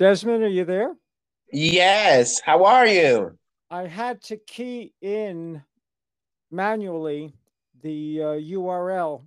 Desmond, 0.00 0.42
are 0.42 0.48
you 0.48 0.64
there? 0.64 0.94
Yes. 1.52 2.40
How 2.40 2.64
are 2.64 2.86
you? 2.86 3.38
I 3.70 3.86
had 3.86 4.22
to 4.22 4.38
key 4.38 4.94
in 5.02 5.62
manually 6.50 7.34
the 7.82 8.22
uh, 8.22 8.26
URL. 8.28 9.26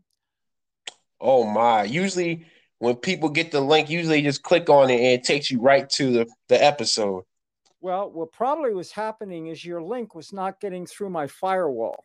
Oh 1.21 1.43
my. 1.43 1.83
Usually 1.83 2.47
when 2.79 2.95
people 2.95 3.29
get 3.29 3.51
the 3.51 3.61
link, 3.61 3.91
usually 3.91 4.23
just 4.23 4.41
click 4.41 4.67
on 4.67 4.89
it 4.89 4.95
and 4.95 5.05
it 5.05 5.23
takes 5.23 5.51
you 5.51 5.61
right 5.61 5.87
to 5.91 6.11
the, 6.11 6.27
the 6.49 6.61
episode. 6.61 7.23
Well, 7.79 8.09
what 8.09 8.31
probably 8.31 8.73
was 8.73 8.91
happening 8.91 9.47
is 9.47 9.63
your 9.63 9.83
link 9.83 10.15
was 10.15 10.33
not 10.33 10.59
getting 10.59 10.87
through 10.87 11.11
my 11.11 11.27
firewall. 11.27 12.03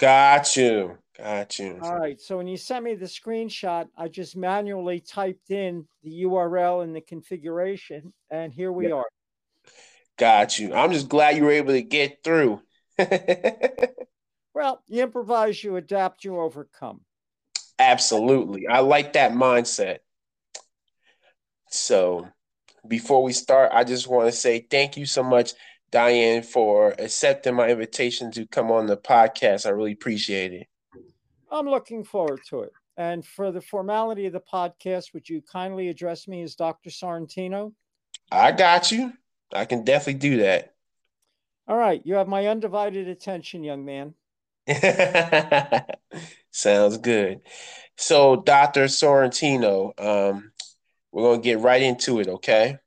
Got 0.00 0.56
you. 0.56 0.96
Got 1.18 1.58
you. 1.58 1.78
All 1.82 1.94
right. 1.94 2.18
So 2.18 2.38
when 2.38 2.46
you 2.46 2.56
sent 2.56 2.84
me 2.84 2.94
the 2.94 3.04
screenshot, 3.04 3.86
I 3.98 4.08
just 4.08 4.34
manually 4.34 4.98
typed 4.98 5.50
in 5.50 5.86
the 6.02 6.22
URL 6.22 6.82
and 6.82 6.96
the 6.96 7.02
configuration, 7.02 8.14
and 8.30 8.50
here 8.50 8.72
we 8.72 8.90
are. 8.90 9.04
Got 10.16 10.58
you. 10.58 10.72
I'm 10.72 10.92
just 10.92 11.10
glad 11.10 11.36
you 11.36 11.44
were 11.44 11.50
able 11.50 11.74
to 11.74 11.82
get 11.82 12.24
through. 12.24 12.62
well, 14.54 14.82
you 14.86 15.02
improvise, 15.02 15.62
you 15.62 15.76
adapt, 15.76 16.24
you 16.24 16.38
overcome. 16.40 17.02
Absolutely. 17.78 18.66
I 18.68 18.80
like 18.80 19.12
that 19.12 19.32
mindset. 19.32 19.98
So 21.68 22.26
before 22.88 23.22
we 23.22 23.34
start, 23.34 23.70
I 23.74 23.84
just 23.84 24.08
want 24.08 24.26
to 24.28 24.32
say 24.32 24.66
thank 24.70 24.96
you 24.96 25.04
so 25.04 25.22
much 25.22 25.52
Diane, 25.90 26.42
for 26.42 26.94
accepting 26.98 27.54
my 27.54 27.68
invitation 27.68 28.30
to 28.32 28.46
come 28.46 28.70
on 28.70 28.86
the 28.86 28.96
podcast. 28.96 29.66
I 29.66 29.70
really 29.70 29.92
appreciate 29.92 30.52
it. 30.52 30.66
I'm 31.50 31.66
looking 31.66 32.04
forward 32.04 32.40
to 32.50 32.60
it. 32.60 32.72
And 32.96 33.24
for 33.24 33.50
the 33.50 33.60
formality 33.60 34.26
of 34.26 34.32
the 34.32 34.40
podcast, 34.40 35.14
would 35.14 35.28
you 35.28 35.42
kindly 35.42 35.88
address 35.88 36.28
me 36.28 36.42
as 36.42 36.54
Dr. 36.54 36.90
Sorrentino? 36.90 37.72
I 38.30 38.52
got 38.52 38.92
you. 38.92 39.12
I 39.52 39.64
can 39.64 39.84
definitely 39.84 40.20
do 40.20 40.36
that. 40.42 40.74
All 41.66 41.76
right. 41.76 42.00
You 42.04 42.14
have 42.14 42.28
my 42.28 42.46
undivided 42.46 43.08
attention, 43.08 43.64
young 43.64 43.84
man. 43.84 44.14
Sounds 46.50 46.98
good. 46.98 47.40
So, 47.96 48.36
Dr. 48.36 48.84
Sorrentino, 48.84 49.98
um, 50.00 50.52
we're 51.12 51.22
going 51.22 51.40
to 51.40 51.44
get 51.44 51.60
right 51.60 51.82
into 51.82 52.20
it, 52.20 52.28
okay? 52.28 52.78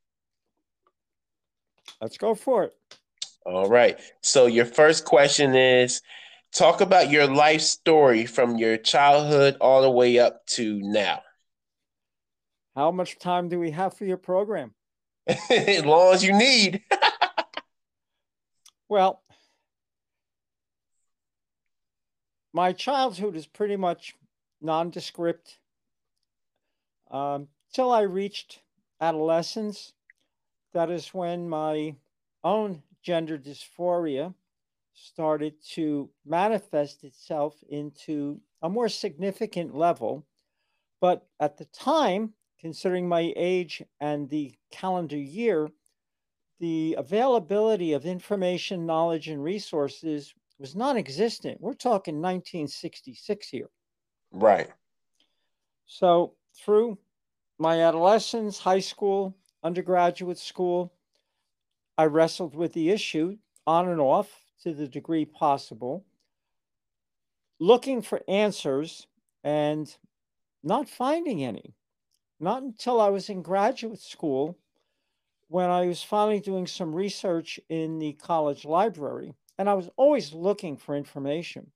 Let's 2.01 2.17
go 2.17 2.35
for 2.35 2.65
it. 2.65 2.73
All 3.45 3.67
right. 3.67 3.99
So 4.21 4.45
your 4.45 4.65
first 4.65 5.05
question 5.05 5.55
is 5.55 6.01
talk 6.53 6.81
about 6.81 7.09
your 7.09 7.27
life 7.27 7.61
story 7.61 8.25
from 8.25 8.57
your 8.57 8.77
childhood 8.77 9.57
all 9.59 9.81
the 9.81 9.89
way 9.89 10.19
up 10.19 10.45
to 10.47 10.79
now. 10.81 11.21
How 12.75 12.91
much 12.91 13.19
time 13.19 13.49
do 13.49 13.59
we 13.59 13.71
have 13.71 13.93
for 13.95 14.05
your 14.05 14.17
program? 14.17 14.73
as 15.49 15.85
long 15.85 16.13
as 16.13 16.23
you 16.23 16.33
need. 16.33 16.81
well, 18.89 19.21
my 22.53 22.71
childhood 22.71 23.35
is 23.35 23.45
pretty 23.45 23.75
much 23.75 24.15
nondescript 24.61 25.59
um, 27.11 27.47
till 27.73 27.91
I 27.91 28.01
reached 28.01 28.61
adolescence. 28.99 29.93
That 30.73 30.89
is 30.89 31.13
when 31.13 31.47
my 31.47 31.95
own 32.43 32.81
gender 33.03 33.37
dysphoria 33.37 34.33
started 34.93 35.55
to 35.71 36.09
manifest 36.25 37.03
itself 37.03 37.55
into 37.69 38.39
a 38.61 38.69
more 38.69 38.89
significant 38.89 39.75
level. 39.75 40.25
But 41.01 41.27
at 41.39 41.57
the 41.57 41.65
time, 41.65 42.33
considering 42.59 43.07
my 43.07 43.33
age 43.35 43.83
and 43.99 44.29
the 44.29 44.55
calendar 44.71 45.17
year, 45.17 45.69
the 46.59 46.95
availability 46.97 47.93
of 47.93 48.05
information, 48.05 48.85
knowledge, 48.85 49.27
and 49.27 49.43
resources 49.43 50.33
was 50.59 50.75
non 50.75 50.95
existent. 50.95 51.59
We're 51.59 51.73
talking 51.73 52.21
1966 52.21 53.49
here. 53.49 53.69
Right. 54.31 54.69
So, 55.87 56.35
through 56.55 56.97
my 57.59 57.81
adolescence, 57.81 58.59
high 58.59 58.79
school, 58.79 59.35
undergraduate 59.63 60.37
school, 60.37 60.93
I 61.97 62.05
wrestled 62.05 62.55
with 62.55 62.73
the 62.73 62.89
issue 62.89 63.37
on 63.67 63.87
and 63.87 64.01
off 64.01 64.29
to 64.63 64.73
the 64.73 64.87
degree 64.87 65.25
possible, 65.25 66.05
looking 67.59 68.01
for 68.01 68.21
answers 68.27 69.07
and 69.43 69.95
not 70.63 70.89
finding 70.89 71.43
any. 71.43 71.75
Not 72.39 72.63
until 72.63 72.99
I 72.99 73.09
was 73.09 73.29
in 73.29 73.41
graduate 73.41 74.01
school 74.01 74.57
when 75.47 75.69
I 75.69 75.85
was 75.85 76.01
finally 76.01 76.39
doing 76.39 76.65
some 76.65 76.95
research 76.95 77.59
in 77.69 77.99
the 77.99 78.13
college 78.13 78.65
library. 78.65 79.35
And 79.57 79.69
I 79.69 79.75
was 79.75 79.89
always 79.97 80.33
looking 80.33 80.77
for 80.77 80.95
information. 80.95 81.71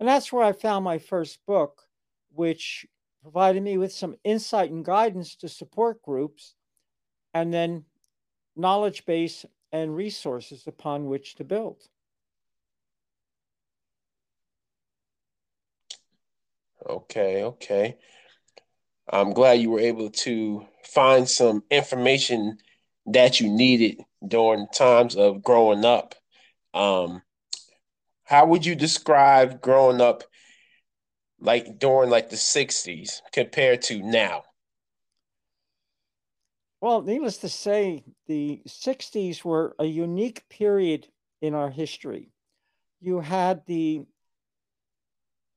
And 0.00 0.08
that's 0.08 0.32
where 0.32 0.42
I 0.42 0.52
found 0.52 0.84
my 0.84 0.98
first 0.98 1.38
book, 1.46 1.82
which 2.32 2.86
provided 3.22 3.62
me 3.62 3.78
with 3.78 3.92
some 3.92 4.16
insight 4.24 4.70
and 4.72 4.84
guidance 4.84 5.36
to 5.36 5.48
support 5.48 6.02
groups 6.02 6.54
and 7.32 7.52
then 7.54 7.84
knowledge 8.56 9.04
base 9.04 9.44
and 9.72 9.94
resources 9.94 10.66
upon 10.66 11.06
which 11.06 11.34
to 11.36 11.44
build. 11.44 11.88
Okay, 16.86 17.42
okay. 17.44 17.96
I'm 19.08 19.32
glad 19.32 19.54
you 19.60 19.70
were 19.70 19.80
able 19.80 20.10
to 20.10 20.66
find 20.84 21.28
some 21.28 21.64
information 21.70 22.58
that 23.06 23.40
you 23.40 23.50
needed 23.50 24.00
during 24.26 24.68
times 24.68 25.16
of 25.16 25.42
growing 25.42 25.84
up. 25.84 26.14
Um, 26.74 27.22
how 28.24 28.46
would 28.46 28.64
you 28.64 28.76
describe 28.76 29.60
growing 29.60 30.00
up 30.00 30.22
like 31.40 31.78
during 31.78 32.10
like 32.10 32.30
the 32.30 32.36
60s 32.36 33.22
compared 33.32 33.82
to 33.82 34.00
now? 34.02 34.44
Well, 36.80 37.02
needless 37.02 37.36
to 37.38 37.48
say, 37.48 38.04
the 38.26 38.62
60s 38.66 39.44
were 39.44 39.74
a 39.78 39.84
unique 39.84 40.48
period 40.48 41.08
in 41.42 41.54
our 41.54 41.68
history. 41.68 42.30
You 43.00 43.20
had 43.20 43.66
the 43.66 44.06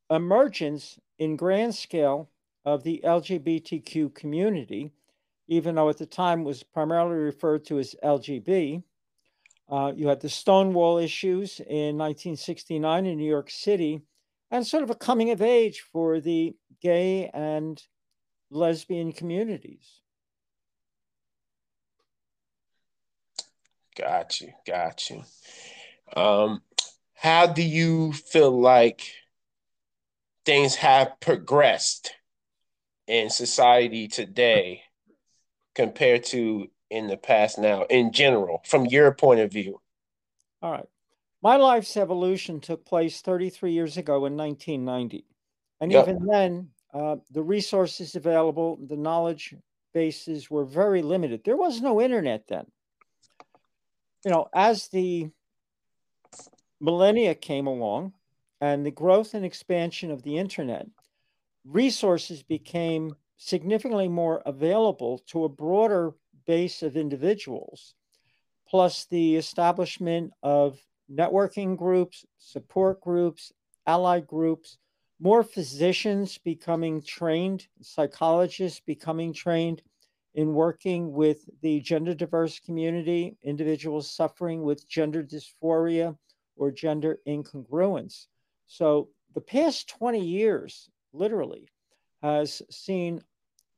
emergence 0.09 0.99
in 1.19 1.37
grand 1.37 1.75
scale 1.75 2.29
of 2.65 2.83
the 2.83 3.01
LGBTQ 3.05 4.13
community, 4.13 4.91
even 5.47 5.75
though 5.75 5.89
at 5.89 5.97
the 5.97 6.05
time 6.05 6.43
was 6.43 6.61
primarily 6.61 7.15
referred 7.15 7.65
to 7.65 7.79
as 7.79 7.95
LGB. 8.03 8.83
Uh, 9.69 9.93
you 9.95 10.07
had 10.09 10.19
the 10.19 10.29
Stonewall 10.29 10.97
issues 10.97 11.59
in 11.61 11.97
1969 11.97 13.05
in 13.05 13.17
New 13.17 13.29
York 13.29 13.49
City, 13.49 14.01
and 14.51 14.67
sort 14.67 14.83
of 14.83 14.89
a 14.89 14.95
coming 14.95 15.31
of 15.31 15.41
age 15.41 15.85
for 15.91 16.19
the 16.19 16.53
gay 16.81 17.29
and 17.33 17.81
lesbian 18.51 19.13
communities. 19.13 20.02
Got 23.95 24.41
you. 24.41 24.51
Got 24.65 25.09
you. 25.09 25.23
Um, 26.15 26.61
how 27.13 27.47
do 27.47 27.61
you 27.61 28.11
feel 28.13 28.59
like 28.59 29.01
things 30.45 30.75
have 30.75 31.19
progressed 31.19 32.13
in 33.07 33.29
society 33.29 34.07
today 34.07 34.81
compared 35.75 36.23
to 36.25 36.67
in 36.89 37.07
the 37.07 37.17
past 37.17 37.57
now, 37.57 37.83
in 37.83 38.11
general, 38.11 38.61
from 38.65 38.85
your 38.85 39.13
point 39.13 39.39
of 39.39 39.51
view? 39.51 39.81
All 40.61 40.71
right. 40.71 40.85
My 41.41 41.57
life's 41.57 41.97
evolution 41.97 42.61
took 42.61 42.85
place 42.85 43.21
33 43.21 43.73
years 43.73 43.97
ago 43.97 44.25
in 44.25 44.37
1990. 44.37 45.25
And 45.81 45.91
yep. 45.91 46.07
even 46.07 46.25
then, 46.25 46.69
uh, 46.93 47.17
the 47.31 47.43
resources 47.43 48.15
available, 48.15 48.77
the 48.87 48.95
knowledge 48.95 49.55
bases 49.93 50.49
were 50.49 50.65
very 50.65 51.01
limited. 51.01 51.41
There 51.43 51.57
was 51.57 51.81
no 51.81 52.01
internet 52.01 52.47
then 52.47 52.65
you 54.23 54.31
know, 54.31 54.47
as 54.53 54.87
the 54.87 55.29
millennia 56.79 57.35
came 57.35 57.67
along 57.67 58.13
and 58.61 58.85
the 58.85 58.91
growth 58.91 59.33
and 59.33 59.45
expansion 59.45 60.11
of 60.11 60.23
the 60.23 60.37
internet, 60.37 60.87
resources 61.65 62.43
became 62.43 63.15
significantly 63.37 64.07
more 64.07 64.41
available 64.45 65.19
to 65.27 65.43
a 65.43 65.49
broader 65.49 66.13
base 66.45 66.83
of 66.83 66.95
individuals, 66.95 67.95
plus 68.67 69.05
the 69.05 69.35
establishment 69.35 70.31
of 70.41 70.79
networking 71.11 71.77
groups, 71.77 72.25
support 72.37 73.01
groups, 73.01 73.51
allied 73.85 74.27
groups, 74.27 74.77
more 75.19 75.43
physicians 75.43 76.37
becoming 76.37 77.01
trained, 77.01 77.67
psychologists 77.81 78.81
becoming 78.85 79.33
trained, 79.33 79.81
in 80.35 80.53
working 80.53 81.13
with 81.13 81.49
the 81.61 81.79
gender 81.81 82.13
diverse 82.13 82.59
community, 82.59 83.37
individuals 83.43 84.09
suffering 84.09 84.63
with 84.63 84.87
gender 84.87 85.23
dysphoria 85.23 86.17
or 86.55 86.71
gender 86.71 87.19
incongruence. 87.27 88.27
So 88.67 89.09
the 89.33 89.41
past 89.41 89.89
20 89.89 90.19
years, 90.19 90.89
literally, 91.13 91.67
has 92.21 92.61
seen 92.69 93.21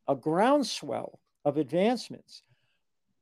a 0.07 0.15
groundswell 0.15 1.19
of 1.43 1.57
advancements. 1.57 2.43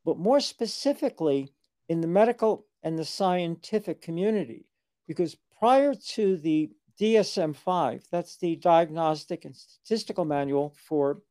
but 0.06 0.18
more 0.18 0.40
specifically 0.40 1.52
in 1.90 2.02
the 2.02 2.08
medical 2.08 2.66
and 2.84 2.98
the 2.98 3.06
scientific 3.06 4.02
community. 4.02 4.66
Because 5.08 5.38
prior 5.58 5.94
to 5.96 6.38
the 6.38 6.70
DSM 7.00 7.56
5, 7.56 8.04
that's 8.12 8.38
the 8.38 8.56
Diagnostic 8.58 9.46
and 9.46 9.56
Statistical 9.56 10.26
Manual 10.26 10.74
for 10.88 11.22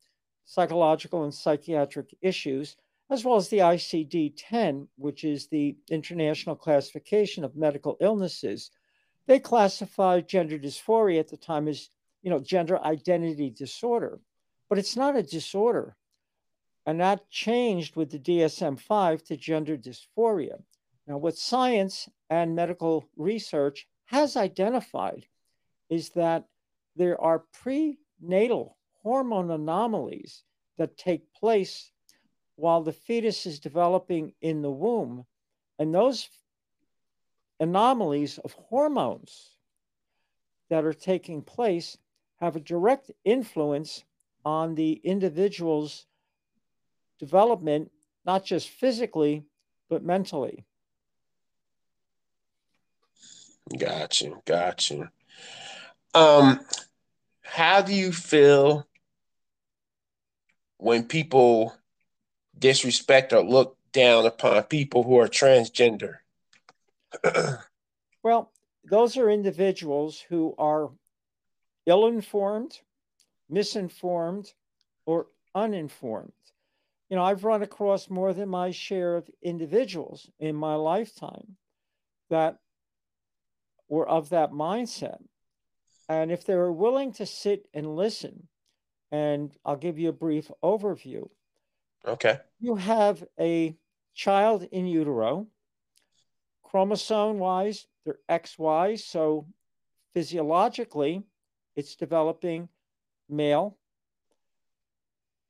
Psychological 0.45 1.25
and 1.25 1.33
Psychiatric 1.33 2.15
Issues, 2.21 2.77
as 3.11 3.25
well 3.25 3.37
as 3.37 3.49
the 3.49 3.59
ICD 3.59 4.35
10, 4.37 4.89
which 4.97 5.25
is 5.25 5.47
the 5.47 5.77
International 5.91 6.57
Classification 6.57 7.45
of 7.45 7.57
Medical 7.57 7.97
Illnesses. 8.01 8.71
They 9.27 9.39
classified 9.39 10.29
gender 10.29 10.59
dysphoria 10.59 11.21
at 11.21 11.29
the 11.29 11.37
time 11.37 11.69
as, 11.69 11.89
you 12.23 12.31
know, 12.31 12.39
gender 12.39 12.83
identity 12.83 13.51
disorder, 13.51 14.21
but 14.69 14.79
it's 14.79 14.97
not 14.97 15.17
a 15.17 15.23
disorder. 15.23 15.97
And 16.87 17.01
that 17.01 17.31
changed 17.31 17.97
with 17.97 18.11
the 18.11 18.19
DSM 18.19 18.81
5 18.81 19.23
to 19.25 19.37
gender 19.37 19.77
dysphoria. 19.77 20.63
Now, 21.07 21.19
what 21.19 21.37
science 21.37 22.09
and 22.31 22.57
medical 22.57 23.09
research 23.17 23.87
has 24.07 24.37
identified 24.37 25.27
is 25.91 26.11
that 26.11 26.45
there 26.97 27.21
are 27.21 27.45
prenatal 27.53 28.77
hormone 29.03 29.51
anomalies 29.51 30.43
that 30.79 30.97
take 30.97 31.33
place 31.33 31.91
while 32.57 32.83
the 32.83 32.93
fetus 32.93 33.47
is 33.47 33.59
developing 33.59 34.33
in 34.41 34.63
the 34.63 34.71
womb. 34.71 35.25
And 35.79 35.95
those 35.95 36.29
anomalies 37.61 38.39
of 38.39 38.53
hormones 38.53 39.57
that 40.71 40.85
are 40.85 40.93
taking 40.93 41.43
place 41.43 41.99
have 42.41 42.57
a 42.57 42.61
direct 42.61 43.11
influence 43.25 44.05
on 44.45 44.75
the 44.75 45.01
individual's 45.05 46.07
development, 47.19 47.91
not 48.25 48.45
just 48.45 48.69
physically, 48.69 49.45
but 49.89 50.03
mentally. 50.03 50.65
Gotcha, 53.79 54.33
gotcha. 54.45 55.11
Um, 56.15 56.61
how 57.43 57.81
do 57.81 57.95
you 57.95 58.13
feel 58.13 58.87
when 60.83 61.05
people 61.05 61.73
disrespect 62.59 63.33
or 63.33 63.41
look 63.41 63.79
down 63.93 64.27
upon 64.27 64.61
people 64.65 65.05
who 65.05 65.17
are 65.17 65.29
transgender? 65.29 66.17
well, 68.25 68.51
those 68.85 69.17
are 69.17 69.31
individuals 69.31 70.21
who 70.29 70.57
are 70.59 70.91
ill 71.87 72.07
informed, 72.07 72.81
misinformed, 73.49 74.53
or 75.07 75.29
uninformed. 75.55 76.33
You 77.09 77.17
know, 77.17 77.23
I've 77.23 77.45
run 77.45 77.63
across 77.63 78.11
more 78.11 78.33
than 78.33 78.49
my 78.49 78.73
share 78.73 79.17
of 79.17 79.31
individuals 79.41 80.29
in 80.41 80.57
my 80.57 80.75
lifetime 80.75 81.57
that 82.29 82.59
were 83.89 84.09
of 84.09 84.31
that 84.31 84.51
mindset. 84.51 85.23
And 86.09 86.33
if 86.33 86.45
they 86.45 86.57
were 86.57 86.73
willing 86.73 87.13
to 87.15 87.27
sit 87.27 87.69
and 87.73 87.95
listen, 87.95 88.49
and 89.13 89.55
I'll 89.65 89.77
give 89.77 89.99
you 89.99 90.09
a 90.09 90.13
brief 90.13 90.51
overview. 90.65 91.29
Okay. 92.09 92.39
You 92.59 92.75
have 92.77 93.23
a 93.39 93.77
child 94.15 94.67
in 94.73 94.87
utero. 94.87 95.47
Chromosome 96.65 97.39
wise, 97.39 97.87
they're 98.05 98.19
XY. 98.29 98.99
So 98.99 99.47
physiologically, 100.15 101.23
it's 101.77 101.95
developing 101.95 102.71
male. 103.29 103.77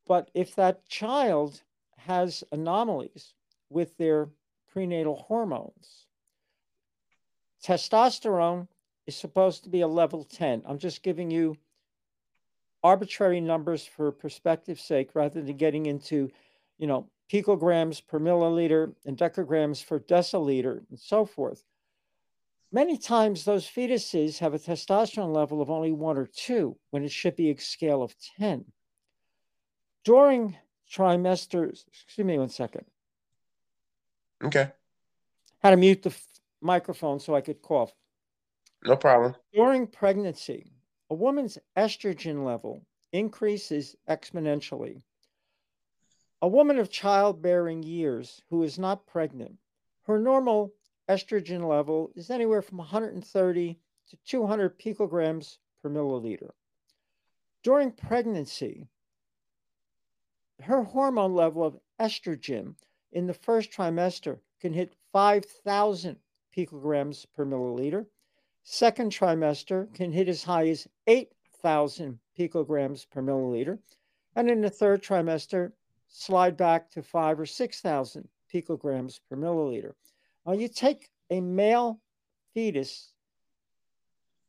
But 0.09 0.31
if 0.35 0.57
that 0.57 0.85
child 0.89 1.63
has 1.99 2.43
anomalies 2.51 3.33
with 3.71 3.97
their 3.97 4.29
prenatal 4.73 5.15
hormones, 5.15 6.07
testosterone 7.65 8.67
is 9.07 9.17
supposed 9.17 9.63
to 9.63 9.71
be 9.71 9.83
a 9.83 9.87
level 9.87 10.25
10. 10.25 10.63
I'm 10.67 10.79
just 10.79 11.05
giving 11.05 11.31
you 11.31 11.57
arbitrary 12.83 13.41
numbers 13.41 13.85
for 13.85 14.11
perspective's 14.13 14.83
sake 14.83 15.11
rather 15.15 15.43
than 15.43 15.57
getting 15.57 15.87
into, 15.87 16.31
you 16.79 16.87
know, 16.87 17.09
picograms 17.33 18.07
per 18.07 18.19
milliliter 18.19 18.95
and 19.07 19.17
decograms 19.17 19.87
per 19.87 19.99
deciliter 20.01 20.83
and 20.91 20.99
so 20.99 21.25
forth. 21.25 21.63
Many 22.73 22.97
times 22.97 23.45
those 23.45 23.67
fetuses 23.67 24.39
have 24.39 24.55
a 24.55 24.59
testosterone 24.59 25.35
level 25.35 25.61
of 25.61 25.71
only 25.71 25.93
one 25.93 26.17
or 26.17 26.27
two 26.27 26.77
when 26.91 27.05
it 27.05 27.13
should 27.13 27.37
be 27.37 27.51
a 27.51 27.57
scale 27.59 28.03
of 28.03 28.15
10. 28.39 28.65
During 30.05 30.57
trimesters, 30.91 31.85
excuse 31.87 32.27
me 32.27 32.39
one 32.39 32.49
second. 32.49 32.85
Okay. 34.43 34.71
How 35.63 35.71
to 35.71 35.77
mute 35.77 36.03
the 36.03 36.15
microphone 36.61 37.21
so 37.21 37.35
I 37.35 37.41
could 37.41 37.63
cough. 37.63 37.93
No 38.85 38.97
problem. 38.97 39.37
During 39.53 39.87
pregnancy, 39.87 40.72
a 41.13 41.15
woman's 41.15 41.59
estrogen 41.77 42.43
level 42.43 42.81
increases 43.13 43.95
exponentially. 44.09 45.03
A 46.41 46.49
woman 46.49 46.79
of 46.79 46.89
childbearing 46.89 47.83
years 47.83 48.41
who 48.49 48.63
is 48.63 48.79
not 48.79 49.07
pregnant, 49.07 49.59
her 50.05 50.19
normal 50.19 50.73
estrogen 51.11 51.69
level 51.69 52.11
is 52.17 52.31
anywhere 52.31 52.63
from 52.63 52.79
130 52.79 53.79
to 54.09 54.17
200 54.25 54.79
picograms 54.79 55.59
per 55.83 55.91
milliliter. 55.91 56.53
During 57.63 57.93
pregnancy, 57.93 58.89
her 60.63 60.83
hormone 60.83 61.35
level 61.35 61.63
of 61.63 61.79
estrogen 62.01 62.75
in 63.13 63.27
the 63.27 63.35
first 63.35 63.71
trimester 63.71 64.41
can 64.63 64.73
hit 64.73 64.97
5,000 65.13 66.17
picograms 66.57 67.27
per 67.35 67.45
milliliter. 67.45 68.07
Second 68.65 69.11
trimester 69.11 69.93
can 69.93 70.13
hit 70.13 70.29
as 70.29 70.45
high 70.45 70.69
as 70.69 70.87
8,000 71.09 72.21
picograms 72.39 73.09
per 73.11 73.21
milliliter. 73.21 73.81
And 74.37 74.49
in 74.49 74.61
the 74.61 74.71
third 74.71 75.03
trimester, 75.03 75.73
slide 76.07 76.57
back 76.57 76.89
to 76.93 77.03
five 77.03 77.41
or 77.41 77.47
6,000 77.47 78.29
picograms 78.53 79.19
per 79.29 79.37
milliliter. 79.37 79.95
Now, 80.47 80.53
you 80.53 80.69
take 80.69 81.11
a 81.29 81.41
male 81.41 82.01
fetus 82.55 83.13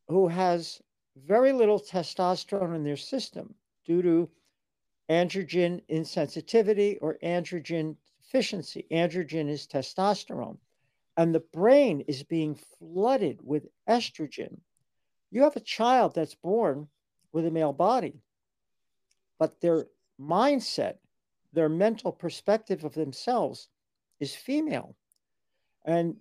who 0.07 0.27
has 0.27 0.81
very 1.16 1.51
little 1.51 1.80
testosterone 1.80 2.75
in 2.75 2.83
their 2.83 2.98
system 2.98 3.56
due 3.83 4.01
to 4.04 4.30
androgen 5.09 5.81
insensitivity 5.89 6.98
or 7.01 7.18
androgen 7.24 7.95
deficiency. 8.21 8.86
Androgen 8.92 9.50
is 9.50 9.66
testosterone 9.68 10.57
and 11.17 11.33
the 11.33 11.39
brain 11.39 12.01
is 12.07 12.23
being 12.23 12.55
flooded 12.79 13.39
with 13.43 13.67
estrogen, 13.87 14.57
you 15.31 15.43
have 15.43 15.55
a 15.55 15.61
child 15.61 16.15
that's 16.15 16.35
born 16.35 16.87
with 17.31 17.45
a 17.45 17.51
male 17.51 17.73
body, 17.73 18.21
but 19.39 19.59
their 19.61 19.87
mindset, 20.19 20.95
their 21.53 21.69
mental 21.69 22.11
perspective 22.11 22.83
of 22.83 22.93
themselves 22.93 23.67
is 24.19 24.35
female. 24.35 24.95
And 25.85 26.17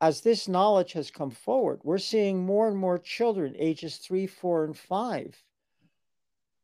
as 0.00 0.20
this 0.20 0.48
knowledge 0.48 0.92
has 0.92 1.10
come 1.10 1.30
forward, 1.30 1.80
we're 1.82 1.98
seeing 1.98 2.44
more 2.44 2.68
and 2.68 2.76
more 2.76 2.98
children, 2.98 3.54
ages 3.58 3.96
three, 3.96 4.26
four, 4.26 4.64
and 4.64 4.76
five, 4.76 5.42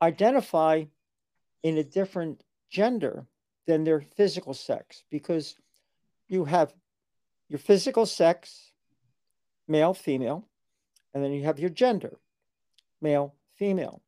identify 0.02 0.84
in 1.62 1.78
a 1.78 1.84
different 1.84 2.42
gender 2.68 3.26
than 3.66 3.84
their 3.84 4.00
physical 4.00 4.54
sex 4.54 5.04
because 5.10 5.56
you 6.28 6.44
have 6.44 6.74
your 7.48 7.58
physical 7.58 8.06
sex, 8.06 8.72
male, 9.68 9.94
female, 9.94 10.46
and 11.14 11.22
then 11.22 11.32
you 11.32 11.44
have 11.44 11.58
your 11.58 11.70
gender, 11.70 12.18
male, 13.00 13.34
female. 13.56 14.02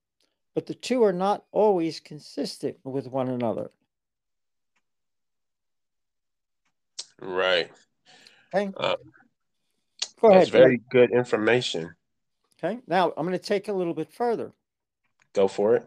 But 0.54 0.66
the 0.66 0.74
two 0.74 1.02
are 1.02 1.12
not 1.12 1.44
always 1.52 2.00
consistent 2.00 2.76
with 2.84 3.08
one 3.08 3.28
another. 3.28 3.70
Right. 7.20 7.70
Okay. 8.54 8.72
Um, 8.76 8.96
Go 10.20 10.30
that's 10.30 10.48
ahead. 10.48 10.52
very 10.52 10.80
good 10.90 11.10
information. 11.10 11.94
Okay. 12.62 12.80
Now 12.86 13.12
I'm 13.16 13.26
going 13.26 13.38
to 13.38 13.44
take 13.44 13.68
a 13.68 13.72
little 13.72 13.94
bit 13.94 14.12
further. 14.12 14.52
Go 15.32 15.48
for 15.48 15.76
it. 15.76 15.84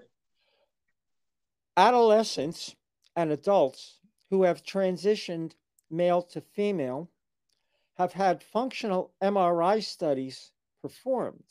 Adolescents 1.78 2.76
and 3.16 3.32
adults 3.32 4.00
who 4.30 4.44
have 4.44 4.64
transitioned 4.64 5.54
male 5.90 6.22
to 6.22 6.42
female 6.42 7.10
have 7.98 8.14
had 8.14 8.44
functional 8.44 9.12
MRI 9.24 9.84
studies 9.84 10.52
performed 10.82 11.44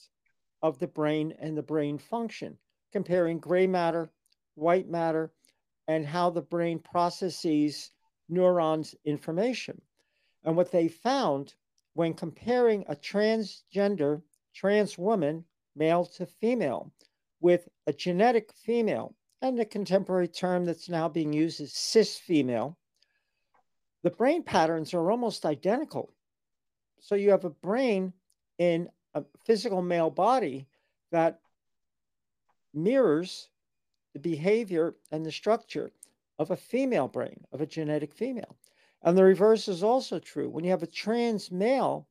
of 0.62 0.78
the 0.78 0.86
brain 0.86 1.34
and 1.40 1.56
the 1.56 1.62
brain 1.62 1.98
function, 1.98 2.56
comparing 2.92 3.38
gray 3.38 3.66
matter, 3.66 4.10
white 4.54 4.88
matter, 4.88 5.32
and 5.88 6.06
how 6.06 6.30
the 6.30 6.42
brain 6.42 6.78
processes 6.78 7.90
neurons 8.28 8.94
information. 9.04 9.80
And 10.44 10.56
what 10.56 10.70
they 10.70 10.88
found 10.88 11.54
when 11.94 12.14
comparing 12.14 12.84
a 12.88 12.94
transgender 12.94 14.22
trans 14.54 14.96
woman, 14.96 15.44
male 15.74 16.04
to 16.04 16.26
female, 16.26 16.92
with 17.40 17.68
a 17.86 17.92
genetic 17.92 18.52
female, 18.52 19.14
and 19.42 19.58
the 19.58 19.64
contemporary 19.64 20.28
term 20.28 20.64
that's 20.64 20.88
now 20.88 21.08
being 21.08 21.32
used 21.32 21.60
is 21.60 21.72
cis 21.72 22.16
female, 22.18 22.78
the 24.02 24.10
brain 24.10 24.42
patterns 24.42 24.94
are 24.94 25.10
almost 25.10 25.44
identical. 25.44 26.12
So 27.00 27.14
you 27.14 27.30
have 27.30 27.44
a 27.44 27.50
brain 27.50 28.12
in 28.58 28.88
a 29.14 29.24
physical 29.44 29.82
male 29.82 30.10
body 30.10 30.66
that 31.10 31.40
mirrors 32.74 33.48
the 34.12 34.18
behavior 34.18 34.94
and 35.10 35.24
the 35.24 35.32
structure 35.32 35.90
of 36.38 36.50
a 36.50 36.56
female 36.56 37.08
brain, 37.08 37.44
of 37.52 37.60
a 37.60 37.66
genetic 37.66 38.12
female. 38.12 38.56
And 39.02 39.16
the 39.16 39.24
reverse 39.24 39.68
is 39.68 39.82
also 39.82 40.18
true. 40.18 40.48
When 40.50 40.64
you 40.64 40.70
have 40.70 40.82
a 40.82 40.86
trans 40.86 41.50
male, 41.50 42.08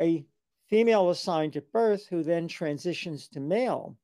a 0.00 0.24
female 0.68 1.10
assigned 1.10 1.56
at 1.56 1.70
birth 1.70 2.06
who 2.06 2.22
then 2.22 2.48
transitions 2.48 3.28
to 3.28 3.40
male, 3.40 3.96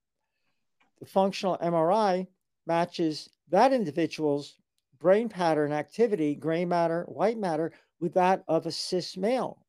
the 1.00 1.06
functional 1.06 1.56
MRI 1.58 2.26
matches 2.66 3.30
that 3.48 3.72
individual's 3.72 4.58
brain 4.98 5.28
pattern 5.28 5.72
activity, 5.72 6.34
gray 6.34 6.64
matter, 6.64 7.04
white 7.04 7.38
matter, 7.38 7.72
with 8.00 8.14
that 8.14 8.44
of 8.48 8.66
a 8.66 8.72
cis 8.72 9.16
male, 9.16 9.64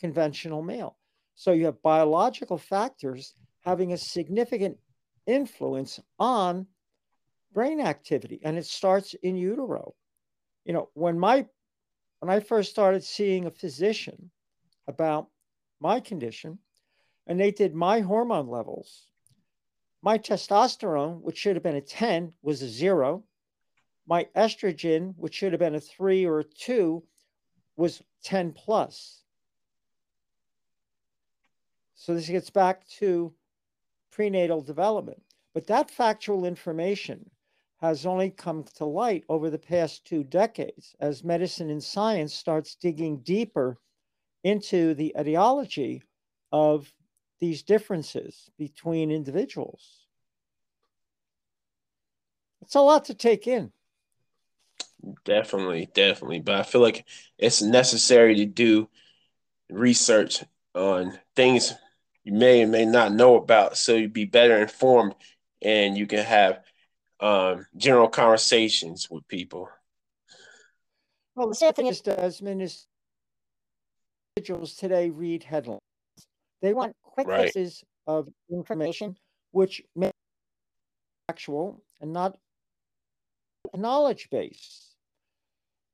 conventional 0.00 0.62
male. 0.62 0.96
So 1.34 1.52
you 1.52 1.66
have 1.66 1.82
biological 1.82 2.58
factors 2.58 3.34
having 3.60 3.92
a 3.92 3.98
significant 3.98 4.78
influence 5.26 6.00
on 6.18 6.66
brain 7.52 7.80
activity, 7.80 8.40
and 8.42 8.58
it 8.58 8.66
starts 8.66 9.14
in 9.22 9.36
utero. 9.36 9.94
You 10.64 10.72
know, 10.72 10.88
when 10.94 11.18
my 11.18 11.46
when 12.20 12.30
I 12.30 12.40
first 12.40 12.70
started 12.70 13.02
seeing 13.02 13.46
a 13.46 13.50
physician 13.50 14.30
about 14.86 15.28
my 15.80 16.00
condition, 16.00 16.58
and 17.26 17.40
they 17.40 17.50
did 17.50 17.74
my 17.74 18.00
hormone 18.00 18.48
levels, 18.48 19.06
my 20.02 20.18
testosterone, 20.18 21.20
which 21.22 21.38
should 21.38 21.56
have 21.56 21.62
been 21.62 21.76
a 21.76 21.80
10, 21.80 22.32
was 22.42 22.62
a 22.62 22.68
zero. 22.68 23.24
My 24.06 24.26
estrogen, 24.36 25.14
which 25.16 25.34
should 25.34 25.52
have 25.52 25.60
been 25.60 25.74
a 25.74 25.80
three 25.80 26.26
or 26.26 26.40
a 26.40 26.44
two, 26.44 27.04
was 27.76 28.02
10 28.24 28.52
plus. 28.52 29.19
So 32.00 32.14
this 32.14 32.30
gets 32.30 32.48
back 32.48 32.88
to 33.00 33.34
prenatal 34.10 34.62
development. 34.62 35.22
But 35.52 35.66
that 35.66 35.90
factual 35.90 36.46
information 36.46 37.28
has 37.82 38.06
only 38.06 38.30
come 38.30 38.64
to 38.76 38.86
light 38.86 39.24
over 39.28 39.50
the 39.50 39.58
past 39.58 40.06
two 40.06 40.24
decades 40.24 40.96
as 40.98 41.22
medicine 41.22 41.68
and 41.68 41.84
science 41.84 42.32
starts 42.32 42.74
digging 42.74 43.18
deeper 43.18 43.76
into 44.44 44.94
the 44.94 45.14
etiology 45.18 46.02
of 46.50 46.90
these 47.38 47.62
differences 47.62 48.48
between 48.56 49.10
individuals. 49.10 50.06
It's 52.62 52.76
a 52.76 52.80
lot 52.80 53.04
to 53.06 53.14
take 53.14 53.46
in. 53.46 53.72
Definitely, 55.26 55.90
definitely. 55.92 56.40
But 56.40 56.54
I 56.54 56.62
feel 56.62 56.80
like 56.80 57.04
it's 57.36 57.60
necessary 57.60 58.36
to 58.36 58.46
do 58.46 58.88
research 59.68 60.42
on 60.74 61.18
things 61.36 61.74
you 62.24 62.32
may 62.32 62.62
and 62.62 62.72
may 62.72 62.84
not 62.84 63.12
know 63.12 63.36
about 63.36 63.76
so 63.76 63.94
you'd 63.94 64.12
be 64.12 64.24
better 64.24 64.60
informed 64.60 65.14
and 65.62 65.96
you 65.96 66.06
can 66.06 66.24
have 66.24 66.60
um, 67.20 67.66
general 67.76 68.08
conversations 68.08 69.10
with 69.10 69.26
people. 69.28 69.68
Well, 71.34 71.48
the 71.48 71.54
sad 71.54 71.76
thing 71.76 71.86
is, 71.86 72.00
Desmond, 72.00 72.62
is 72.62 72.86
individuals 74.36 74.74
today 74.74 75.10
read 75.10 75.42
headlines. 75.42 75.80
They 76.62 76.74
want 76.74 76.94
quick 77.02 77.26
right. 77.26 77.44
fixes 77.44 77.84
of 78.06 78.28
information, 78.50 79.16
which 79.52 79.82
may 79.94 80.10
actual 81.28 81.82
and 82.00 82.12
not 82.12 82.36
knowledge 83.74 84.28
base. 84.30 84.94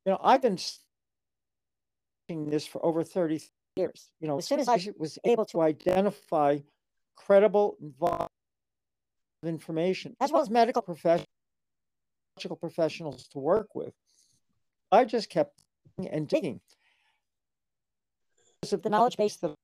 You 0.04 0.12
know, 0.12 0.20
I've 0.22 0.42
been 0.42 0.58
studying 0.58 2.50
this 2.50 2.66
for 2.66 2.84
over 2.84 3.02
30 3.04 3.40
years. 3.76 4.10
You 4.20 4.28
know, 4.28 4.38
as 4.38 4.46
soon 4.46 4.60
as 4.60 4.68
I 4.68 4.78
was 4.98 5.18
able 5.24 5.44
to 5.46 5.60
identify 5.60 6.58
credible 7.14 7.76
information, 9.44 10.16
as 10.20 10.32
well 10.32 10.42
as 10.42 10.50
medical 10.50 10.82
professionals, 10.82 11.26
professionals 12.60 13.28
to 13.28 13.38
work 13.38 13.74
with, 13.74 13.94
I 14.90 15.04
just 15.04 15.30
kept 15.30 15.62
and 16.10 16.28
digging. 16.28 16.60
Because 18.60 18.72
of 18.72 18.82
the 18.82 18.90
knowledge 18.90 19.16
base 19.16 19.36
that 19.36 19.54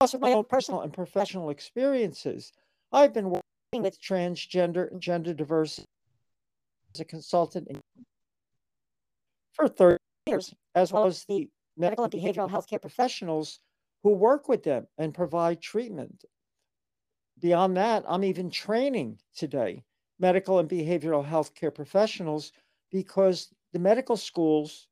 also 0.00 0.18
my 0.18 0.32
own 0.32 0.44
personal 0.44 0.80
and 0.80 0.92
professional 0.92 1.50
experiences, 1.50 2.52
I've 2.92 3.14
been 3.14 3.30
working 3.30 3.82
with 3.82 4.00
transgender 4.00 4.90
and 4.90 5.00
gender 5.00 5.32
diversity 5.32 5.86
as 6.94 7.00
a 7.00 7.04
consultant 7.04 7.68
for 9.52 9.68
30 9.68 9.98
years, 10.26 10.54
as 10.74 10.92
well 10.92 11.06
as 11.06 11.24
the 11.28 11.48
medical 11.76 12.04
and 12.04 12.12
behavioral 12.12 12.50
healthcare 12.50 12.80
professionals 12.80 13.60
who 14.02 14.10
work 14.10 14.48
with 14.48 14.62
them 14.62 14.86
and 14.98 15.14
provide 15.14 15.60
treatment. 15.60 16.24
Beyond 17.40 17.76
that, 17.76 18.04
I'm 18.06 18.24
even 18.24 18.50
training 18.50 19.18
today 19.34 19.84
medical 20.18 20.60
and 20.60 20.68
behavioral 20.68 21.26
healthcare 21.26 21.74
professionals 21.74 22.52
because 22.92 23.52
the 23.72 23.78
medical 23.78 24.16
schools 24.16 24.86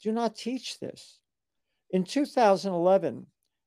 do 0.00 0.12
not 0.12 0.36
teach 0.36 0.78
this. 0.78 1.18
In 1.90 2.04
2011, 2.04 3.26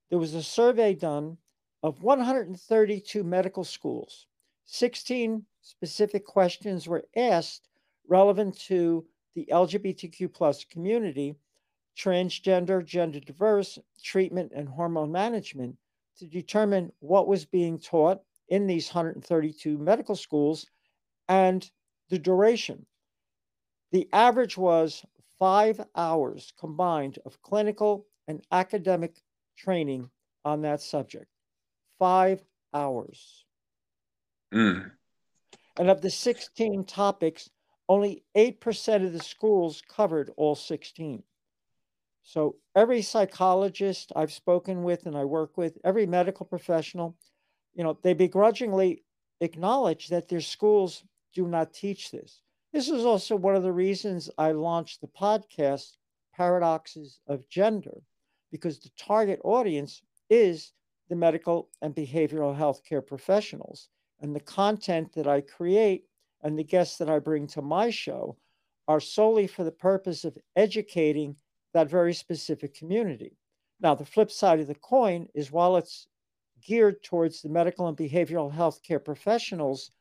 there 0.09 0.19
was 0.19 0.33
a 0.33 0.43
survey 0.43 0.93
done 0.93 1.37
of 1.83 2.03
132 2.03 3.23
medical 3.23 3.63
schools. 3.63 4.27
16 4.65 5.45
specific 5.61 6.25
questions 6.25 6.87
were 6.87 7.05
asked 7.15 7.67
relevant 8.07 8.57
to 8.57 9.05
the 9.35 9.47
LGBTQ 9.51 10.33
plus 10.33 10.63
community, 10.63 11.35
transgender, 11.97 12.85
gender 12.85 13.19
diverse, 13.19 13.79
treatment, 14.03 14.51
and 14.55 14.69
hormone 14.69 15.11
management 15.11 15.75
to 16.17 16.27
determine 16.27 16.91
what 16.99 17.27
was 17.27 17.45
being 17.45 17.79
taught 17.79 18.21
in 18.49 18.67
these 18.67 18.87
132 18.89 19.77
medical 19.77 20.15
schools 20.15 20.65
and 21.27 21.69
the 22.09 22.19
duration. 22.19 22.85
The 23.91 24.07
average 24.13 24.57
was 24.57 25.03
five 25.39 25.81
hours 25.95 26.53
combined 26.59 27.19
of 27.25 27.41
clinical 27.41 28.05
and 28.27 28.45
academic 28.51 29.21
training 29.57 30.09
on 30.45 30.61
that 30.61 30.81
subject. 30.81 31.27
Five 31.99 32.43
hours. 32.73 33.45
Mm. 34.53 34.91
And 35.77 35.89
of 35.89 36.01
the 36.01 36.09
16 36.09 36.85
topics, 36.85 37.49
only 37.89 38.23
8% 38.35 39.05
of 39.05 39.13
the 39.13 39.23
schools 39.23 39.81
covered 39.87 40.31
all 40.35 40.55
16. 40.55 41.23
So 42.27 42.57
every 42.75 43.03
psychologist 43.03 44.11
I've 44.13 44.33
spoken 44.33 44.83
with 44.83 45.05
and 45.05 45.15
I 45.15 45.23
work 45.23 45.55
with, 45.55 45.77
every 45.85 46.05
medical 46.05 46.45
professional, 46.45 47.15
you 47.73 47.85
know, 47.85 47.97
they 48.03 48.13
begrudgingly 48.13 49.05
acknowledge 49.39 50.09
that 50.09 50.27
their 50.27 50.41
schools 50.41 51.05
do 51.33 51.47
not 51.47 51.73
teach 51.73 52.11
this. 52.11 52.41
This 52.73 52.89
is 52.89 53.05
also 53.05 53.37
one 53.37 53.55
of 53.55 53.63
the 53.63 53.71
reasons 53.71 54.29
I 54.37 54.51
launched 54.51 54.99
the 54.99 55.07
podcast, 55.07 55.95
Paradoxes 56.35 57.21
of 57.27 57.47
Gender, 57.47 58.01
because 58.51 58.81
the 58.81 58.91
target 58.99 59.39
audience 59.45 60.01
is 60.29 60.73
the 61.07 61.15
medical 61.15 61.69
and 61.81 61.95
behavioral 61.95 62.53
health 62.53 62.81
care 62.83 63.01
professionals. 63.01 63.87
And 64.19 64.35
the 64.35 64.41
content 64.41 65.13
that 65.13 65.27
I 65.27 65.39
create 65.39 66.03
and 66.43 66.59
the 66.59 66.65
guests 66.65 66.97
that 66.97 67.09
I 67.09 67.19
bring 67.19 67.47
to 67.47 67.61
my 67.61 67.89
show 67.89 68.35
are 68.85 68.99
solely 68.99 69.47
for 69.47 69.63
the 69.63 69.71
purpose 69.71 70.25
of 70.25 70.37
educating 70.57 71.37
that 71.73 71.89
very 71.89 72.13
specific 72.13 72.73
community. 72.73 73.37
Now, 73.79 73.95
the 73.95 74.05
flip 74.05 74.31
side 74.31 74.59
of 74.59 74.67
the 74.67 74.75
coin 74.75 75.27
is 75.33 75.51
while 75.51 75.77
it's 75.77 76.07
geared 76.61 77.03
towards 77.03 77.41
the 77.41 77.49
medical 77.49 77.87
and 77.87 77.97
behavioral 77.97 78.51
health 78.51 78.81
care 78.83 78.99
professionals, 78.99 79.91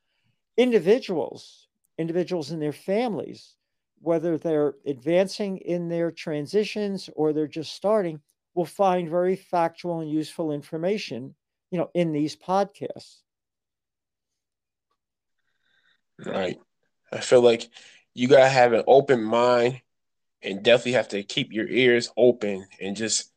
individuals, 0.57 1.69
individuals 1.99 2.51
and 2.51 2.61
their 2.61 2.73
families, 2.73 3.57
whether 4.01 4.39
they're 4.39 4.75
advancing 4.87 5.59
in 5.59 5.89
their 5.89 6.11
transitions 6.11 7.11
or 7.15 7.33
they're 7.33 7.47
just 7.47 7.75
starting, 7.75 8.21
will 8.55 8.65
find 8.65 9.09
very 9.09 9.37
factual 9.37 10.01
and 10.01 10.11
useful 10.11 10.53
information, 10.53 11.35
you 11.71 11.79
know, 11.79 11.91
in 11.95 12.13
these 12.13 12.37
podcasts. 12.37 13.19
Right. 16.25 16.59
I 17.13 17.21
feel 17.21 17.43
like 17.43 17.69
you 18.15 18.29
gotta 18.29 18.49
have 18.49 18.73
an 18.73 18.85
open 18.87 19.23
mind 19.23 19.83
and 20.47 20.63
definitely 20.63 20.93
have 20.93 21.09
to 21.09 21.23
keep 21.23 21.53
your 21.53 21.69
ears 21.69 22.11
open 22.17 22.67
and 22.81 22.97
just 22.97 23.33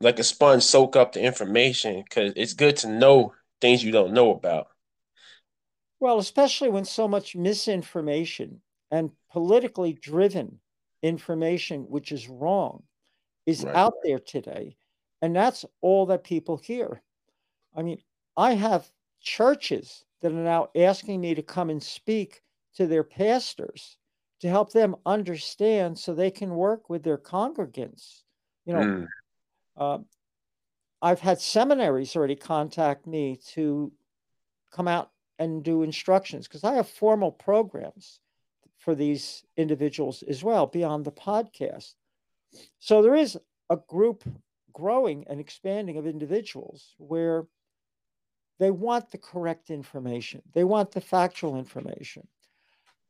like 0.00 0.18
a 0.18 0.24
sponge 0.24 0.62
soak 0.62 0.96
up 0.96 1.12
the 1.12 1.22
information 1.22 2.02
because 2.02 2.32
it's 2.36 2.54
good 2.54 2.76
to 2.78 2.88
know 2.88 3.32
things 3.60 3.82
you 3.82 3.92
don't 3.92 4.12
know 4.12 4.32
about. 4.32 4.68
Well, 6.00 6.18
especially 6.18 6.68
when 6.68 6.84
so 6.84 7.08
much 7.08 7.36
misinformation 7.36 8.60
and 8.90 9.10
politically 9.30 9.94
driven 9.94 10.60
information, 11.02 11.82
which 11.82 12.12
is 12.12 12.28
wrong, 12.28 12.82
is 13.46 13.64
right. 13.64 13.74
out 13.74 13.94
there 14.04 14.18
today. 14.18 14.76
And 15.22 15.34
that's 15.34 15.64
all 15.80 16.06
that 16.06 16.24
people 16.24 16.58
hear. 16.58 17.00
I 17.74 17.82
mean, 17.82 17.98
I 18.36 18.52
have 18.54 18.90
churches 19.20 20.04
that 20.20 20.32
are 20.32 20.34
now 20.34 20.68
asking 20.76 21.20
me 21.20 21.34
to 21.34 21.42
come 21.42 21.70
and 21.70 21.82
speak 21.82 22.42
to 22.74 22.86
their 22.86 23.04
pastors 23.04 23.96
to 24.40 24.48
help 24.48 24.72
them 24.72 24.96
understand 25.06 25.98
so 25.98 26.14
they 26.14 26.30
can 26.30 26.50
work 26.50 26.90
with 26.90 27.02
their 27.02 27.18
congregants. 27.18 28.22
You 28.64 28.72
know, 28.74 28.80
mm. 28.80 29.06
uh, 29.76 29.98
I've 31.00 31.20
had 31.20 31.40
seminaries 31.40 32.16
already 32.16 32.36
contact 32.36 33.06
me 33.06 33.38
to 33.52 33.92
come 34.72 34.88
out 34.88 35.10
and 35.38 35.62
do 35.62 35.82
instructions 35.82 36.46
because 36.46 36.64
I 36.64 36.74
have 36.74 36.88
formal 36.88 37.30
programs 37.30 38.20
for 38.78 38.94
these 38.94 39.44
individuals 39.56 40.22
as 40.28 40.42
well 40.42 40.66
beyond 40.66 41.04
the 41.04 41.12
podcast. 41.12 41.94
So 42.78 43.02
there 43.02 43.16
is 43.16 43.38
a 43.70 43.76
group 43.76 44.24
growing 44.72 45.24
and 45.28 45.40
expanding 45.40 45.96
of 45.96 46.06
individuals 46.06 46.94
where 46.98 47.46
they 48.58 48.70
want 48.70 49.10
the 49.10 49.18
correct 49.18 49.70
information, 49.70 50.42
they 50.54 50.64
want 50.64 50.92
the 50.92 51.00
factual 51.00 51.58
information. 51.58 52.26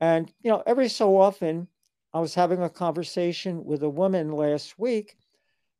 And, 0.01 0.33
you 0.43 0.51
know, 0.51 0.63
every 0.67 0.89
so 0.89 1.19
often, 1.19 1.69
I 2.13 2.21
was 2.21 2.35
having 2.35 2.63
a 2.63 2.71
conversation 2.71 3.65
with 3.65 3.83
a 3.83 3.91
woman 3.91 4.33
last 4.33 4.79
week, 4.79 5.17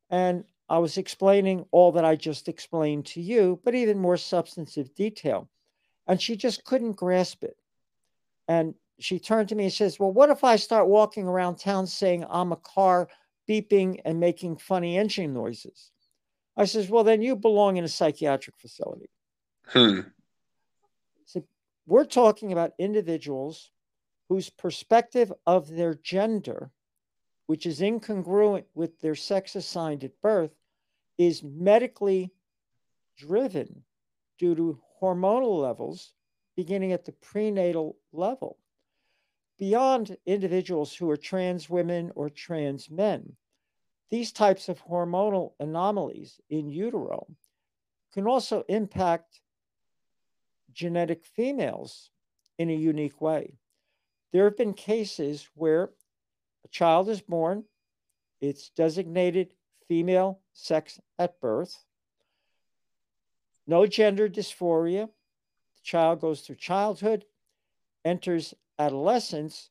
and 0.09 0.43
I 0.69 0.79
was 0.79 0.97
explaining 0.97 1.65
all 1.71 1.91
that 1.93 2.05
I 2.05 2.15
just 2.15 2.47
explained 2.47 3.05
to 3.07 3.21
you, 3.21 3.59
but 3.63 3.75
even 3.75 3.99
more 3.99 4.17
substantive 4.17 4.93
detail. 4.95 5.49
And 6.07 6.21
she 6.21 6.35
just 6.35 6.63
couldn't 6.65 6.93
grasp 6.93 7.43
it. 7.43 7.57
And 8.47 8.75
she 8.99 9.19
turned 9.19 9.49
to 9.49 9.55
me 9.55 9.65
and 9.65 9.73
says, 9.73 9.99
Well, 9.99 10.11
what 10.11 10.29
if 10.29 10.43
I 10.43 10.55
start 10.55 10.87
walking 10.87 11.27
around 11.27 11.57
town 11.57 11.87
saying 11.87 12.25
I'm 12.29 12.51
a 12.51 12.57
car 12.57 13.09
beeping 13.47 13.99
and 14.05 14.19
making 14.19 14.57
funny 14.57 14.97
engine 14.97 15.33
noises? 15.33 15.91
I 16.55 16.65
says, 16.65 16.89
Well, 16.89 17.03
then 17.03 17.21
you 17.21 17.35
belong 17.35 17.77
in 17.77 17.83
a 17.83 17.89
psychiatric 17.89 18.57
facility. 18.57 19.09
Hmm. 19.67 20.01
So 21.25 21.43
we're 21.85 22.05
talking 22.05 22.51
about 22.51 22.71
individuals 22.79 23.71
whose 24.29 24.49
perspective 24.49 25.31
of 25.45 25.69
their 25.69 25.93
gender, 25.95 26.71
which 27.45 27.65
is 27.65 27.79
incongruent 27.81 28.65
with 28.73 28.99
their 28.99 29.15
sex 29.15 29.55
assigned 29.55 30.03
at 30.03 30.21
birth, 30.21 30.55
is 31.17 31.43
medically 31.43 32.31
driven 33.17 33.83
due 34.37 34.55
to 34.55 34.79
hormonal 35.01 35.61
levels 35.61 36.13
beginning 36.55 36.91
at 36.91 37.05
the 37.05 37.11
prenatal 37.13 37.97
level. 38.11 38.57
Beyond 39.57 40.17
individuals 40.25 40.93
who 40.93 41.09
are 41.09 41.17
trans 41.17 41.69
women 41.69 42.11
or 42.15 42.29
trans 42.29 42.89
men, 42.89 43.35
these 44.09 44.31
types 44.31 44.69
of 44.69 44.83
hormonal 44.83 45.53
anomalies 45.59 46.39
in 46.49 46.69
utero 46.69 47.27
can 48.13 48.27
also 48.27 48.63
impact 48.69 49.41
genetic 50.73 51.25
females 51.25 52.11
in 52.57 52.69
a 52.69 52.75
unique 52.75 53.19
way. 53.19 53.53
There 54.31 54.45
have 54.45 54.57
been 54.57 54.73
cases 54.73 55.47
where 55.55 55.91
a 56.65 56.67
child 56.69 57.09
is 57.09 57.21
born, 57.21 57.63
it's 58.41 58.69
designated 58.69 59.53
female 59.87 60.39
sex 60.53 60.99
at 61.17 61.39
birth, 61.39 61.85
no 63.65 63.85
gender 63.85 64.29
dysphoria. 64.29 65.07
The 65.07 65.83
child 65.83 66.21
goes 66.21 66.41
through 66.41 66.55
childhood, 66.55 67.25
enters 68.03 68.53
adolescence, 68.79 69.69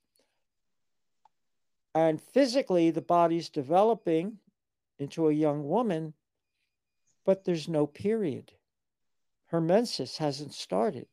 and 1.95 2.21
physically 2.21 2.91
the 2.91 3.03
body's 3.03 3.49
developing 3.49 4.39
into 4.99 5.29
a 5.29 5.33
young 5.33 5.69
woman, 5.69 6.15
but 7.25 7.45
there's 7.45 7.69
no 7.69 7.87
period. 7.87 8.53
Her 9.47 9.61
menses 9.61 10.19
hasn't 10.19 10.53
started. 10.53 11.07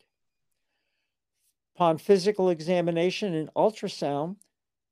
Upon 1.75 1.97
physical 1.97 2.49
examination 2.49 3.33
and 3.33 3.49
ultrasound, 3.55 4.35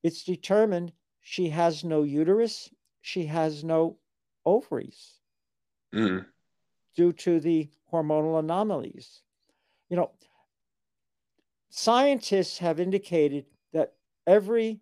it's 0.04 0.24
determined 0.24 0.94
she 1.22 1.50
has 1.50 1.84
no 1.84 2.04
uterus, 2.04 2.70
she 3.02 3.26
has 3.28 3.64
no 3.64 3.98
ovaries 4.46 5.20
mm. 5.94 6.26
due 6.96 7.14
to 7.14 7.40
the 7.40 7.70
hormonal 7.92 8.40
anomalies. 8.40 9.22
You 9.90 9.98
know, 9.98 10.12
scientists 11.70 12.58
have 12.58 12.80
indicated 12.80 13.46
that 13.74 13.94
every 14.26 14.80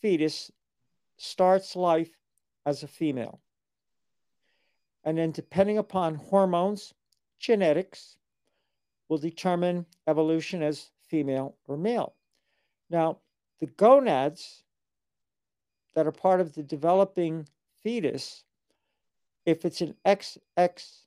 fetus 0.00 0.50
starts 1.16 1.76
life 1.76 2.10
as 2.66 2.82
a 2.82 2.88
female. 2.88 3.40
And 5.04 5.16
then, 5.16 5.30
depending 5.30 5.78
upon 5.78 6.14
hormones, 6.14 6.92
genetics 7.38 8.16
will 9.08 9.18
determine 9.18 9.86
evolution 10.06 10.62
as 10.62 10.90
female 11.10 11.56
or 11.66 11.76
male. 11.76 12.14
Now, 12.88 13.18
the 13.58 13.66
gonads 13.66 14.62
that 15.94 16.06
are 16.06 16.12
part 16.12 16.40
of 16.40 16.54
the 16.54 16.62
developing 16.62 17.48
fetus, 17.82 18.44
if 19.44 19.64
it's 19.64 19.80
an 19.80 19.96
XX 20.06 21.02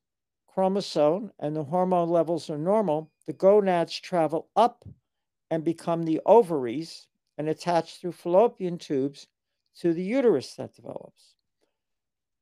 chromosome 0.48 1.32
and 1.40 1.56
the 1.56 1.64
hormone 1.64 2.10
levels 2.10 2.50
are 2.50 2.58
normal, 2.58 3.10
the 3.26 3.34
gonads 3.34 4.00
travel 4.00 4.50
up 4.56 4.86
and 5.50 5.64
become 5.64 6.04
the 6.04 6.22
ovaries 6.26 7.08
and 7.38 7.48
attach 7.48 7.98
through 7.98 8.12
fallopian 8.12 8.78
tubes 8.78 9.28
to 9.80 9.94
the 9.94 10.04
uterus 10.04 10.56
that 10.56 10.76
develops. 10.76 11.34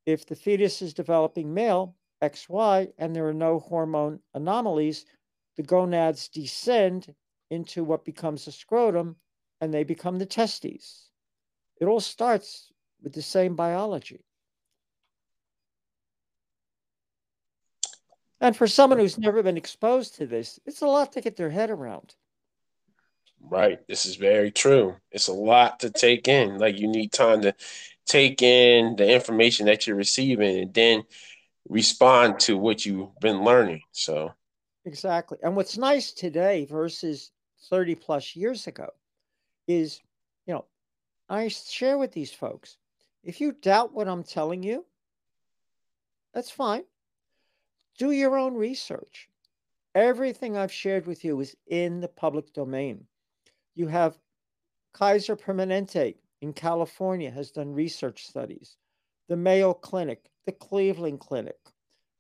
If 0.05 0.25
the 0.25 0.35
fetus 0.35 0.81
is 0.81 0.93
developing 0.93 1.53
male, 1.53 1.95
XY, 2.21 2.91
and 2.97 3.15
there 3.15 3.27
are 3.27 3.33
no 3.33 3.59
hormone 3.59 4.19
anomalies, 4.33 5.05
the 5.55 5.63
gonads 5.63 6.27
descend 6.27 7.13
into 7.51 7.83
what 7.83 8.05
becomes 8.05 8.47
a 8.47 8.51
scrotum 8.51 9.15
and 9.59 9.71
they 9.71 9.83
become 9.83 10.17
the 10.17 10.25
testes. 10.25 11.09
It 11.79 11.85
all 11.85 11.99
starts 11.99 12.71
with 13.03 13.13
the 13.13 13.21
same 13.21 13.55
biology. 13.55 14.25
And 18.39 18.57
for 18.57 18.65
someone 18.65 18.97
who's 18.97 19.19
never 19.19 19.43
been 19.43 19.57
exposed 19.57 20.15
to 20.15 20.25
this, 20.25 20.59
it's 20.65 20.81
a 20.81 20.87
lot 20.87 21.11
to 21.11 21.21
get 21.21 21.37
their 21.37 21.51
head 21.51 21.69
around. 21.69 22.15
Right. 23.39 23.79
This 23.87 24.05
is 24.05 24.15
very 24.15 24.49
true. 24.49 24.95
It's 25.11 25.27
a 25.27 25.33
lot 25.33 25.81
to 25.81 25.91
take 25.91 26.27
in. 26.27 26.57
Like 26.57 26.79
you 26.79 26.87
need 26.87 27.11
time 27.11 27.41
to 27.41 27.53
take 28.07 28.41
in 28.41 28.95
the 28.95 29.13
information 29.13 29.65
that 29.67 29.85
you're 29.85 29.95
receiving 29.95 30.59
and 30.59 30.73
then 30.73 31.03
respond 31.69 32.39
to 32.41 32.57
what 32.57 32.85
you've 32.85 33.19
been 33.19 33.43
learning. 33.43 33.81
So 33.91 34.31
exactly. 34.85 35.37
And 35.43 35.55
what's 35.55 35.77
nice 35.77 36.11
today 36.11 36.65
versus 36.65 37.31
30 37.69 37.95
plus 37.95 38.35
years 38.35 38.67
ago 38.67 38.89
is, 39.67 40.01
you 40.45 40.53
know, 40.53 40.65
I 41.29 41.47
share 41.47 41.97
with 41.97 42.11
these 42.11 42.31
folks 42.31 42.77
if 43.23 43.39
you 43.39 43.51
doubt 43.51 43.93
what 43.93 44.07
I'm 44.07 44.23
telling 44.23 44.63
you, 44.63 44.85
that's 46.33 46.49
fine. 46.49 46.83
Do 47.97 48.11
your 48.11 48.37
own 48.37 48.55
research. 48.55 49.29
Everything 49.93 50.57
I've 50.57 50.71
shared 50.71 51.05
with 51.05 51.23
you 51.23 51.39
is 51.39 51.55
in 51.67 51.99
the 51.99 52.07
public 52.07 52.53
domain. 52.53 53.05
You 53.75 53.87
have 53.87 54.17
Kaiser 54.93 55.35
Permanente 55.35 56.15
in 56.41 56.53
California 56.53 57.29
has 57.29 57.51
done 57.51 57.73
research 57.73 58.25
studies. 58.25 58.77
The 59.27 59.37
Mayo 59.37 59.73
Clinic, 59.73 60.31
the 60.45 60.51
Cleveland 60.51 61.19
Clinic, 61.19 61.59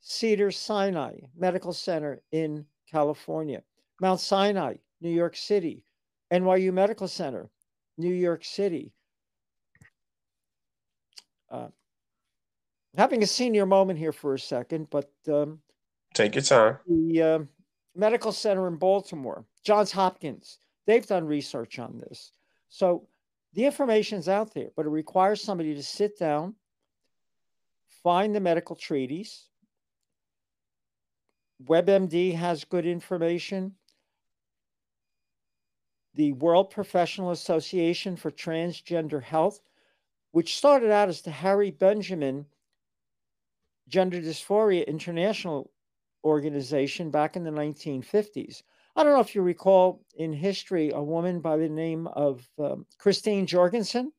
Cedar 0.01 0.51
Sinai 0.51 1.19
Medical 1.35 1.73
Center 1.73 2.21
in 2.31 2.65
California, 2.89 3.63
Mount 3.99 4.19
Sinai 4.19 4.75
New 5.01 5.09
York 5.09 5.35
City, 5.35 5.83
NYU 6.31 6.71
Medical 6.71 7.07
Center, 7.07 7.49
New 7.97 8.13
York 8.13 8.45
City. 8.45 8.93
Uh, 11.49 11.67
having 12.95 13.23
a 13.23 13.27
senior 13.27 13.65
moment 13.65 13.99
here 13.99 14.13
for 14.13 14.35
a 14.35 14.39
second, 14.39 14.87
but 14.89 15.11
um, 15.27 15.59
take 16.13 16.35
your 16.35 16.43
time. 16.43 16.77
The 16.87 17.21
uh, 17.21 17.39
medical 17.95 18.31
center 18.31 18.67
in 18.67 18.77
Baltimore, 18.77 19.43
Johns 19.63 19.91
Hopkins, 19.91 20.59
they've 20.85 21.05
done 21.05 21.25
research 21.25 21.79
on 21.79 21.97
this. 21.97 22.31
So 22.69 23.07
the 23.53 23.65
information's 23.65 24.29
out 24.29 24.53
there, 24.53 24.69
but 24.77 24.85
it 24.85 24.89
requires 24.89 25.41
somebody 25.41 25.75
to 25.75 25.83
sit 25.83 26.17
down, 26.17 26.55
find 28.03 28.33
the 28.33 28.39
medical 28.39 28.75
treaties. 28.75 29.47
WebMD 31.65 32.33
has 32.33 32.63
good 32.63 32.85
information 32.85 33.73
the 36.13 36.33
World 36.33 36.69
Professional 36.69 37.31
Association 37.31 38.15
for 38.15 38.31
Transgender 38.31 39.21
Health, 39.21 39.61
which 40.31 40.57
started 40.57 40.91
out 40.91 41.09
as 41.09 41.21
the 41.21 41.31
Harry 41.31 41.71
Benjamin 41.71 42.45
Gender 43.87 44.21
Dysphoria 44.21 44.85
International 44.87 45.71
Organization 46.23 47.11
back 47.11 47.35
in 47.35 47.43
the 47.43 47.51
1950s. 47.51 48.63
I 48.95 49.03
don't 49.03 49.13
know 49.13 49.21
if 49.21 49.35
you 49.35 49.41
recall 49.41 50.03
in 50.15 50.33
history 50.33 50.91
a 50.91 51.01
woman 51.01 51.39
by 51.39 51.57
the 51.57 51.69
name 51.69 52.07
of 52.07 52.47
um, 52.59 52.85
Christine 52.97 53.45
Jorgensen. 53.45 54.11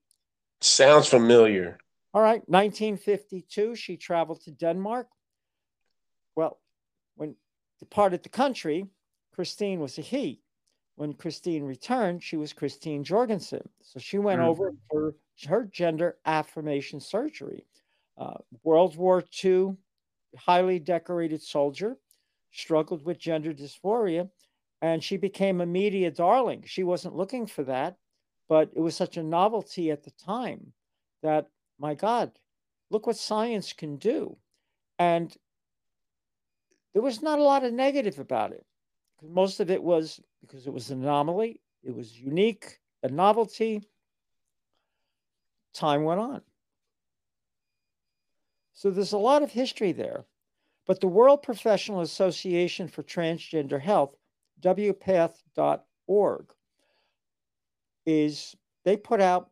Sounds 0.60 1.08
familiar. 1.08 1.78
All 2.14 2.22
right, 2.22 2.42
1952, 2.48 3.74
she 3.74 3.96
traveled 3.96 4.42
to 4.42 4.50
Denmark. 4.50 5.08
Well, 6.36 6.58
when 7.16 7.36
departed 7.78 8.22
the 8.22 8.28
country, 8.28 8.86
Christine 9.34 9.80
was 9.80 9.98
a 9.98 10.02
he. 10.02 10.41
When 11.02 11.14
Christine 11.14 11.64
returned, 11.64 12.22
she 12.22 12.36
was 12.36 12.52
Christine 12.52 13.02
Jorgensen. 13.02 13.68
So 13.82 13.98
she 13.98 14.18
went 14.18 14.40
Mhm. 14.40 14.46
over 14.46 14.72
for 14.88 15.16
her 15.48 15.64
gender 15.64 16.20
affirmation 16.24 17.00
surgery. 17.00 17.66
Uh, 18.16 18.38
World 18.62 18.94
War 18.94 19.24
II, 19.44 19.78
highly 20.36 20.78
decorated 20.78 21.42
soldier, 21.42 21.98
struggled 22.52 23.04
with 23.04 23.18
gender 23.18 23.52
dysphoria, 23.52 24.30
and 24.80 25.02
she 25.02 25.16
became 25.16 25.60
a 25.60 25.66
media 25.66 26.12
darling. 26.12 26.62
She 26.62 26.84
wasn't 26.84 27.16
looking 27.16 27.46
for 27.48 27.64
that, 27.64 27.98
but 28.46 28.70
it 28.72 28.80
was 28.80 28.94
such 28.94 29.16
a 29.16 29.24
novelty 29.24 29.90
at 29.90 30.04
the 30.04 30.12
time 30.12 30.72
that, 31.20 31.50
my 31.78 31.96
God, 31.96 32.38
look 32.90 33.08
what 33.08 33.16
science 33.16 33.72
can 33.72 33.96
do. 33.96 34.38
And 35.00 35.36
there 36.92 37.02
was 37.02 37.22
not 37.22 37.40
a 37.40 37.42
lot 37.42 37.64
of 37.64 37.72
negative 37.72 38.20
about 38.20 38.52
it. 38.52 38.64
Most 39.22 39.60
of 39.60 39.70
it 39.70 39.82
was 39.82 40.20
because 40.40 40.66
it 40.66 40.72
was 40.72 40.90
an 40.90 41.02
anomaly, 41.02 41.60
it 41.82 41.94
was 41.94 42.18
unique, 42.18 42.78
a 43.02 43.08
novelty. 43.08 43.82
Time 45.74 46.04
went 46.04 46.20
on. 46.20 46.42
So 48.74 48.90
there's 48.90 49.12
a 49.12 49.18
lot 49.18 49.42
of 49.42 49.50
history 49.50 49.92
there. 49.92 50.24
But 50.86 51.00
the 51.00 51.06
World 51.06 51.42
Professional 51.42 52.00
Association 52.00 52.88
for 52.88 53.02
Transgender 53.04 53.80
Health, 53.80 54.16
WPATH.org, 54.60 56.46
is 58.04 58.56
they 58.84 58.96
put 58.96 59.20
out, 59.20 59.50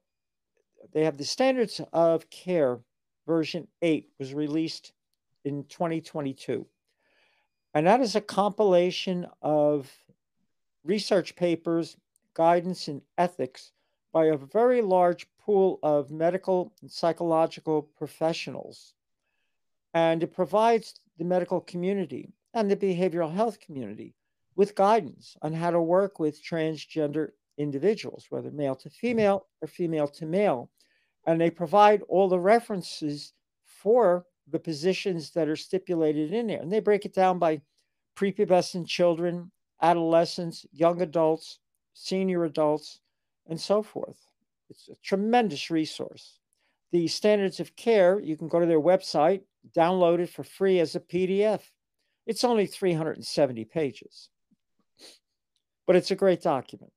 they 0.92 1.04
have 1.04 1.16
the 1.16 1.24
Standards 1.24 1.80
of 1.92 2.28
Care 2.30 2.80
version 3.26 3.68
8 3.80 4.08
was 4.18 4.34
released 4.34 4.92
in 5.44 5.64
2022. 5.68 6.66
And 7.74 7.86
that 7.86 8.00
is 8.00 8.16
a 8.16 8.20
compilation 8.20 9.26
of 9.42 9.90
research 10.84 11.36
papers, 11.36 11.96
guidance, 12.34 12.88
and 12.88 13.02
ethics 13.16 13.72
by 14.12 14.26
a 14.26 14.36
very 14.36 14.82
large 14.82 15.26
pool 15.38 15.78
of 15.82 16.10
medical 16.10 16.72
and 16.82 16.90
psychological 16.90 17.82
professionals. 17.82 18.94
And 19.94 20.22
it 20.22 20.34
provides 20.34 21.00
the 21.18 21.24
medical 21.24 21.60
community 21.60 22.32
and 22.54 22.70
the 22.70 22.76
behavioral 22.76 23.32
health 23.32 23.60
community 23.60 24.14
with 24.56 24.74
guidance 24.74 25.36
on 25.42 25.52
how 25.52 25.70
to 25.70 25.80
work 25.80 26.18
with 26.18 26.42
transgender 26.44 27.30
individuals, 27.56 28.26
whether 28.30 28.50
male 28.50 28.74
to 28.74 28.90
female 28.90 29.46
or 29.62 29.68
female 29.68 30.08
to 30.08 30.26
male. 30.26 30.70
And 31.26 31.40
they 31.40 31.50
provide 31.50 32.02
all 32.08 32.28
the 32.28 32.38
references 32.38 33.32
for 33.64 34.26
the 34.50 34.58
positions 34.58 35.30
that 35.32 35.48
are 35.48 35.56
stipulated 35.56 36.32
in 36.32 36.46
there. 36.46 36.60
And 36.60 36.72
they 36.72 36.80
break 36.80 37.04
it 37.04 37.14
down 37.14 37.38
by 37.38 37.60
prepubescent 38.16 38.86
children, 38.86 39.50
adolescents, 39.82 40.66
young 40.72 41.00
adults, 41.02 41.58
senior 41.94 42.44
adults, 42.44 43.00
and 43.48 43.60
so 43.60 43.82
forth. 43.82 44.18
It's 44.68 44.88
a 44.88 44.94
tremendous 45.02 45.70
resource. 45.70 46.38
The 46.92 47.08
standards 47.08 47.60
of 47.60 47.76
care, 47.76 48.20
you 48.20 48.36
can 48.36 48.48
go 48.48 48.60
to 48.60 48.66
their 48.66 48.80
website, 48.80 49.42
download 49.76 50.20
it 50.20 50.30
for 50.30 50.44
free 50.44 50.80
as 50.80 50.94
a 50.94 51.00
PDF. 51.00 51.60
It's 52.26 52.44
only 52.44 52.66
370 52.66 53.64
pages, 53.64 54.28
but 55.86 55.96
it's 55.96 56.10
a 56.10 56.16
great 56.16 56.42
document. 56.42 56.92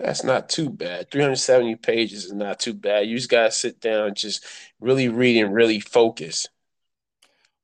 That's 0.00 0.24
not 0.24 0.48
too 0.48 0.70
bad. 0.70 1.10
370 1.10 1.76
pages 1.76 2.24
is 2.24 2.32
not 2.32 2.58
too 2.58 2.72
bad. 2.72 3.06
You 3.06 3.16
just 3.16 3.28
got 3.28 3.44
to 3.44 3.50
sit 3.50 3.80
down 3.80 4.08
and 4.08 4.16
just 4.16 4.44
really 4.80 5.08
read 5.08 5.44
and 5.44 5.54
really 5.54 5.78
focus. 5.78 6.48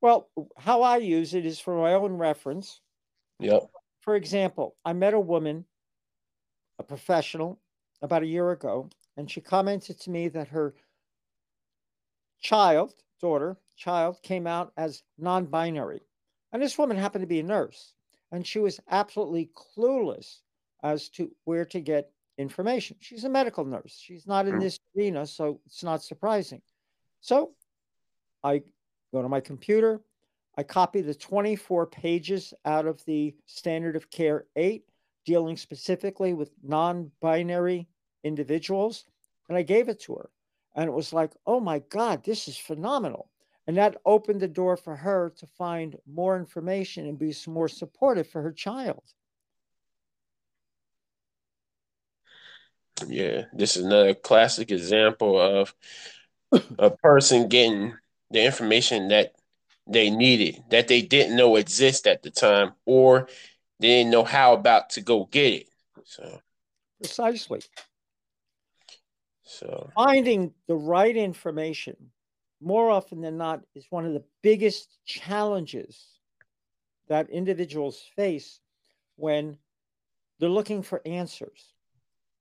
Well, 0.02 0.28
how 0.58 0.82
I 0.82 0.98
use 0.98 1.32
it 1.32 1.46
is 1.46 1.58
for 1.58 1.80
my 1.80 1.94
own 1.94 2.12
reference. 2.18 2.80
Yep. 3.40 3.70
For 4.02 4.16
example, 4.16 4.76
I 4.84 4.92
met 4.92 5.14
a 5.14 5.20
woman, 5.20 5.64
a 6.78 6.82
professional, 6.82 7.58
about 8.02 8.22
a 8.22 8.26
year 8.26 8.50
ago, 8.50 8.90
and 9.16 9.30
she 9.30 9.40
commented 9.40 9.98
to 10.00 10.10
me 10.10 10.28
that 10.28 10.48
her 10.48 10.74
child, 12.42 12.92
daughter, 13.18 13.56
child 13.76 14.20
came 14.22 14.46
out 14.46 14.72
as 14.76 15.02
non 15.16 15.46
binary. 15.46 16.02
And 16.52 16.62
this 16.62 16.76
woman 16.76 16.98
happened 16.98 17.22
to 17.22 17.26
be 17.26 17.40
a 17.40 17.42
nurse, 17.42 17.94
and 18.30 18.46
she 18.46 18.58
was 18.58 18.78
absolutely 18.90 19.50
clueless 19.56 20.40
as 20.82 21.08
to 21.10 21.30
where 21.44 21.64
to 21.64 21.80
get 21.80 22.12
information. 22.38 22.96
She's 23.00 23.24
a 23.24 23.28
medical 23.28 23.64
nurse. 23.64 23.98
She's 23.98 24.26
not 24.26 24.46
in 24.46 24.54
hmm. 24.54 24.60
this 24.60 24.78
arena, 24.96 25.26
so 25.26 25.60
it's 25.66 25.82
not 25.82 26.02
surprising. 26.02 26.62
So 27.20 27.52
I 28.42 28.62
go 29.12 29.22
to 29.22 29.28
my 29.28 29.40
computer, 29.40 30.00
I 30.58 30.62
copy 30.62 31.00
the 31.02 31.14
24 31.14 31.86
pages 31.86 32.54
out 32.64 32.86
of 32.86 33.04
the 33.04 33.34
Standard 33.46 33.96
of 33.96 34.10
Care 34.10 34.46
8, 34.56 34.84
dealing 35.24 35.56
specifically 35.56 36.32
with 36.32 36.50
non 36.62 37.10
binary 37.20 37.88
individuals, 38.24 39.04
and 39.48 39.58
I 39.58 39.62
gave 39.62 39.88
it 39.88 40.00
to 40.00 40.14
her. 40.14 40.30
And 40.74 40.88
it 40.88 40.92
was 40.92 41.12
like, 41.12 41.32
oh 41.46 41.60
my 41.60 41.80
God, 41.90 42.24
this 42.24 42.48
is 42.48 42.56
phenomenal. 42.56 43.30
And 43.66 43.76
that 43.76 43.96
opened 44.04 44.40
the 44.40 44.48
door 44.48 44.76
for 44.76 44.94
her 44.94 45.32
to 45.38 45.46
find 45.46 45.96
more 46.06 46.36
information 46.36 47.06
and 47.06 47.18
be 47.18 47.34
more 47.46 47.68
supportive 47.68 48.28
for 48.28 48.42
her 48.42 48.52
child. 48.52 49.02
Yeah, 53.06 53.44
this 53.52 53.76
is 53.76 53.84
another 53.84 54.14
classic 54.14 54.70
example 54.70 55.38
of 55.40 55.74
a 56.78 56.90
person 56.90 57.48
getting 57.48 57.94
the 58.30 58.44
information 58.44 59.08
that 59.08 59.34
they 59.86 60.10
needed, 60.10 60.62
that 60.70 60.88
they 60.88 61.02
didn't 61.02 61.36
know 61.36 61.56
exist 61.56 62.06
at 62.06 62.22
the 62.22 62.30
time, 62.30 62.72
or 62.84 63.28
they 63.80 63.88
didn't 63.88 64.10
know 64.10 64.24
how 64.24 64.54
about 64.54 64.90
to 64.90 65.00
go 65.00 65.26
get 65.26 65.52
it. 65.52 65.68
So 66.04 66.40
precisely. 66.98 67.60
So 69.44 69.90
finding 69.94 70.52
the 70.66 70.74
right 70.74 71.16
information 71.16 71.96
more 72.60 72.90
often 72.90 73.20
than 73.20 73.36
not 73.36 73.62
is 73.74 73.86
one 73.90 74.06
of 74.06 74.12
the 74.12 74.24
biggest 74.42 74.98
challenges 75.04 76.18
that 77.08 77.30
individuals 77.30 78.02
face 78.16 78.60
when 79.16 79.58
they're 80.38 80.48
looking 80.48 80.82
for 80.82 81.00
answers. 81.06 81.72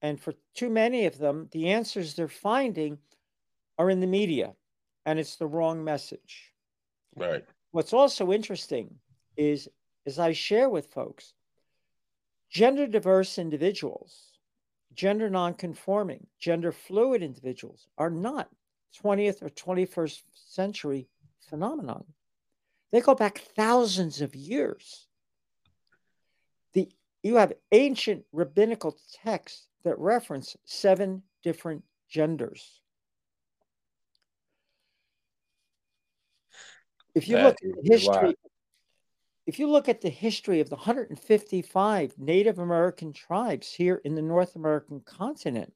And 0.05 0.21
for 0.21 0.35
too 0.53 0.69
many 0.69 1.07
of 1.07 1.17
them, 1.17 1.49
the 1.51 1.69
answers 1.69 2.13
they're 2.13 2.27
finding 2.27 2.99
are 3.79 3.89
in 3.89 4.01
the 4.01 4.05
media 4.21 4.53
and 5.03 5.17
it's 5.17 5.37
the 5.37 5.47
wrong 5.47 5.83
message. 5.83 6.53
Right. 7.15 7.43
What's 7.71 7.91
also 7.91 8.31
interesting 8.31 8.99
is, 9.35 9.67
as 10.05 10.19
I 10.19 10.33
share 10.33 10.69
with 10.69 10.93
folks, 10.93 11.33
gender 12.51 12.85
diverse 12.85 13.39
individuals, 13.39 14.33
gender 14.93 15.27
nonconforming, 15.27 16.27
gender 16.37 16.71
fluid 16.71 17.23
individuals 17.23 17.87
are 17.97 18.11
not 18.11 18.47
20th 19.03 19.41
or 19.41 19.49
21st 19.49 20.21
century 20.35 21.07
phenomenon. 21.49 22.05
They 22.91 23.01
go 23.01 23.15
back 23.15 23.39
thousands 23.39 24.21
of 24.21 24.35
years. 24.35 25.07
The, 26.73 26.89
you 27.23 27.37
have 27.37 27.53
ancient 27.71 28.25
rabbinical 28.31 28.99
texts 29.23 29.67
that 29.85 29.97
reference 29.99 30.57
seven 30.65 31.23
different 31.43 31.83
genders. 32.09 32.81
If 37.13 37.29
you 37.29 37.37
look 37.37 37.55
at 37.63 37.85
history, 37.85 38.35
if 39.47 39.59
you 39.59 39.69
look 39.69 39.87
at 39.87 40.01
the 40.01 40.09
history 40.09 40.59
of 40.59 40.69
the 40.69 40.75
155 40.75 42.13
Native 42.17 42.59
American 42.59 43.13
tribes 43.13 43.71
here 43.71 44.01
in 44.03 44.15
the 44.15 44.21
North 44.21 44.57
American 44.57 44.99
continent, 45.05 45.71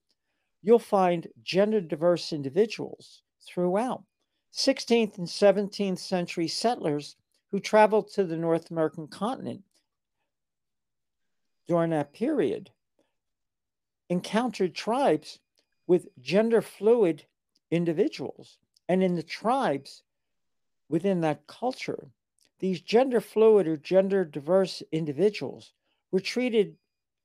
you'll 0.61 0.79
find 0.79 1.27
gender 1.43 1.79
diverse 1.79 2.33
individuals 2.33 3.21
throughout. 3.41 4.03
16th 4.53 5.19
and 5.19 5.27
17th 5.27 5.99
century 5.99 6.47
settlers 6.47 7.15
who 7.51 7.59
traveled 7.59 8.11
to 8.11 8.23
the 8.23 8.35
North 8.35 8.71
American 8.71 9.07
continent 9.07 9.61
during 11.67 11.91
that 11.91 12.11
period 12.11 12.71
encountered 14.09 14.75
tribes 14.75 15.39
with 15.87 16.09
gender 16.19 16.61
fluid 16.61 17.25
individuals. 17.71 18.57
And 18.87 19.03
in 19.03 19.15
the 19.15 19.23
tribes 19.23 20.03
within 20.89 21.21
that 21.21 21.47
culture, 21.47 22.09
these 22.59 22.81
gender 22.81 23.21
fluid 23.21 23.67
or 23.67 23.77
gender 23.77 24.25
diverse 24.25 24.83
individuals 24.91 25.73
were 26.11 26.19
treated 26.19 26.75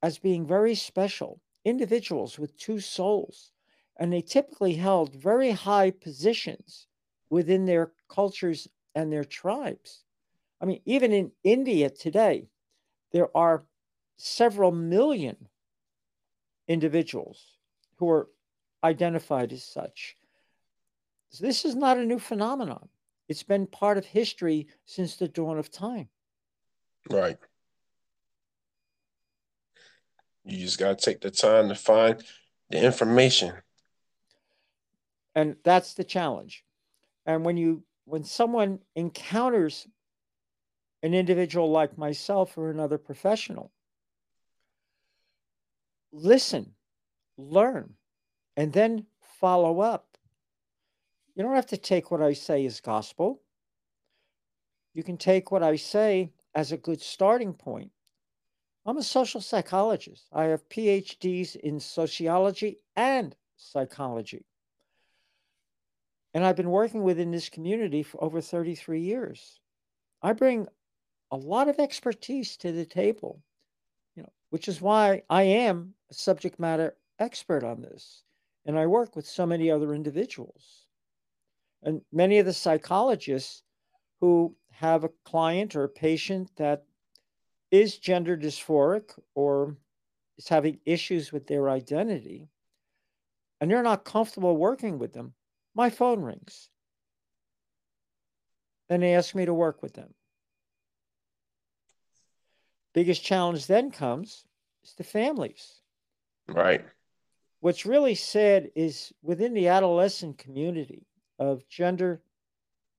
as 0.03 0.19
being 0.19 0.47
very 0.47 0.75
special 0.75 1.41
individuals 1.65 2.39
with 2.39 2.57
two 2.57 2.79
souls. 2.81 3.51
And 3.97 4.13
they 4.13 4.21
typically 4.21 4.75
held 4.75 5.15
very 5.15 5.51
high 5.51 5.91
positions 5.91 6.87
within 7.31 7.65
their 7.65 7.93
cultures 8.09 8.69
and 8.95 9.13
their 9.13 9.25
tribes. 9.25 10.05
I 10.61 10.67
mean, 10.67 10.81
even 10.85 11.13
in 11.13 11.33
India 11.43 11.91
today, 11.91 12.49
there 13.13 13.35
are 13.37 13.65
several 14.17 14.73
million 14.73 15.49
individuals 16.69 17.59
who 17.97 18.11
are 18.11 18.29
identified 18.83 19.53
as 19.53 19.65
such. 19.65 20.17
So 21.31 21.45
this 21.45 21.65
is 21.65 21.75
not 21.75 21.99
a 21.99 22.05
new 22.05 22.19
phenomenon. 22.19 22.89
It's 23.29 23.43
been 23.43 23.67
part 23.67 23.99
of 23.99 24.05
history 24.05 24.69
since 24.85 25.17
the 25.17 25.29
dawn 25.29 25.59
of 25.59 25.71
time. 25.71 26.09
Right. 27.11 27.39
You 30.45 30.59
just 30.59 30.79
got 30.79 30.99
to 30.99 31.05
take 31.05 31.21
the 31.21 31.31
time 31.31 31.69
to 31.69 31.75
find 31.75 32.23
the 32.71 32.85
information. 32.85 33.55
And 35.35 35.57
that's 35.65 35.95
the 35.95 36.05
challenge. 36.05 36.65
And 37.27 37.45
when 37.45 37.57
you 37.57 37.83
when 38.05 38.23
someone 38.23 38.81
encounters 38.95 39.89
an 41.03 41.15
individual 41.15 41.71
like 41.71 41.97
myself 41.97 42.57
or 42.59 42.71
another 42.71 42.99
professional, 42.99 43.73
listen, 46.15 46.73
learn, 47.37 47.93
and 48.57 48.73
then 48.73 49.07
follow 49.41 49.81
up. 49.81 50.17
You 51.35 51.43
don't 51.43 51.57
have 51.57 51.67
to 51.67 51.77
take 51.77 52.11
what 52.11 52.23
I 52.23 52.33
say 52.33 52.65
as 52.65 52.81
gospel. 52.81 53.43
You 54.95 55.03
can 55.03 55.17
take 55.17 55.51
what 55.51 55.65
I 55.65 55.75
say 55.75 56.33
as 56.55 56.71
a 56.71 56.77
good 56.77 57.03
starting 57.03 57.53
point. 57.53 57.91
I'm 58.87 58.97
a 58.99 59.03
social 59.03 59.41
psychologist. 59.41 60.27
I 60.33 60.45
have 60.45 60.69
PhDs 60.69 61.57
in 61.57 61.81
sociology 61.81 62.79
and 62.95 63.35
psychology. 63.57 64.45
And 66.33 66.45
I've 66.45 66.57
been 66.57 66.71
working 66.71 67.03
within 67.03 67.31
this 67.31 67.49
community 67.49 68.03
for 68.03 68.23
over 68.23 68.41
33 68.41 69.01
years. 69.01 69.59
I 70.23 70.33
bring 70.33 70.69
a 71.31 71.37
lot 71.37 71.69
of 71.69 71.79
expertise 71.79 72.57
to 72.59 72.73
the 72.73 72.85
table, 72.85 73.41
which 74.55 74.69
is 74.69 74.81
why 74.81 75.21
I 75.29 75.43
am 75.43 75.95
a 76.13 76.15
subject 76.15 76.61
matter 76.61 76.97
expert 77.19 77.65
on 77.65 77.83
this. 77.83 78.23
And 78.65 78.79
I 78.79 78.87
work 78.87 79.17
with 79.17 79.27
so 79.27 79.45
many 79.45 79.69
other 79.69 79.93
individuals. 79.93 80.87
And 81.83 82.03
many 82.13 82.39
of 82.39 82.47
the 82.47 82.53
psychologists 82.53 83.65
who 84.21 84.55
have 84.71 85.03
a 85.03 85.11
client 85.25 85.75
or 85.75 85.83
a 85.83 85.89
patient 85.89 86.53
that 86.55 86.85
is 87.73 87.99
gender 87.99 88.37
dysphoric 88.37 89.19
or 89.35 89.77
is 90.39 90.47
having 90.47 90.79
issues 90.87 91.33
with 91.33 91.49
their 91.49 91.69
identity, 91.69 92.47
and 93.61 93.73
you're 93.73 93.83
not 93.83 94.05
comfortable 94.05 94.57
working 94.57 95.01
with 95.01 95.13
them, 95.13 95.35
my 95.75 95.91
phone 95.91 96.23
rings. 96.23 96.71
And 98.89 99.03
they 99.03 99.17
ask 99.17 99.35
me 99.35 99.47
to 99.47 99.53
work 99.53 99.83
with 99.83 99.95
them. 99.95 100.15
Biggest 102.95 103.25
challenge 103.25 103.67
then 103.67 103.91
comes 103.91 104.47
is 104.85 104.95
the 104.95 105.05
families. 105.05 105.81
Right. 106.49 106.85
What's 107.61 107.85
really 107.85 108.15
sad 108.15 108.71
is 108.75 109.13
within 109.23 109.53
the 109.53 109.69
adolescent 109.69 110.39
community 110.39 111.07
of 111.39 111.69
gender 111.69 112.23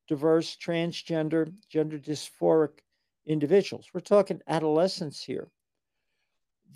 diverse, 0.08 0.56
transgender, 0.56 1.52
gender 1.70 1.98
dysphoric 1.98 2.80
individuals. 3.26 3.90
We're 3.94 4.02
talking 4.02 4.42
adolescents 4.48 5.24
here. 5.24 5.50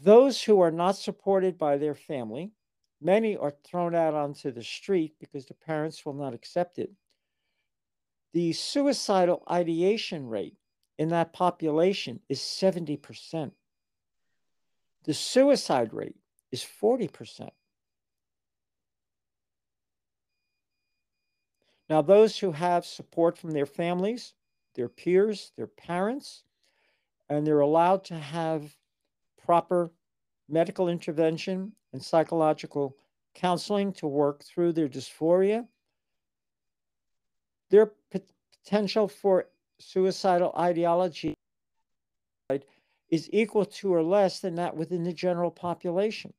Those 0.01 0.41
who 0.41 0.61
are 0.61 0.71
not 0.71 0.95
supported 0.95 1.57
by 1.57 1.77
their 1.77 1.93
family, 1.93 2.51
many 3.01 3.35
are 3.35 3.53
thrown 3.63 3.93
out 3.93 4.13
onto 4.13 4.51
the 4.51 4.63
street 4.63 5.13
because 5.19 5.45
the 5.45 5.53
parents 5.53 6.05
will 6.05 6.13
not 6.13 6.33
accept 6.33 6.79
it. 6.79 6.91
The 8.33 8.53
suicidal 8.53 9.43
ideation 9.49 10.27
rate 10.27 10.55
in 10.99 11.09
that 11.09 11.31
population 11.31 12.19
is 12.27 12.39
70%. 12.39 13.51
The 15.05 15.13
suicide 15.13 15.93
rate 15.93 16.17
is 16.51 16.61
40%. 16.61 17.49
Now, 21.89 22.01
those 22.01 22.37
who 22.37 22.51
have 22.51 22.85
support 22.85 23.37
from 23.37 23.51
their 23.51 23.65
families, 23.65 24.33
their 24.75 24.89
peers, 24.89 25.53
their 25.55 25.67
parents, 25.67 26.43
and 27.29 27.47
they're 27.47 27.61
allowed 27.61 28.03
to 28.05 28.19
have 28.19 28.75
proper 29.41 29.91
medical 30.49 30.89
intervention 30.89 31.71
and 31.93 32.03
psychological 32.03 32.97
counseling 33.33 33.93
to 33.93 34.05
work 34.05 34.43
through 34.43 34.73
their 34.73 34.89
dysphoria, 34.89 35.65
their 37.69 37.93
potential 38.11 39.07
for 39.07 39.47
suicidal 39.79 40.53
ideology 40.57 41.35
is 43.09 43.29
equal 43.33 43.65
to 43.65 43.93
or 43.93 44.03
less 44.03 44.39
than 44.39 44.55
that 44.55 44.75
within 44.75 45.03
the 45.03 45.13
general 45.13 45.49
population. 45.49 46.31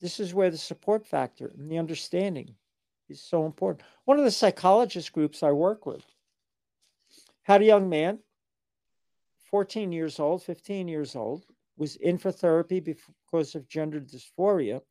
This 0.00 0.20
is 0.20 0.34
where 0.34 0.50
the 0.50 0.58
support 0.58 1.06
factor 1.06 1.50
and 1.56 1.70
the 1.70 1.78
understanding 1.78 2.54
is 3.08 3.22
so 3.22 3.46
important. 3.46 3.86
One 4.04 4.18
of 4.18 4.24
the 4.24 4.30
psychologist 4.30 5.12
groups 5.12 5.42
I 5.42 5.52
work 5.52 5.86
with 5.86 6.04
had 7.44 7.62
a 7.62 7.66
young 7.66 7.88
man, 7.88 8.18
14 9.50 9.92
years 9.92 10.18
old, 10.18 10.42
15 10.42 10.88
years 10.88 11.16
old, 11.16 11.46
was 11.76 11.96
in 11.96 12.18
for 12.18 12.32
therapy 12.32 12.80
because 12.80 13.54
of 13.54 13.68
gender 13.68 14.00
dysphoria. 14.00 14.82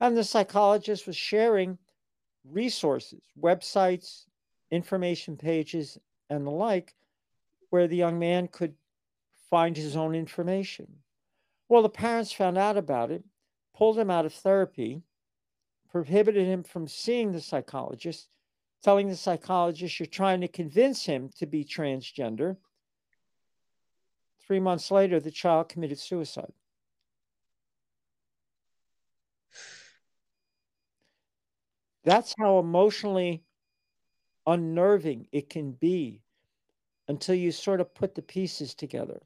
And 0.00 0.16
the 0.16 0.24
psychologist 0.24 1.06
was 1.06 1.16
sharing 1.16 1.78
resources, 2.44 3.22
websites, 3.38 4.24
information 4.70 5.36
pages, 5.36 5.98
and 6.30 6.46
the 6.46 6.50
like, 6.50 6.94
where 7.70 7.88
the 7.88 7.96
young 7.96 8.18
man 8.18 8.48
could 8.48 8.74
find 9.50 9.76
his 9.76 9.96
own 9.96 10.14
information. 10.14 10.86
Well, 11.68 11.82
the 11.82 11.88
parents 11.88 12.32
found 12.32 12.58
out 12.58 12.76
about 12.76 13.10
it 13.10 13.24
pulled 13.78 13.96
him 13.96 14.10
out 14.10 14.26
of 14.26 14.34
therapy, 14.34 15.02
prohibited 15.88 16.44
him 16.44 16.64
from 16.64 16.88
seeing 16.88 17.30
the 17.30 17.40
psychologist, 17.40 18.28
telling 18.82 19.08
the 19.08 19.16
psychologist, 19.16 20.00
You're 20.00 20.06
trying 20.06 20.40
to 20.40 20.48
convince 20.48 21.04
him 21.04 21.30
to 21.38 21.46
be 21.46 21.64
transgender. 21.64 22.56
Three 24.44 24.58
months 24.58 24.90
later, 24.90 25.20
the 25.20 25.30
child 25.30 25.68
committed 25.68 25.98
suicide. 25.98 26.52
That's 32.02 32.34
how 32.38 32.58
emotionally 32.58 33.44
unnerving 34.48 35.28
it 35.30 35.50
can 35.50 35.72
be 35.72 36.22
until 37.06 37.34
you 37.34 37.52
sort 37.52 37.80
of 37.80 37.94
put 37.94 38.14
the 38.14 38.22
pieces 38.22 38.74
together 38.74 39.20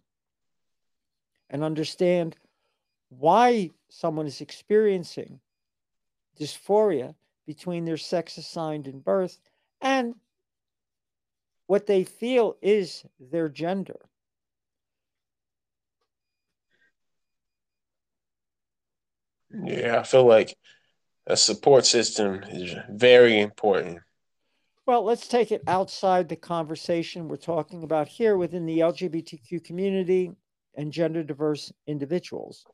and 1.48 1.62
understand 1.62 2.36
why 3.08 3.70
someone 3.88 4.26
is 4.26 4.40
experiencing 4.40 5.38
dysphoria 6.38 7.14
between 7.46 7.84
their 7.84 7.96
sex 7.96 8.36
assigned 8.36 8.88
in 8.88 8.98
birth 8.98 9.38
and 9.80 10.14
what 11.66 11.86
they 11.86 12.02
feel 12.02 12.56
is 12.60 13.04
their 13.20 13.48
gender. 13.48 14.00
Yeah, 19.64 20.00
I 20.00 20.02
feel 20.02 20.26
like 20.26 20.56
a 21.26 21.36
support 21.36 21.86
system 21.86 22.42
is 22.48 22.74
very 22.90 23.40
important. 23.40 24.00
Well, 24.84 25.04
let's 25.04 25.28
take 25.28 25.52
it 25.52 25.62
outside 25.66 26.28
the 26.28 26.36
conversation 26.36 27.28
we're 27.28 27.36
talking 27.36 27.84
about 27.84 28.08
here 28.08 28.36
within 28.36 28.66
the 28.66 28.80
LGBTQ 28.80 29.62
community 29.64 30.32
and 30.74 30.92
gender 30.92 31.22
diverse 31.22 31.72
individuals 31.86 32.64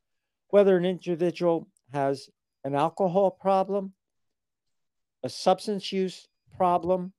whether 0.49 0.77
an 0.77 0.85
individual 0.85 1.69
has 1.93 2.29
an 2.65 2.75
alcohol 2.75 3.31
problem, 3.31 3.93
a 5.23 5.29
substance 5.29 5.93
use 5.93 6.27
problem, 6.57 7.13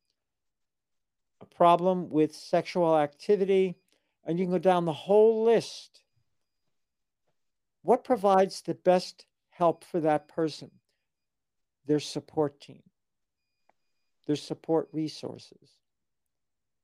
a 1.42 1.46
problem 1.46 2.10
with 2.10 2.36
sexual 2.36 2.98
activity, 2.98 3.76
and 4.26 4.40
you 4.40 4.46
can 4.46 4.52
go 4.52 4.60
down 4.60 4.86
the 4.86 4.94
whole 4.94 5.44
list. 5.44 6.02
What 7.84 8.04
provides 8.04 8.62
the 8.62 8.74
best 8.74 9.26
help 9.50 9.84
for 9.84 10.00
that 10.02 10.28
person? 10.28 10.72
Their 11.86 12.00
support 12.00 12.60
team, 12.60 12.84
their 14.30 14.36
support 14.36 14.88
resources, 14.92 15.72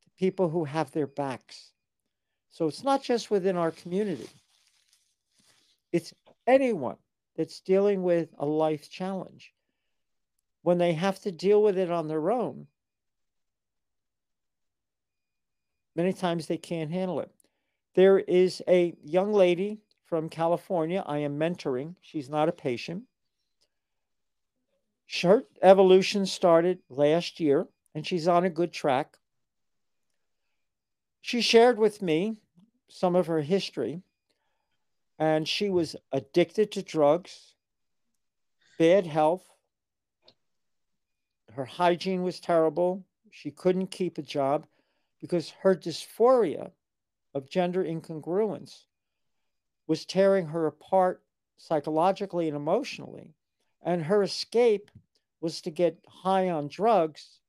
the 0.04 0.10
people 0.18 0.50
who 0.50 0.64
have 0.64 0.90
their 0.90 1.06
backs. 1.06 1.74
So 2.50 2.68
it's 2.68 2.84
not 2.84 3.04
just 3.04 3.30
within 3.30 3.56
our 3.56 3.70
community, 3.70 4.28
it's 5.92 6.12
anyone 6.48 6.96
that's 7.38 7.60
dealing 7.60 8.02
with 8.02 8.30
a 8.40 8.46
life 8.48 8.90
challenge, 8.90 9.54
when 10.64 10.80
they 10.80 10.94
have 10.94 11.20
to 11.22 11.32
deal 11.32 11.62
with 11.62 11.78
it 11.78 11.92
on 11.92 12.08
their 12.08 12.32
own, 12.32 12.66
many 15.96 16.14
times 16.14 16.48
they 16.48 16.58
can't 16.58 16.90
handle 16.90 17.20
it. 17.20 17.30
There 17.94 18.18
is 18.18 18.64
a 18.68 18.96
young 19.04 19.32
lady 19.32 19.82
from 20.06 20.30
California 20.30 21.04
I 21.06 21.20
am 21.20 21.38
mentoring. 21.38 21.94
She's 22.02 22.28
not 22.28 22.50
a 22.50 22.52
patient. 22.52 23.04
Her 25.22 25.44
evolution 25.62 26.26
started 26.26 26.80
last 26.90 27.40
year, 27.40 27.68
and 27.94 28.06
she's 28.06 28.28
on 28.28 28.44
a 28.44 28.50
good 28.50 28.74
track. 28.74 29.18
She 31.22 31.42
shared 31.42 31.78
with 31.78 32.02
me 32.02 32.38
some 32.88 33.16
of 33.16 33.28
her 33.28 33.42
history 33.42 34.04
and 35.18 35.48
she 35.48 35.70
was 35.70 35.96
addicted 36.12 36.72
to 36.72 36.82
drugs, 36.82 37.54
bad 38.78 39.06
health. 39.06 39.50
Her 41.54 41.66
hygiene 41.66 42.24
was 42.24 42.40
terrible. 42.40 43.06
She 43.32 43.52
couldn't 43.52 43.88
keep 43.88 44.18
a 44.18 44.22
job 44.22 44.68
because 45.22 45.52
her 45.62 45.76
dysphoria 45.76 46.72
of 47.34 47.50
gender 47.50 47.84
incongruence 47.84 48.86
was 49.88 50.06
tearing 50.06 50.48
her 50.48 50.68
apart 50.68 51.24
psychologically 51.58 52.48
and 52.48 52.58
emotionally. 52.58 53.34
And 53.86 54.04
her 54.04 54.24
escape 54.24 54.92
was 55.40 55.62
to 55.62 55.72
get 55.72 56.04
high 56.08 56.50
on 56.50 56.68
drugs, 56.68 57.40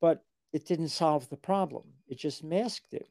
but 0.00 0.24
it 0.52 0.66
didn't 0.66 0.88
solve 0.88 1.28
the 1.28 1.36
problem, 1.36 1.84
it 2.06 2.18
just 2.18 2.44
masked 2.44 2.94
it. 2.94 3.08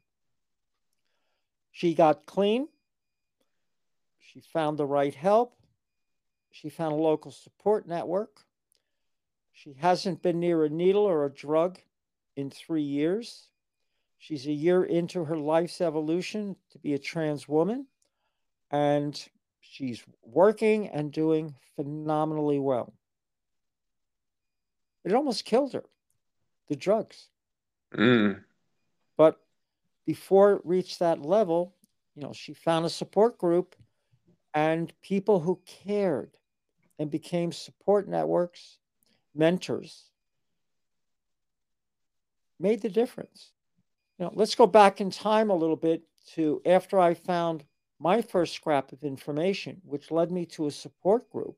She 1.71 1.93
got 1.93 2.25
clean. 2.25 2.67
She 4.19 4.41
found 4.41 4.77
the 4.77 4.85
right 4.85 5.15
help. 5.15 5.57
She 6.51 6.69
found 6.69 6.93
a 6.93 6.97
local 6.97 7.31
support 7.31 7.87
network. 7.87 8.41
She 9.53 9.73
hasn't 9.73 10.21
been 10.21 10.39
near 10.39 10.63
a 10.63 10.69
needle 10.69 11.03
or 11.03 11.25
a 11.25 11.33
drug 11.33 11.79
in 12.35 12.49
three 12.49 12.83
years. 12.83 13.47
She's 14.17 14.45
a 14.45 14.51
year 14.51 14.83
into 14.83 15.23
her 15.25 15.37
life's 15.37 15.81
evolution 15.81 16.55
to 16.71 16.79
be 16.79 16.93
a 16.93 16.99
trans 16.99 17.47
woman, 17.47 17.87
and 18.69 19.27
she's 19.69 20.03
working 20.23 20.87
and 20.89 21.11
doing 21.11 21.55
phenomenally 21.75 22.59
well. 22.59 22.93
It 25.05 25.13
almost 25.13 25.45
killed 25.45 25.73
her, 25.73 25.85
the 26.67 26.75
drugs. 26.75 27.29
Mm. 27.93 28.41
But 29.15 29.39
before 30.05 30.53
it 30.53 30.61
reached 30.63 30.99
that 30.99 31.21
level, 31.21 31.75
you 32.15 32.23
know, 32.23 32.33
she 32.33 32.53
found 32.53 32.85
a 32.85 32.89
support 32.89 33.37
group 33.37 33.75
and 34.53 34.91
people 35.01 35.39
who 35.39 35.61
cared 35.65 36.31
and 36.97 37.09
became 37.09 37.51
support 37.51 38.07
networks, 38.07 38.77
mentors, 39.35 40.09
made 42.59 42.81
the 42.81 42.89
difference. 42.89 43.51
You 44.17 44.25
know, 44.25 44.31
let's 44.33 44.55
go 44.55 44.67
back 44.67 44.99
in 44.99 45.11
time 45.11 45.49
a 45.49 45.55
little 45.55 45.77
bit 45.77 46.03
to 46.33 46.61
after 46.65 46.99
I 46.99 47.13
found 47.13 47.63
my 47.99 48.21
first 48.21 48.53
scrap 48.53 48.91
of 48.91 49.03
information, 49.03 49.81
which 49.83 50.11
led 50.11 50.31
me 50.31 50.45
to 50.45 50.67
a 50.67 50.71
support 50.71 51.29
group. 51.29 51.57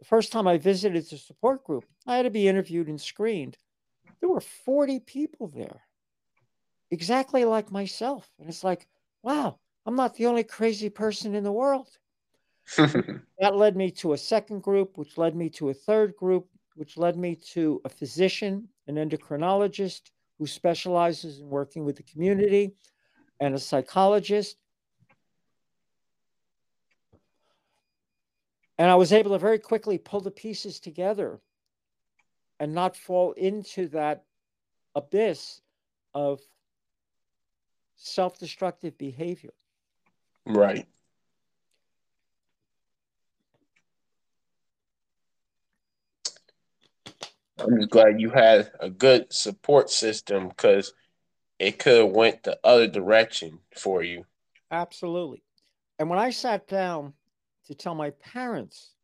The 0.00 0.04
first 0.04 0.32
time 0.32 0.48
I 0.48 0.58
visited 0.58 1.08
the 1.08 1.16
support 1.16 1.64
group, 1.64 1.84
I 2.06 2.16
had 2.16 2.22
to 2.22 2.30
be 2.30 2.48
interviewed 2.48 2.88
and 2.88 3.00
screened. 3.00 3.56
There 4.20 4.28
were 4.28 4.40
40 4.40 5.00
people 5.00 5.48
there, 5.48 5.82
exactly 6.90 7.44
like 7.44 7.70
myself. 7.70 8.28
And 8.38 8.48
it's 8.48 8.64
like, 8.64 8.86
wow, 9.22 9.58
I'm 9.86 9.96
not 9.96 10.14
the 10.14 10.26
only 10.26 10.44
crazy 10.44 10.90
person 10.90 11.34
in 11.34 11.44
the 11.44 11.52
world. 11.52 11.88
that 12.76 13.54
led 13.54 13.76
me 13.76 13.90
to 13.90 14.14
a 14.14 14.18
second 14.18 14.62
group, 14.62 14.96
which 14.96 15.18
led 15.18 15.36
me 15.36 15.50
to 15.50 15.68
a 15.68 15.74
third 15.74 16.16
group, 16.16 16.48
which 16.74 16.96
led 16.96 17.16
me 17.16 17.36
to 17.36 17.80
a 17.84 17.88
physician, 17.88 18.68
an 18.88 18.96
endocrinologist 18.96 20.10
who 20.38 20.46
specializes 20.46 21.40
in 21.40 21.48
working 21.48 21.84
with 21.84 21.96
the 21.96 22.02
community, 22.02 22.74
and 23.40 23.54
a 23.54 23.58
psychologist. 23.58 24.56
And 28.78 28.90
I 28.90 28.94
was 28.96 29.12
able 29.12 29.32
to 29.32 29.38
very 29.38 29.58
quickly 29.58 29.98
pull 29.98 30.20
the 30.20 30.30
pieces 30.30 30.80
together 30.80 31.40
and 32.58 32.74
not 32.74 32.96
fall 32.96 33.32
into 33.32 33.88
that 33.88 34.24
abyss 34.94 35.60
of 36.14 36.40
self 37.96 38.38
destructive 38.38 38.96
behavior. 38.98 39.52
Right. 40.46 40.86
I'm 47.58 47.78
just 47.78 47.90
glad 47.90 48.20
you 48.20 48.30
had 48.30 48.72
a 48.80 48.90
good 48.90 49.32
support 49.32 49.88
system 49.88 50.48
because 50.48 50.92
it 51.58 51.78
could 51.78 52.04
have 52.04 52.10
went 52.10 52.42
the 52.42 52.58
other 52.64 52.88
direction 52.88 53.60
for 53.76 54.02
you. 54.02 54.24
Absolutely. 54.70 55.42
And 55.98 56.10
when 56.10 56.18
I 56.18 56.30
sat 56.30 56.66
down 56.66 57.14
to 57.66 57.74
tell 57.74 57.94
my 57.94 58.10
parents 58.10 58.94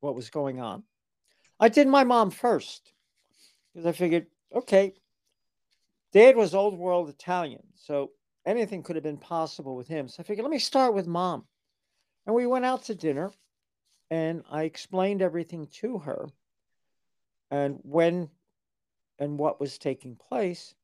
what 0.00 0.14
was 0.14 0.30
going 0.30 0.60
on, 0.60 0.82
I 1.58 1.68
did 1.68 1.88
my 1.88 2.04
mom 2.04 2.30
first 2.30 2.92
because 3.72 3.86
I 3.86 3.92
figured, 3.92 4.26
okay, 4.54 4.94
dad 6.12 6.36
was 6.36 6.54
old 6.54 6.78
world 6.78 7.08
Italian, 7.08 7.62
so 7.74 8.10
anything 8.46 8.82
could 8.82 8.96
have 8.96 9.02
been 9.02 9.18
possible 9.18 9.76
with 9.76 9.88
him. 9.88 10.08
So 10.08 10.22
I 10.22 10.24
figured, 10.24 10.44
let 10.44 10.50
me 10.50 10.58
start 10.58 10.94
with 10.94 11.06
mom. 11.06 11.44
And 12.26 12.34
we 12.34 12.46
went 12.46 12.64
out 12.64 12.84
to 12.84 12.94
dinner 12.94 13.32
and 14.10 14.42
I 14.50 14.64
explained 14.64 15.22
everything 15.22 15.68
to 15.80 15.98
her 15.98 16.28
and 17.50 17.78
when 17.82 18.28
and 19.18 19.38
what 19.38 19.60
was 19.60 19.78
taking 19.78 20.16
place. 20.16 20.74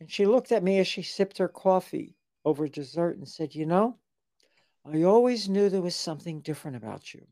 And 0.00 0.10
she 0.10 0.26
looked 0.26 0.52
at 0.52 0.62
me 0.62 0.78
as 0.78 0.86
she 0.86 1.02
sipped 1.02 1.38
her 1.38 1.48
coffee 1.48 2.14
over 2.44 2.68
dessert 2.68 3.16
and 3.16 3.28
said, 3.28 3.54
You 3.54 3.66
know, 3.66 3.98
I 4.92 5.02
always 5.02 5.48
knew 5.48 5.68
there 5.68 5.82
was 5.82 5.96
something 5.96 6.40
different 6.40 6.76
about 6.76 7.12
you. 7.12 7.26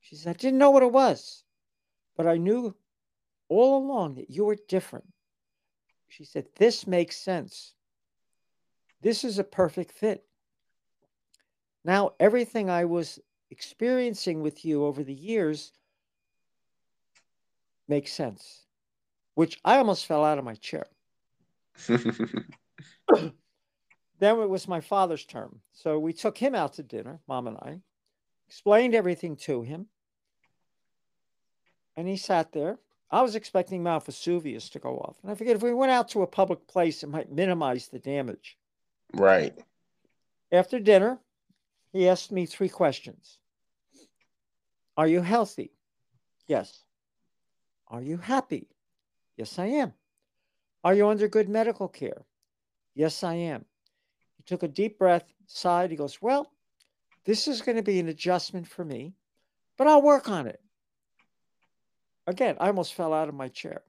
She 0.00 0.16
said, 0.16 0.30
I 0.30 0.38
didn't 0.38 0.58
know 0.58 0.70
what 0.70 0.82
it 0.82 0.92
was, 0.92 1.44
but 2.16 2.26
I 2.26 2.36
knew 2.36 2.74
all 3.48 3.76
along 3.76 4.14
that 4.14 4.30
you 4.30 4.44
were 4.44 4.56
different. 4.68 5.06
She 6.08 6.24
said, 6.24 6.46
This 6.56 6.86
makes 6.86 7.16
sense. 7.16 7.74
This 9.02 9.24
is 9.24 9.38
a 9.38 9.44
perfect 9.44 9.92
fit. 9.92 10.24
Now, 11.84 12.12
everything 12.20 12.68
I 12.70 12.84
was 12.84 13.18
experiencing 13.50 14.42
with 14.42 14.64
you 14.64 14.84
over 14.84 15.02
the 15.02 15.14
years 15.14 15.72
makes 17.88 18.12
sense, 18.12 18.64
which 19.34 19.58
I 19.64 19.78
almost 19.78 20.06
fell 20.06 20.24
out 20.24 20.38
of 20.38 20.44
my 20.44 20.54
chair. 20.54 20.86
then 24.20 24.38
it 24.38 24.48
was 24.48 24.68
my 24.68 24.80
father's 24.80 25.24
term. 25.24 25.60
So 25.72 25.98
we 25.98 26.12
took 26.12 26.38
him 26.38 26.54
out 26.54 26.74
to 26.74 26.82
dinner, 26.82 27.20
mom 27.26 27.48
and 27.48 27.56
I, 27.56 27.80
explained 28.46 28.94
everything 28.94 29.36
to 29.36 29.62
him. 29.62 29.86
And 31.96 32.06
he 32.06 32.16
sat 32.16 32.52
there. 32.52 32.78
I 33.10 33.22
was 33.22 33.34
expecting 33.34 33.82
Mount 33.82 34.04
Vesuvius 34.04 34.68
to 34.70 34.78
go 34.78 34.98
off. 34.98 35.16
And 35.22 35.32
I 35.32 35.34
figured 35.34 35.56
if 35.56 35.62
we 35.62 35.72
went 35.72 35.90
out 35.90 36.10
to 36.10 36.22
a 36.22 36.26
public 36.26 36.68
place, 36.68 37.02
it 37.02 37.08
might 37.08 37.32
minimize 37.32 37.88
the 37.88 37.98
damage. 37.98 38.56
Right. 39.14 39.58
After 40.52 40.78
dinner, 40.78 41.18
he 41.92 42.08
asked 42.08 42.30
me 42.30 42.46
three 42.46 42.68
questions 42.68 43.38
Are 44.96 45.08
you 45.08 45.22
healthy? 45.22 45.72
Yes. 46.46 46.84
Are 47.88 48.02
you 48.02 48.18
happy? 48.18 48.68
Yes, 49.36 49.58
I 49.58 49.66
am. 49.66 49.94
Are 50.84 50.94
you 50.94 51.08
under 51.08 51.26
good 51.26 51.48
medical 51.48 51.88
care? 51.88 52.26
Yes, 52.94 53.24
I 53.24 53.34
am. 53.34 53.64
Took 54.50 54.64
a 54.64 54.68
deep 54.68 54.98
breath, 54.98 55.32
sighed. 55.46 55.92
He 55.92 55.96
goes, 55.96 56.20
Well, 56.20 56.50
this 57.24 57.46
is 57.46 57.62
going 57.62 57.76
to 57.76 57.84
be 57.84 58.00
an 58.00 58.08
adjustment 58.08 58.66
for 58.66 58.84
me, 58.84 59.14
but 59.78 59.86
I'll 59.86 60.02
work 60.02 60.28
on 60.28 60.48
it. 60.48 60.60
Again, 62.26 62.56
I 62.58 62.66
almost 62.66 62.94
fell 62.94 63.14
out 63.14 63.28
of 63.28 63.36
my 63.36 63.46
chair. 63.46 63.82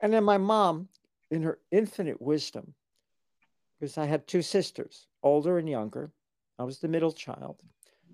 And 0.00 0.12
then 0.12 0.24
my 0.24 0.36
mom, 0.36 0.88
in 1.30 1.42
her 1.42 1.60
infinite 1.70 2.20
wisdom, 2.20 2.74
because 3.78 3.96
I 3.96 4.06
had 4.06 4.26
two 4.26 4.42
sisters, 4.42 5.06
older 5.22 5.58
and 5.58 5.68
younger, 5.68 6.10
I 6.58 6.64
was 6.64 6.80
the 6.80 6.88
middle 6.88 7.12
child. 7.12 7.62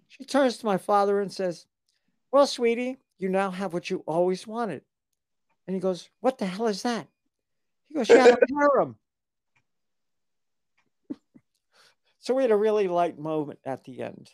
She 0.08 0.26
turns 0.26 0.58
to 0.58 0.66
my 0.66 0.76
father 0.76 1.22
and 1.22 1.32
says, 1.32 1.64
Well, 2.30 2.46
sweetie, 2.46 2.98
you 3.16 3.30
now 3.30 3.50
have 3.50 3.72
what 3.72 3.88
you 3.88 4.04
always 4.06 4.46
wanted. 4.46 4.82
And 5.66 5.74
he 5.74 5.80
goes, 5.80 6.10
What 6.20 6.36
the 6.36 6.44
hell 6.44 6.66
is 6.66 6.82
that? 6.82 7.08
He 7.88 7.94
goes, 7.94 8.10
Yeah, 8.10 8.26
a 8.26 8.54
harem. 8.54 8.96
so 12.30 12.34
we 12.34 12.42
had 12.42 12.52
a 12.52 12.56
really 12.56 12.86
light 12.86 13.18
moment 13.18 13.58
at 13.64 13.82
the 13.82 14.02
end. 14.02 14.30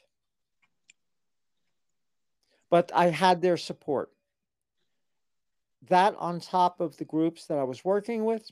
But 2.69 2.91
I 2.95 3.07
had 3.07 3.41
their 3.41 3.57
support. 3.57 4.11
That, 5.89 6.15
on 6.19 6.41
top 6.41 6.79
of 6.81 6.99
the 6.99 7.07
groups 7.07 7.47
that 7.47 7.57
I 7.57 7.63
was 7.63 7.87
working 7.87 8.27
with, 8.27 8.51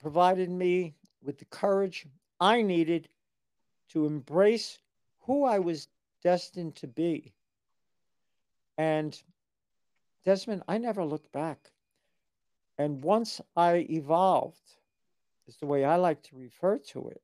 provided 0.00 0.50
me 0.50 0.94
with 1.20 1.36
the 1.40 1.46
courage 1.46 2.06
I 2.38 2.62
needed 2.62 3.08
to 3.88 4.06
embrace 4.06 4.78
who 5.22 5.42
I 5.42 5.58
was 5.58 5.88
destined 6.22 6.76
to 6.76 6.86
be. 6.86 7.32
And 8.78 9.20
Desmond, 10.24 10.62
I 10.68 10.78
never 10.78 11.04
looked 11.04 11.32
back. 11.32 11.72
And 12.78 13.02
once 13.02 13.40
I 13.56 13.84
evolved, 13.90 14.76
is 15.50 15.56
the 15.56 15.66
way 15.66 15.84
I 15.84 15.96
like 15.96 16.22
to 16.24 16.36
refer 16.36 16.78
to 16.92 17.08
it, 17.08 17.20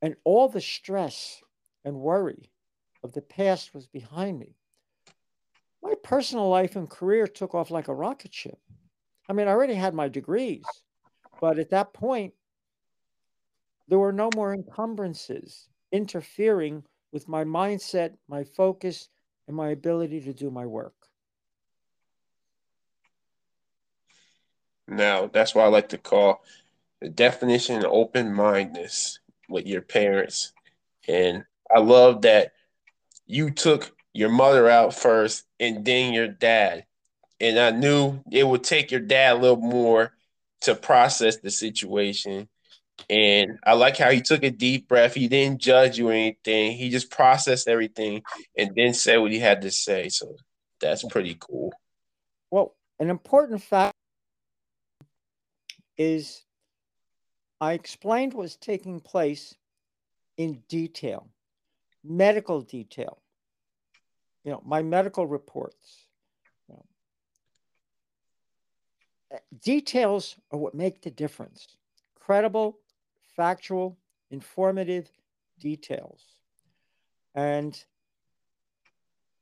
and 0.00 0.16
all 0.24 0.48
the 0.48 0.62
stress 0.62 1.42
and 1.84 1.96
worry 1.96 2.50
of 3.02 3.12
the 3.12 3.20
past 3.20 3.74
was 3.74 3.86
behind 3.86 4.38
me, 4.38 4.56
my 5.82 5.94
personal 6.02 6.48
life 6.48 6.74
and 6.74 6.88
career 6.88 7.26
took 7.26 7.54
off 7.54 7.70
like 7.70 7.88
a 7.88 7.94
rocket 7.94 8.32
ship. 8.32 8.58
I 9.28 9.34
mean, 9.34 9.46
I 9.46 9.50
already 9.50 9.74
had 9.74 9.92
my 9.92 10.08
degrees, 10.08 10.64
but 11.38 11.58
at 11.58 11.68
that 11.70 11.92
point, 11.92 12.32
there 13.88 13.98
were 13.98 14.12
no 14.12 14.30
more 14.34 14.54
encumbrances 14.54 15.68
interfering 15.92 16.82
with 17.12 17.28
my 17.28 17.44
mindset, 17.44 18.14
my 18.26 18.42
focus, 18.42 19.10
and 19.46 19.54
my 19.54 19.68
ability 19.68 20.22
to 20.22 20.32
do 20.32 20.50
my 20.50 20.64
work. 20.64 20.94
Now, 24.88 25.26
that's 25.26 25.54
why 25.54 25.64
I 25.64 25.68
like 25.68 25.90
to 25.90 25.98
call 25.98 26.42
the 27.00 27.08
definition 27.08 27.78
of 27.78 27.92
open 27.92 28.32
mindedness. 28.34 29.18
with 29.48 29.66
your 29.66 29.82
parents. 29.82 30.52
And 31.08 31.44
I 31.74 31.80
love 31.80 32.22
that 32.22 32.52
you 33.26 33.50
took 33.50 33.94
your 34.12 34.30
mother 34.30 34.68
out 34.68 34.94
first 34.94 35.44
and 35.60 35.84
then 35.84 36.12
your 36.12 36.28
dad. 36.28 36.86
And 37.40 37.58
I 37.58 37.70
knew 37.70 38.22
it 38.30 38.46
would 38.46 38.64
take 38.64 38.90
your 38.90 39.00
dad 39.00 39.36
a 39.36 39.38
little 39.38 39.56
more 39.56 40.12
to 40.62 40.74
process 40.74 41.38
the 41.38 41.50
situation. 41.50 42.48
And 43.10 43.58
I 43.64 43.74
like 43.74 43.96
how 43.96 44.10
he 44.10 44.22
took 44.22 44.44
a 44.44 44.50
deep 44.50 44.88
breath. 44.88 45.14
He 45.14 45.28
didn't 45.28 45.60
judge 45.60 45.98
you 45.98 46.08
or 46.08 46.12
anything. 46.12 46.72
He 46.72 46.90
just 46.90 47.10
processed 47.10 47.68
everything 47.68 48.22
and 48.56 48.70
then 48.74 48.94
said 48.94 49.18
what 49.18 49.32
he 49.32 49.40
had 49.40 49.62
to 49.62 49.70
say. 49.70 50.08
So 50.08 50.36
that's 50.80 51.02
pretty 51.04 51.36
cool. 51.38 51.72
Well, 52.50 52.74
an 53.00 53.10
important 53.10 53.62
fact 53.62 53.94
is 55.98 56.43
I 57.60 57.72
explained 57.72 58.34
what 58.34 58.42
was 58.42 58.56
taking 58.56 59.00
place 59.00 59.54
in 60.36 60.62
detail, 60.68 61.28
medical 62.02 62.60
detail. 62.60 63.18
You 64.44 64.52
know, 64.52 64.62
my 64.64 64.82
medical 64.82 65.26
reports. 65.26 66.06
You 66.68 66.74
know. 66.74 66.84
Eh, 69.32 69.38
details 69.62 70.36
are 70.50 70.58
what 70.58 70.74
make 70.74 71.00
the 71.00 71.10
difference. 71.10 71.76
Credible, 72.18 72.78
factual, 73.36 73.96
informative 74.30 75.10
details. 75.58 76.22
And, 77.34 77.82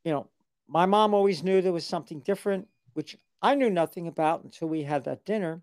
you 0.05 0.13
know, 0.13 0.29
my 0.69 0.87
mom 0.87 1.15
always 1.15 1.43
knew 1.43 1.61
there 1.61 1.73
was 1.73 1.85
something 1.85 2.21
different, 2.21 2.69
which 2.95 3.17
I 3.43 3.55
knew 3.55 3.71
nothing 3.71 4.07
about 4.07 4.45
until 4.45 4.69
we 4.69 4.83
had 4.83 5.05
that 5.05 5.25
dinner. 5.25 5.63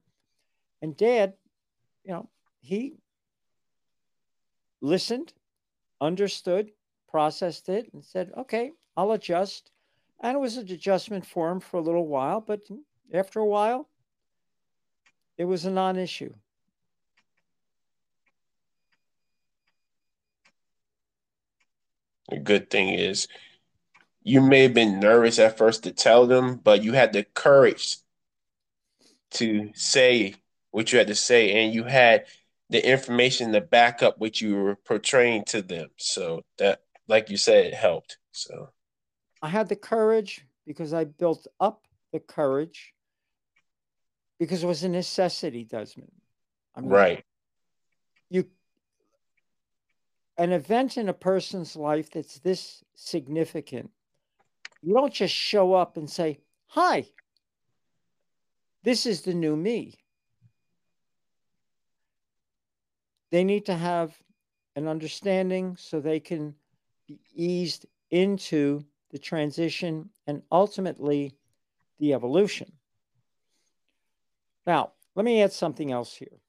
And 0.81 0.95
dad, 0.97 1.33
you 2.03 2.11
know, 2.11 2.29
he 2.61 2.97
listened, 4.81 5.33
understood, 6.01 6.71
processed 7.09 7.69
it, 7.69 7.89
and 7.93 8.03
said, 8.03 8.31
okay, 8.37 8.71
I'll 8.95 9.11
adjust. 9.11 9.71
And 10.21 10.35
it 10.35 10.39
was 10.39 10.57
an 10.57 10.69
adjustment 10.69 11.25
for 11.25 11.49
him 11.51 11.59
for 11.59 11.77
a 11.77 11.81
little 11.81 12.07
while, 12.07 12.41
but 12.41 12.61
after 13.13 13.39
a 13.39 13.45
while, 13.45 13.87
it 15.37 15.45
was 15.45 15.65
a 15.65 15.71
non 15.71 15.97
issue. 15.97 16.33
The 22.29 22.37
good 22.37 22.69
thing 22.69 22.89
is 22.89 23.27
you 24.21 24.41
may 24.41 24.63
have 24.63 24.73
been 24.73 24.99
nervous 24.99 25.39
at 25.39 25.57
first 25.57 25.83
to 25.83 25.91
tell 25.91 26.27
them, 26.27 26.57
but 26.57 26.83
you 26.83 26.93
had 26.93 27.13
the 27.13 27.23
courage 27.23 27.97
to 29.31 29.71
say 29.73 30.35
what 30.71 30.91
you 30.91 30.99
had 30.99 31.07
to 31.07 31.15
say, 31.15 31.63
and 31.63 31.73
you 31.73 31.85
had 31.85 32.25
the 32.69 32.87
information 32.87 33.51
to 33.53 33.61
back 33.61 34.03
up 34.03 34.19
what 34.19 34.39
you 34.39 34.55
were 34.55 34.75
portraying 34.75 35.43
to 35.45 35.61
them. 35.61 35.89
So 35.97 36.43
that, 36.57 36.81
like 37.07 37.29
you 37.29 37.37
said, 37.37 37.65
it 37.65 37.73
helped. 37.73 38.17
So 38.31 38.69
I 39.41 39.49
had 39.49 39.69
the 39.69 39.75
courage 39.75 40.45
because 40.67 40.93
I 40.93 41.05
built 41.05 41.47
up 41.59 41.81
the 42.13 42.19
courage 42.19 42.93
because 44.39 44.63
it 44.63 44.67
was 44.67 44.83
a 44.83 44.89
necessity, 44.89 45.63
Desmond. 45.63 46.11
I 46.75 46.81
mean, 46.81 46.89
right. 46.89 47.25
You 48.29 48.45
an 50.37 50.53
event 50.53 50.97
in 50.97 51.09
a 51.09 51.13
person's 51.13 51.75
life 51.75 52.11
that's 52.11 52.39
this 52.39 52.83
significant, 52.95 53.91
you 54.81 54.93
don't 54.93 55.13
just 55.13 55.33
show 55.33 55.73
up 55.73 55.97
and 55.97 56.09
say, 56.09 56.39
Hi, 56.67 57.07
this 58.83 59.05
is 59.05 59.21
the 59.21 59.33
new 59.33 59.55
me. 59.57 59.95
They 63.31 63.43
need 63.43 63.65
to 63.67 63.75
have 63.75 64.17
an 64.75 64.87
understanding 64.87 65.75
so 65.77 65.99
they 65.99 66.19
can 66.19 66.55
be 67.07 67.19
eased 67.33 67.85
into 68.11 68.83
the 69.11 69.19
transition 69.19 70.09
and 70.27 70.41
ultimately 70.51 71.33
the 71.99 72.13
evolution. 72.13 72.71
Now, 74.65 74.91
let 75.15 75.25
me 75.25 75.41
add 75.41 75.51
something 75.51 75.91
else 75.91 76.13
here. 76.15 76.39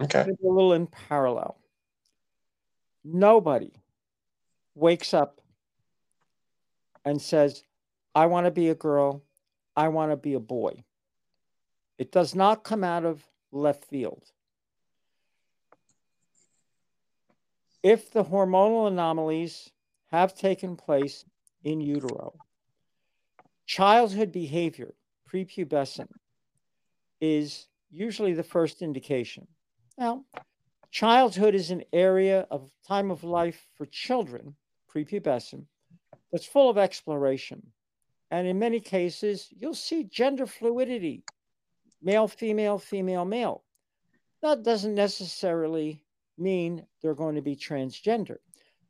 Okay. 0.00 0.20
A 0.20 0.46
little 0.46 0.72
in 0.72 0.86
parallel. 0.86 1.58
Nobody 3.04 3.72
wakes 4.74 5.14
up 5.14 5.40
and 7.04 7.20
says, 7.20 7.62
I 8.14 8.26
want 8.26 8.46
to 8.46 8.50
be 8.50 8.68
a 8.70 8.74
girl, 8.74 9.22
I 9.76 9.88
want 9.88 10.12
to 10.12 10.16
be 10.16 10.34
a 10.34 10.40
boy. 10.40 10.82
It 11.98 12.10
does 12.10 12.34
not 12.34 12.64
come 12.64 12.82
out 12.82 13.04
of 13.04 13.26
left 13.52 13.84
field. 13.84 14.24
If 17.86 18.10
the 18.10 18.24
hormonal 18.24 18.88
anomalies 18.88 19.70
have 20.10 20.34
taken 20.34 20.76
place 20.76 21.24
in 21.62 21.80
utero, 21.80 22.34
childhood 23.64 24.32
behavior, 24.32 24.94
prepubescent, 25.30 26.10
is 27.20 27.68
usually 27.90 28.34
the 28.34 28.42
first 28.42 28.82
indication. 28.82 29.46
Now, 29.96 30.24
Childhood 30.90 31.54
is 31.54 31.70
an 31.70 31.84
area 31.92 32.46
of 32.50 32.72
time 32.88 33.10
of 33.10 33.22
life 33.22 33.68
for 33.74 33.84
children, 33.84 34.56
prepubescent, 34.92 35.66
that's 36.32 36.46
full 36.46 36.70
of 36.70 36.78
exploration. 36.78 37.70
And 38.30 38.48
in 38.48 38.58
many 38.58 38.80
cases, 38.80 39.48
you'll 39.54 39.74
see 39.74 40.04
gender 40.04 40.46
fluidity 40.46 41.22
male, 42.02 42.26
female, 42.26 42.78
female, 42.78 43.26
male. 43.26 43.62
That 44.42 44.62
doesn't 44.62 44.94
necessarily 44.94 46.02
mean 46.38 46.84
they're 47.00 47.14
going 47.14 47.34
to 47.34 47.42
be 47.42 47.56
transgender 47.56 48.36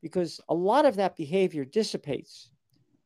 because 0.03 0.41
a 0.49 0.55
lot 0.55 0.87
of 0.87 0.97
that 0.97 1.17
behavior 1.17 1.65
dissipates 1.65 2.51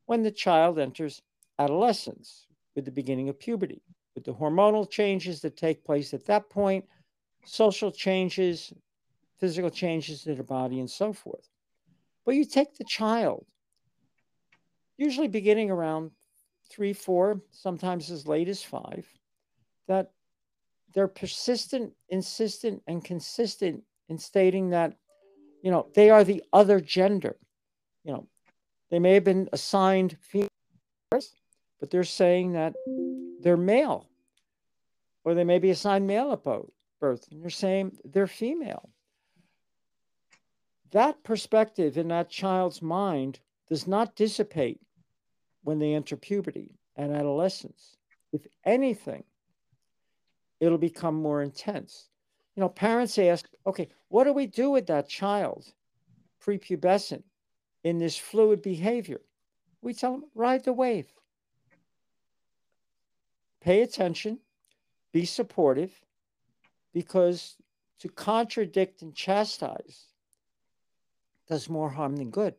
when 0.05 0.23
the 0.23 0.31
child 0.31 0.77
enters 0.79 1.21
adolescence 1.59 2.47
with 2.75 2.85
the 2.85 2.91
beginning 2.91 3.29
of 3.29 3.39
puberty, 3.39 3.81
with 4.15 4.23
the 4.23 4.33
hormonal 4.33 4.89
changes 4.89 5.41
that 5.41 5.57
take 5.57 5.83
place 5.83 6.13
at 6.13 6.25
that 6.25 6.49
point, 6.49 6.85
social 7.45 7.91
changes, 7.91 8.73
physical 9.39 9.69
changes 9.69 10.25
in 10.25 10.35
their 10.35 10.43
body 10.43 10.79
and 10.79 10.89
so 10.89 11.13
forth. 11.13 11.49
But 12.25 12.35
you 12.35 12.45
take 12.45 12.77
the 12.77 12.83
child, 12.83 13.45
usually 14.97 15.27
beginning 15.27 15.71
around 15.71 16.11
three, 16.69 16.93
four, 16.93 17.41
sometimes 17.51 18.11
as 18.11 18.27
late 18.27 18.47
as 18.47 18.63
five, 18.63 19.07
that 19.87 20.11
they're 20.93 21.07
persistent, 21.07 21.93
insistent, 22.09 22.81
and 22.87 23.03
consistent 23.03 23.83
in 24.11 24.19
stating 24.19 24.69
that, 24.69 24.93
you 25.63 25.71
know, 25.71 25.87
they 25.95 26.11
are 26.11 26.23
the 26.23 26.43
other 26.53 26.79
gender. 26.79 27.37
You 28.03 28.13
know, 28.13 28.27
they 28.91 28.99
may 28.99 29.15
have 29.15 29.23
been 29.23 29.49
assigned 29.51 30.17
female, 30.21 30.49
but 31.11 31.89
they're 31.89 32.03
saying 32.03 32.53
that 32.53 32.75
they're 33.41 33.57
male, 33.57 34.07
or 35.23 35.33
they 35.33 35.43
may 35.43 35.57
be 35.57 35.71
assigned 35.71 36.05
male 36.05 36.31
at 36.31 36.43
birth, 36.43 37.27
and 37.31 37.41
they're 37.41 37.49
saying 37.49 37.97
they're 38.05 38.27
female 38.27 38.91
that 40.91 41.23
perspective 41.23 41.97
in 41.97 42.09
that 42.09 42.29
child's 42.29 42.81
mind 42.81 43.39
does 43.67 43.87
not 43.87 44.15
dissipate 44.15 44.81
when 45.63 45.79
they 45.79 45.93
enter 45.93 46.17
puberty 46.17 46.75
and 46.95 47.15
adolescence. 47.15 47.97
If 48.33 48.45
anything, 48.65 49.23
it'll 50.59 50.77
become 50.77 51.15
more 51.15 51.41
intense. 51.41 52.09
You 52.61 52.65
know, 52.67 52.69
parents 52.69 53.17
ask, 53.17 53.49
okay, 53.65 53.87
what 54.09 54.25
do 54.25 54.33
we 54.33 54.45
do 54.45 54.69
with 54.69 54.85
that 54.85 55.09
child, 55.09 55.65
prepubescent, 56.45 57.23
in 57.83 57.97
this 57.97 58.15
fluid 58.15 58.61
behavior? 58.61 59.19
We 59.81 59.95
tell 59.95 60.11
them, 60.11 60.25
ride 60.35 60.63
the 60.63 60.71
wave. 60.71 61.07
Pay 63.61 63.81
attention, 63.81 64.37
be 65.11 65.25
supportive, 65.25 65.91
because 66.93 67.55
to 67.97 68.09
contradict 68.09 69.01
and 69.01 69.15
chastise 69.15 70.03
does 71.49 71.67
more 71.67 71.89
harm 71.89 72.15
than 72.15 72.29
good. 72.29 72.53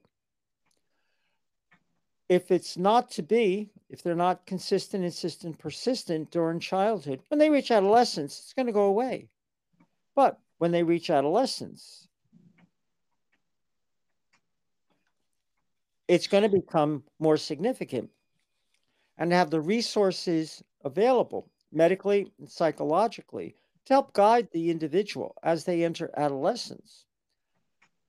If 2.28 2.50
it's 2.50 2.76
not 2.76 3.08
to 3.12 3.22
be, 3.22 3.70
if 3.88 4.02
they're 4.02 4.16
not 4.16 4.46
consistent, 4.46 5.04
insistent, 5.04 5.60
persistent 5.60 6.32
during 6.32 6.58
childhood, 6.58 7.20
when 7.28 7.38
they 7.38 7.50
reach 7.50 7.70
adolescence, 7.70 8.40
it's 8.40 8.52
going 8.52 8.66
to 8.66 8.72
go 8.72 8.86
away. 8.86 9.28
But 10.14 10.38
when 10.58 10.72
they 10.72 10.82
reach 10.82 11.10
adolescence, 11.10 12.08
it's 16.08 16.26
going 16.26 16.42
to 16.42 16.48
become 16.48 17.04
more 17.18 17.36
significant 17.36 18.10
and 19.18 19.32
have 19.32 19.50
the 19.50 19.60
resources 19.60 20.62
available 20.84 21.48
medically 21.72 22.32
and 22.38 22.50
psychologically 22.50 23.54
to 23.86 23.94
help 23.94 24.12
guide 24.12 24.48
the 24.52 24.70
individual 24.70 25.34
as 25.42 25.64
they 25.64 25.84
enter 25.84 26.10
adolescence 26.16 27.06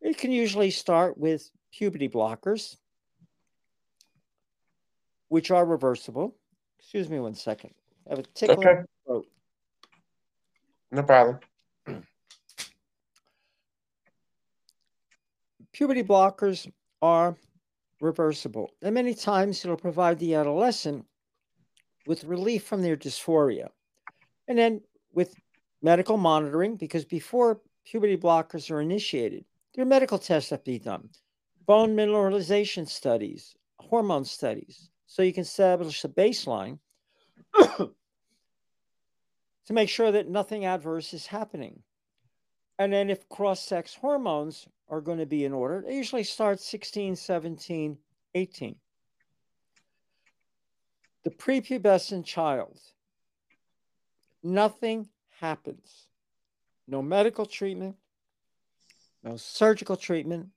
it 0.04 0.18
can 0.18 0.32
usually 0.32 0.70
start 0.70 1.18
with 1.18 1.50
puberty 1.72 2.10
blockers, 2.10 2.76
which 5.30 5.50
are 5.50 5.66
reversible. 5.66 6.36
Excuse 6.78 7.10
me 7.10 7.20
one 7.20 7.34
second. 7.34 7.74
I 8.06 8.10
have 8.12 8.20
a 8.20 8.24
tickle 8.24 8.60
okay. 8.60 8.82
No 10.92 11.04
problem. 11.04 11.40
Puberty 15.74 16.04
blockers 16.04 16.72
are 17.02 17.36
reversible, 18.00 18.72
and 18.82 18.94
many 18.94 19.14
times 19.14 19.64
it'll 19.64 19.76
provide 19.76 20.20
the 20.20 20.36
adolescent 20.36 21.06
with 22.06 22.24
relief 22.24 22.64
from 22.64 22.82
their 22.82 22.96
dysphoria. 22.96 23.68
And 24.48 24.58
then 24.58 24.82
with 25.14 25.34
medical 25.82 26.18
monitoring, 26.18 26.76
because 26.76 27.06
before 27.06 27.62
puberty 27.86 28.18
blockers 28.18 28.72
are 28.72 28.82
initiated, 28.82 29.46
there 29.74 29.84
are 29.84 29.88
medical 29.88 30.20
tests 30.20 30.52
that 30.52 30.64
be 30.64 30.80
done, 30.80 31.10
bone 31.66 31.96
mineralization 31.96 32.88
studies, 32.88 33.56
hormone 33.80 34.26
studies, 34.26 34.90
so 35.08 35.22
you 35.24 35.34
can 35.34 35.42
establish 35.42 36.04
a 36.04 36.10
baseline 36.10 36.80
to 37.56 37.94
make 39.72 39.90
sure 39.90 40.12
that 40.12 40.30
nothing 40.30 40.66
adverse 40.66 41.14
is 41.14 41.26
happening. 41.26 41.82
And 42.80 42.92
then 42.92 43.10
if 43.10 43.30
cross-sex 43.30 43.96
hormones 43.96 44.68
are 44.90 45.02
going 45.02 45.20
to 45.20 45.26
be 45.26 45.46
in 45.46 45.54
order, 45.54 45.84
they 45.86 45.96
usually 45.96 46.24
start 46.24 46.60
16, 46.60 47.16
17, 47.16 47.98
18. 48.36 48.76
The 51.24 51.30
prepubescent 51.30 52.26
child, 52.26 52.80
nothing 54.42 55.08
happens. 55.40 56.08
No 56.88 57.02
medical 57.02 57.46
treatment, 57.46 57.96
no 59.24 59.38
surgical 59.38 59.96
treatment. 59.96 60.48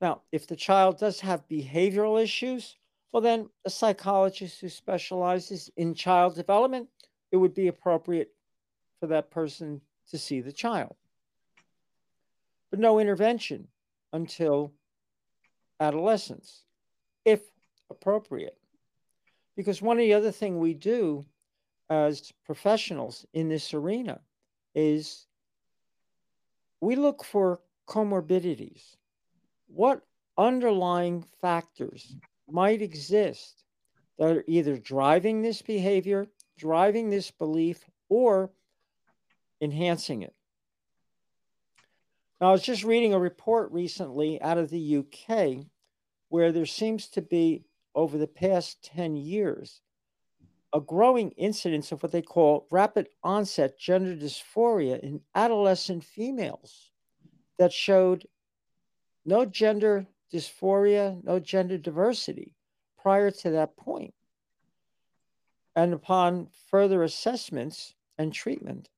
Now, 0.00 0.22
if 0.30 0.46
the 0.46 0.56
child 0.56 0.98
does 0.98 1.20
have 1.20 1.48
behavioral 1.48 2.22
issues, 2.22 2.76
well, 3.12 3.22
then 3.22 3.48
a 3.64 3.70
psychologist 3.70 4.60
who 4.60 4.68
specializes 4.68 5.70
in 5.76 5.94
child 5.94 6.34
development, 6.34 6.88
it 7.32 7.36
would 7.36 7.54
be 7.54 7.68
appropriate 7.68 8.34
for 9.00 9.06
that 9.06 9.30
person 9.30 9.80
to 10.10 10.18
see 10.18 10.40
the 10.40 10.52
child. 10.52 10.96
But 12.74 12.80
no 12.80 12.98
intervention 12.98 13.68
until 14.12 14.72
adolescence, 15.78 16.64
if 17.24 17.40
appropriate. 17.88 18.58
Because 19.54 19.80
one 19.80 19.96
of 19.96 20.00
the 20.00 20.14
other 20.14 20.32
thing 20.32 20.58
we 20.58 20.74
do 20.74 21.24
as 21.88 22.32
professionals 22.44 23.26
in 23.32 23.48
this 23.48 23.74
arena 23.74 24.18
is 24.74 25.28
we 26.80 26.96
look 26.96 27.22
for 27.22 27.60
comorbidities. 27.86 28.96
What 29.68 30.00
underlying 30.36 31.24
factors 31.40 32.16
might 32.50 32.82
exist 32.82 33.62
that 34.18 34.38
are 34.38 34.44
either 34.48 34.78
driving 34.78 35.42
this 35.42 35.62
behavior, 35.62 36.26
driving 36.58 37.08
this 37.08 37.30
belief, 37.30 37.84
or 38.08 38.50
enhancing 39.60 40.22
it? 40.22 40.34
Now, 42.44 42.50
I 42.50 42.52
was 42.52 42.62
just 42.62 42.84
reading 42.84 43.14
a 43.14 43.18
report 43.18 43.72
recently 43.72 44.38
out 44.42 44.58
of 44.58 44.68
the 44.68 44.98
UK 44.98 45.64
where 46.28 46.52
there 46.52 46.66
seems 46.66 47.08
to 47.08 47.22
be, 47.22 47.64
over 47.94 48.18
the 48.18 48.26
past 48.26 48.84
10 48.84 49.16
years, 49.16 49.80
a 50.74 50.78
growing 50.78 51.30
incidence 51.38 51.90
of 51.90 52.02
what 52.02 52.12
they 52.12 52.20
call 52.20 52.66
rapid 52.70 53.08
onset 53.22 53.78
gender 53.78 54.14
dysphoria 54.14 55.00
in 55.00 55.22
adolescent 55.34 56.04
females 56.04 56.90
that 57.58 57.72
showed 57.72 58.26
no 59.24 59.46
gender 59.46 60.06
dysphoria, 60.30 61.24
no 61.24 61.40
gender 61.40 61.78
diversity 61.78 62.54
prior 62.98 63.30
to 63.30 63.52
that 63.52 63.74
point. 63.74 64.12
And 65.74 65.94
upon 65.94 66.48
further 66.70 67.04
assessments 67.04 67.94
and 68.18 68.34
treatment, 68.34 68.90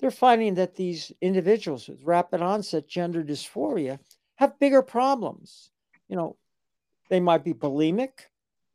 they're 0.00 0.10
finding 0.10 0.54
that 0.54 0.74
these 0.74 1.12
individuals 1.20 1.88
with 1.88 2.02
rapid 2.02 2.40
onset 2.40 2.88
gender 2.88 3.22
dysphoria 3.22 3.98
have 4.36 4.58
bigger 4.58 4.82
problems. 4.82 5.70
You 6.08 6.16
know, 6.16 6.36
they 7.10 7.20
might 7.20 7.44
be 7.44 7.52
bulimic. 7.52 8.12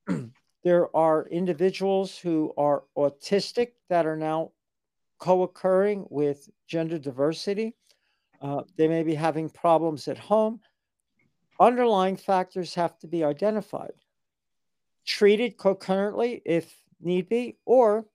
there 0.64 0.96
are 0.96 1.28
individuals 1.30 2.18
who 2.18 2.54
are 2.58 2.84
autistic 2.98 3.72
that 3.90 4.06
are 4.06 4.18
now 4.18 4.52
co 5.20 5.44
occurring 5.44 6.06
with 6.10 6.50
gender 6.68 7.00
diversity. 7.00 7.76
Uh, 8.42 8.62
they 8.78 8.88
may 8.88 9.02
be 9.02 9.16
having 9.16 9.50
problems 9.50 10.08
at 10.08 10.18
home. 10.18 10.60
Underlying 11.60 12.18
factors 12.18 12.76
have 12.76 13.00
to 13.00 13.08
be 13.08 13.24
identified, 13.24 13.94
treated 15.06 15.58
concurrently 15.58 16.42
if 16.46 16.76
need 17.00 17.30
be, 17.30 17.58
or 17.66 18.06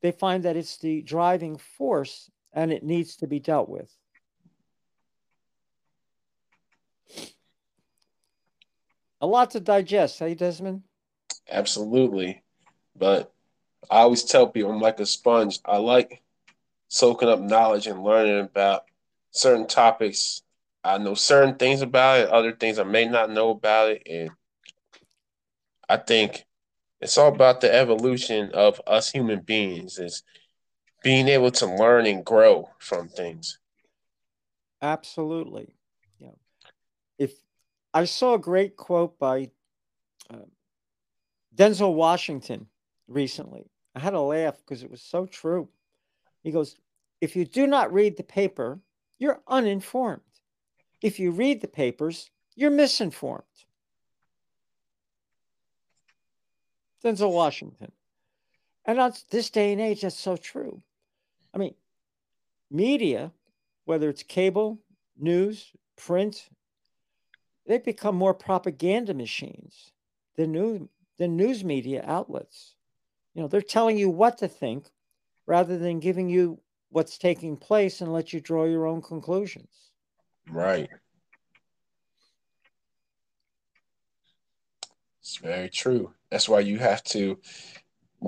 they 0.00 0.12
find 0.12 0.44
that 0.44 0.56
it's 0.56 0.78
the 0.78 1.02
driving 1.02 1.58
force 1.58 2.30
and 2.52 2.72
it 2.72 2.82
needs 2.82 3.16
to 3.16 3.26
be 3.26 3.38
dealt 3.38 3.68
with. 3.68 3.94
A 9.20 9.26
lot 9.26 9.50
to 9.50 9.60
digest, 9.60 10.18
hey, 10.18 10.34
Desmond? 10.34 10.82
Absolutely. 11.50 12.42
But 12.96 13.32
I 13.90 14.00
always 14.00 14.24
tell 14.24 14.46
people 14.46 14.70
I'm 14.70 14.80
like 14.80 15.00
a 15.00 15.06
sponge. 15.06 15.60
I 15.64 15.76
like 15.76 16.22
soaking 16.88 17.28
up 17.28 17.40
knowledge 17.40 17.86
and 17.86 18.02
learning 18.02 18.40
about 18.40 18.84
certain 19.30 19.66
topics. 19.66 20.42
I 20.82 20.96
know 20.98 21.14
certain 21.14 21.56
things 21.56 21.82
about 21.82 22.20
it, 22.20 22.28
other 22.30 22.52
things 22.52 22.78
I 22.78 22.84
may 22.84 23.06
not 23.06 23.30
know 23.30 23.50
about 23.50 23.90
it. 23.90 24.02
And 24.06 24.30
I 25.88 25.98
think 25.98 26.46
it's 27.00 27.16
all 27.16 27.28
about 27.28 27.60
the 27.60 27.74
evolution 27.74 28.50
of 28.52 28.80
us 28.86 29.10
human 29.10 29.40
beings 29.40 29.98
is 29.98 30.22
being 31.02 31.28
able 31.28 31.50
to 31.50 31.66
learn 31.66 32.06
and 32.06 32.24
grow 32.24 32.68
from 32.78 33.08
things. 33.08 33.58
Absolutely. 34.82 35.74
Yeah. 36.18 36.30
If 37.18 37.32
i 37.92 38.04
saw 38.04 38.34
a 38.34 38.38
great 38.38 38.76
quote 38.76 39.18
by 39.18 39.50
uh, 40.32 40.46
denzel 41.54 41.94
washington 41.94 42.66
recently. 43.08 43.68
I 43.96 44.00
had 44.00 44.14
a 44.14 44.20
laugh 44.20 44.56
because 44.58 44.84
it 44.84 44.90
was 44.90 45.02
so 45.02 45.26
true. 45.26 45.68
He 46.44 46.52
goes 46.52 46.76
if 47.20 47.34
you 47.34 47.44
do 47.44 47.66
not 47.66 47.92
read 47.92 48.16
the 48.16 48.22
paper 48.22 48.80
you're 49.18 49.42
uninformed. 49.48 50.22
If 51.02 51.18
you 51.18 51.30
read 51.30 51.60
the 51.60 51.68
papers 51.68 52.30
you're 52.54 52.70
misinformed 52.70 53.44
Denzel 57.02 57.32
Washington. 57.32 57.92
And 58.84 58.98
on 58.98 59.12
this 59.30 59.50
day 59.50 59.72
and 59.72 59.80
age, 59.80 60.02
that's 60.02 60.18
so 60.18 60.36
true. 60.36 60.82
I 61.54 61.58
mean, 61.58 61.74
media, 62.70 63.32
whether 63.84 64.08
it's 64.08 64.22
cable, 64.22 64.78
news, 65.18 65.72
print, 65.96 66.48
they've 67.66 67.84
become 67.84 68.16
more 68.16 68.34
propaganda 68.34 69.14
machines 69.14 69.92
than 70.36 70.52
new 70.52 70.88
than 71.18 71.36
news 71.36 71.62
media 71.62 72.02
outlets. 72.06 72.74
You 73.34 73.42
know, 73.42 73.48
they're 73.48 73.60
telling 73.60 73.98
you 73.98 74.08
what 74.08 74.38
to 74.38 74.48
think 74.48 74.88
rather 75.46 75.76
than 75.76 76.00
giving 76.00 76.28
you 76.28 76.60
what's 76.90 77.18
taking 77.18 77.56
place 77.56 78.00
and 78.00 78.12
let 78.12 78.32
you 78.32 78.40
draw 78.40 78.64
your 78.64 78.86
own 78.86 79.02
conclusions. 79.02 79.92
Right. 80.48 80.88
It's 85.20 85.36
very 85.36 85.68
true. 85.68 86.14
That's 86.30 86.48
why 86.48 86.60
you 86.60 86.78
have 86.78 87.02
to 87.04 87.38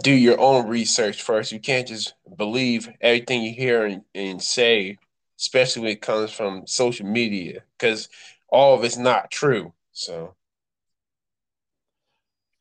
do 0.02 0.12
your 0.12 0.40
own 0.40 0.68
research 0.68 1.22
first. 1.22 1.52
You 1.52 1.60
can't 1.60 1.86
just 1.86 2.14
believe 2.36 2.90
everything 3.00 3.42
you 3.42 3.52
hear 3.52 3.84
and, 3.84 4.02
and 4.14 4.42
say, 4.42 4.98
especially 5.38 5.82
when 5.82 5.92
it 5.92 6.02
comes 6.02 6.32
from 6.32 6.66
social 6.66 7.06
media, 7.06 7.62
because 7.78 8.08
all 8.48 8.74
of 8.74 8.84
it's 8.84 8.96
not 8.96 9.30
true. 9.30 9.72
So 9.92 10.34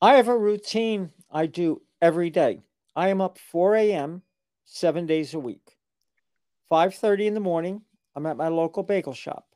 I 0.02 0.16
have 0.16 0.28
a 0.28 0.38
routine 0.38 1.12
I 1.32 1.46
do 1.46 1.82
every 2.02 2.30
day. 2.30 2.62
I 2.96 3.10
am 3.10 3.22
up 3.22 3.38
4 3.38 3.76
a.m. 3.76 4.22
seven 4.66 5.06
days 5.06 5.34
a 5.34 5.40
week. 5.40 5.78
5:30 6.70 7.28
in 7.28 7.34
the 7.34 7.40
morning, 7.40 7.82
I'm 8.16 8.26
at 8.26 8.38
my 8.38 8.48
local 8.48 8.84
bagel 8.84 9.14
shop. 9.14 9.48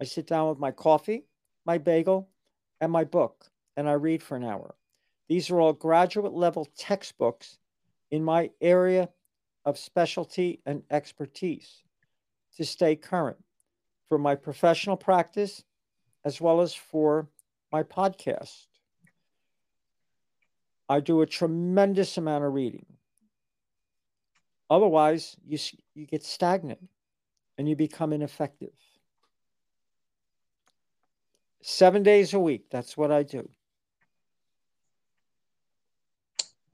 I 0.00 0.04
sit 0.04 0.26
down 0.26 0.48
with 0.48 0.58
my 0.58 0.70
coffee, 0.70 1.24
my 1.64 1.78
bagel, 1.78 2.28
and 2.80 2.92
my 2.92 3.04
book 3.04 3.50
and 3.76 3.88
I 3.88 3.92
read 3.92 4.22
for 4.22 4.36
an 4.36 4.44
hour. 4.44 4.74
These 5.28 5.50
are 5.50 5.60
all 5.60 5.72
graduate 5.72 6.32
level 6.32 6.68
textbooks 6.76 7.58
in 8.10 8.22
my 8.22 8.50
area 8.60 9.08
of 9.64 9.78
specialty 9.78 10.60
and 10.64 10.82
expertise 10.90 11.82
to 12.56 12.64
stay 12.64 12.96
current 12.96 13.38
for 14.08 14.18
my 14.18 14.34
professional 14.34 14.96
practice 14.96 15.64
as 16.24 16.40
well 16.40 16.60
as 16.60 16.74
for 16.74 17.28
my 17.72 17.82
podcast. 17.82 18.66
I 20.88 21.00
do 21.00 21.20
a 21.20 21.26
tremendous 21.26 22.16
amount 22.16 22.44
of 22.44 22.54
reading. 22.54 22.86
Otherwise, 24.70 25.36
you, 25.44 25.58
you 25.94 26.06
get 26.06 26.24
stagnant 26.24 26.88
and 27.58 27.68
you 27.68 27.74
become 27.74 28.12
ineffective. 28.12 28.72
Seven 31.62 32.04
days 32.04 32.34
a 32.34 32.38
week, 32.38 32.66
that's 32.70 32.96
what 32.96 33.10
I 33.10 33.24
do. 33.24 33.48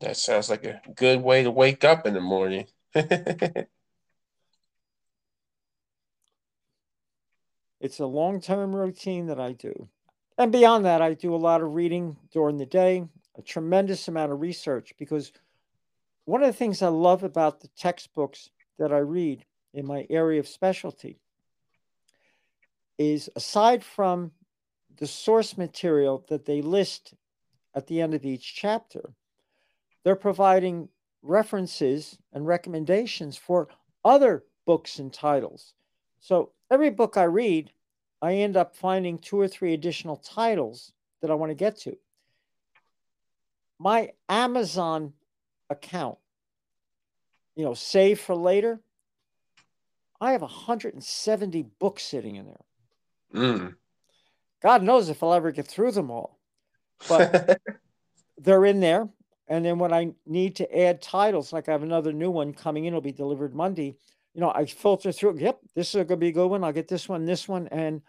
That 0.03 0.17
sounds 0.17 0.51
like 0.51 0.65
a 0.65 0.81
good 0.95 1.23
way 1.23 1.43
to 1.43 1.51
wake 1.51 1.85
up 1.85 2.07
in 2.07 2.15
the 2.15 2.21
morning. 2.21 2.67
It's 7.83 7.99
a 7.99 8.07
long 8.07 8.41
term 8.41 8.75
routine 8.75 9.27
that 9.27 9.41
I 9.41 9.53
do. 9.53 9.89
And 10.39 10.53
beyond 10.53 10.85
that, 10.85 11.03
I 11.03 11.15
do 11.15 11.35
a 11.35 11.37
lot 11.37 11.63
of 11.63 11.75
reading 11.75 12.17
during 12.33 12.57
the 12.57 12.65
day, 12.65 13.05
a 13.37 13.43
tremendous 13.43 14.07
amount 14.07 14.31
of 14.31 14.41
research 14.41 14.95
because 15.01 15.33
one 16.25 16.45
of 16.45 16.47
the 16.47 16.57
things 16.57 16.81
I 16.81 16.89
love 16.89 17.25
about 17.25 17.61
the 17.61 17.67
textbooks 17.77 18.51
that 18.79 18.93
I 18.93 18.99
read 18.99 19.45
in 19.75 19.85
my 19.85 20.07
area 20.09 20.39
of 20.39 20.47
specialty 20.47 21.19
is 22.99 23.29
aside 23.35 23.83
from 23.83 24.31
the 24.99 25.09
source 25.09 25.59
material 25.59 26.25
that 26.29 26.45
they 26.45 26.63
list 26.63 27.15
at 27.75 27.89
the 27.89 28.01
end 28.01 28.15
of 28.15 28.25
each 28.25 28.55
chapter, 28.55 29.13
they're 30.05 30.17
providing 30.17 30.89
references 31.23 32.19
and 32.33 32.47
recommendations 32.47 33.37
for 33.37 33.69
other 34.05 34.45
books 34.67 34.99
and 34.99 35.13
titles. 35.13 35.75
So 36.21 36.53
every 36.71 36.91
book 36.91 37.17
I 37.17 37.25
read, 37.25 37.71
I 38.21 38.35
end 38.35 38.57
up 38.57 38.77
finding 38.77 39.19
two 39.19 39.39
or 39.39 39.49
three 39.49 39.75
additional 39.75 40.17
titles 40.17 40.93
that 41.21 41.31
I 41.31 41.35
want 41.35 41.51
to 41.51 41.55
get 41.55 41.77
to. 41.81 41.97
My 43.79 44.11
Amazon 44.29 45.13
account, 45.71 46.19
you 47.57 47.65
know, 47.65 47.75
save 47.75 48.21
for 48.21 48.35
later, 48.35 48.81
I 50.21 50.33
have 50.33 50.43
170 50.43 51.63
books 51.81 52.05
sitting 52.05 52.37
in 52.37 52.47
there. 52.47 52.65
Mm. 53.35 53.75
God 54.63 54.85
knows 54.85 55.09
if 55.09 55.23
I'll 55.23 55.35
ever 55.35 55.51
get 55.51 55.67
through 55.67 55.91
them 55.91 56.13
all. 56.13 56.39
But 57.09 57.61
they're 58.39 58.65
in 58.65 58.79
there. 58.79 59.09
And 59.53 59.63
then 59.63 59.79
when 59.79 59.93
I 59.93 60.13
need 60.25 60.57
to 60.57 60.79
add 60.79 61.03
titles, 61.03 61.53
like 61.53 61.69
I 61.69 61.73
have 61.73 61.83
another 61.83 62.11
new 62.11 62.31
one 62.31 62.55
coming 62.55 62.87
in, 62.87 62.95
it'll 62.95 63.03
be 63.03 63.13
delivered 63.13 63.55
Monday. 63.55 63.95
You 64.33 64.41
know, 64.41 64.51
I 64.51 64.65
filter 64.65 65.13
through. 65.13 65.41
Yep, 65.41 65.59
this 65.75 65.89
is 65.91 65.95
going 65.97 66.09
to 66.09 66.17
be 66.17 66.29
a 66.29 66.33
good 66.33 66.47
one. 66.47 66.65
I'll 66.65 66.73
get 66.73 66.89
this 66.89 67.07
one, 67.07 67.27
this 67.27 67.47
one, 67.47 67.69
and 67.69 68.01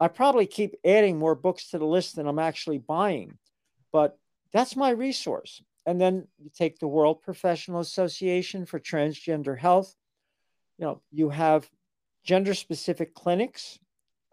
I 0.00 0.08
probably 0.08 0.44
keep 0.44 0.74
adding 0.84 1.18
more 1.18 1.34
books 1.34 1.70
to 1.70 1.78
the 1.78 1.86
list 1.86 2.14
than 2.14 2.26
I'm 2.26 2.38
actually 2.38 2.76
buying. 2.76 3.38
But 3.90 4.18
that's 4.52 4.76
my 4.76 4.90
resource. 4.90 5.62
And 5.86 5.98
then 5.98 6.28
you 6.38 6.50
take 6.54 6.78
the 6.78 6.88
World 6.88 7.22
Professional 7.22 7.80
Association 7.80 8.66
for 8.66 8.78
Transgender 8.78 9.58
Health. 9.58 9.96
You 10.76 10.84
know, 10.84 11.00
you 11.10 11.30
have 11.30 11.70
gender 12.22 12.52
specific 12.52 13.14
clinics 13.14 13.78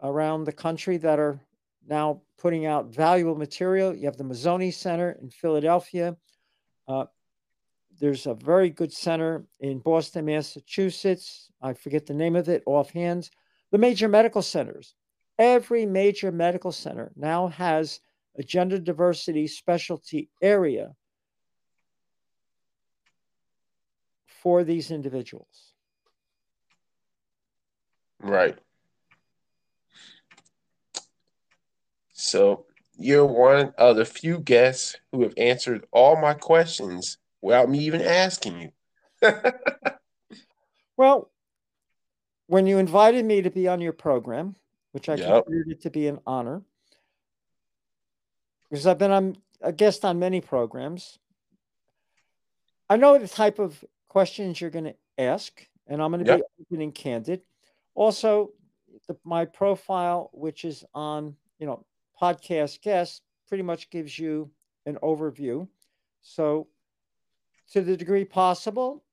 around 0.04 0.44
the 0.44 0.52
country 0.52 0.98
that 0.98 1.20
are 1.20 1.40
now 1.88 2.22
putting 2.38 2.66
out 2.66 2.94
valuable 2.94 3.36
material. 3.36 3.96
You 3.96 4.06
have 4.06 4.18
the 4.18 4.24
Mazzoni 4.24 4.74
Center 4.74 5.18
in 5.22 5.30
Philadelphia. 5.30 6.16
Uh, 6.88 7.06
there's 8.00 8.28
a 8.28 8.36
very 8.36 8.70
good 8.70 8.94
center 8.94 9.46
in 9.60 9.80
Boston, 9.80 10.26
Massachusetts. 10.26 11.50
I 11.62 11.74
forget 11.74 12.06
the 12.06 12.14
name 12.14 12.36
of 12.36 12.48
it 12.48 12.64
offhand. 12.66 13.30
The 13.72 13.78
major 13.78 14.08
medical 14.08 14.42
centers. 14.42 14.96
Every 15.40 15.86
major 15.86 16.32
medical 16.32 16.72
center 16.72 17.12
now 17.16 17.48
has 17.48 18.00
a 18.38 18.44
gender 18.44 18.78
diversity 18.80 19.48
specialty 19.48 20.30
area 20.42 20.96
for 24.28 24.64
these 24.64 24.92
individuals. 24.92 25.74
Right. 28.22 28.58
So 32.28 32.66
you're 32.98 33.26
one 33.26 33.74
of 33.78 33.96
the 33.96 34.06
few 34.06 34.40
guests 34.40 34.98
who 35.12 35.24
have 35.24 35.34
answered 35.38 35.86
all 35.92 36.20
my 36.20 36.34
questions 36.34 37.18
without 37.42 37.70
me 37.70 37.80
even 37.80 38.02
asking 38.02 38.72
you. 39.22 39.32
well, 40.98 41.32
when 42.48 42.68
you 42.68 42.80
invited 42.80 43.24
me 43.26 43.42
to 43.42 43.50
be 43.50 43.68
on 43.68 43.82
your 43.82 43.94
program, 43.94 44.56
which 44.92 45.10
I 45.10 45.16
Yep. 45.18 45.46
considered 45.46 45.72
it 45.72 45.82
to 45.82 45.90
be 45.90 46.08
an 46.08 46.20
honor, 46.26 46.64
because 48.70 48.86
I've 48.86 48.98
been 48.98 49.12
on 49.12 49.38
a 49.62 49.72
guest 49.72 50.04
on 50.04 50.20
many 50.20 50.42
programs. 50.42 51.20
I 52.90 52.98
know 52.98 53.18
the 53.18 53.28
type 53.28 53.60
of 53.60 53.84
questions 54.10 54.60
you're 54.60 54.70
going 54.70 54.86
to 54.86 54.96
ask, 55.18 55.66
and 55.88 56.02
I'm 56.02 56.12
going 56.12 56.26
to 56.26 56.36
be 56.36 56.44
open 56.62 56.82
and 56.82 56.94
candid. 56.94 57.42
Also, 57.96 58.52
the, 59.08 59.18
my 59.24 59.46
profile, 59.46 60.30
which 60.34 60.66
is 60.66 60.84
on 60.94 61.36
you 61.60 61.66
know 61.66 61.86
podcast 62.22 62.82
guest 62.82 63.22
pretty 63.48 63.64
much 63.64 63.90
gives 63.90 64.18
you 64.18 64.52
an 64.86 64.98
overview. 65.04 65.68
So, 66.22 66.68
to 67.72 67.82
the 67.82 67.98
degree 67.98 68.26
possible, 68.26 69.04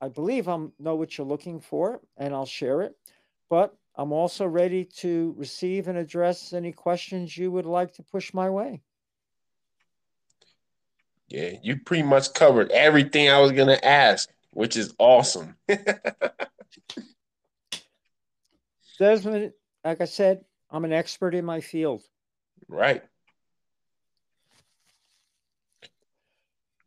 I 0.00 0.08
believe 0.08 0.48
I 0.48 0.58
know 0.78 0.96
what 0.96 1.16
you're 1.16 1.26
looking 1.26 1.60
for, 1.60 2.00
and 2.16 2.34
I'll 2.34 2.46
share 2.46 2.82
it. 2.82 2.96
But 3.48 3.76
I'm 3.96 4.12
also 4.12 4.46
ready 4.46 4.84
to 4.96 5.34
receive 5.36 5.88
and 5.88 5.96
address 5.96 6.52
any 6.52 6.72
questions 6.72 7.36
you 7.36 7.50
would 7.52 7.66
like 7.66 7.94
to 7.94 8.02
push 8.02 8.34
my 8.34 8.50
way. 8.50 8.82
Yeah, 11.28 11.52
you 11.62 11.78
pretty 11.78 12.02
much 12.02 12.34
covered 12.34 12.70
everything 12.70 13.30
I 13.30 13.40
was 13.40 13.52
gonna 13.52 13.78
ask, 13.82 14.28
which 14.50 14.76
is 14.76 14.94
awesome. 14.98 15.56
Desmond, 18.98 19.52
like 19.84 20.00
I 20.00 20.04
said, 20.04 20.44
I'm 20.70 20.84
an 20.84 20.92
expert 20.92 21.34
in 21.34 21.44
my 21.44 21.60
field. 21.60 22.02
Right. 22.68 23.02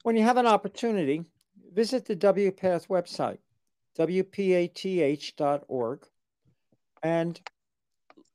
When 0.03 0.15
you 0.15 0.23
have 0.23 0.37
an 0.37 0.47
opportunity, 0.47 1.25
visit 1.73 2.05
the 2.05 2.15
WPATH 2.15 2.87
website, 2.87 3.39
wpath.org, 3.97 5.27
and 7.03 7.41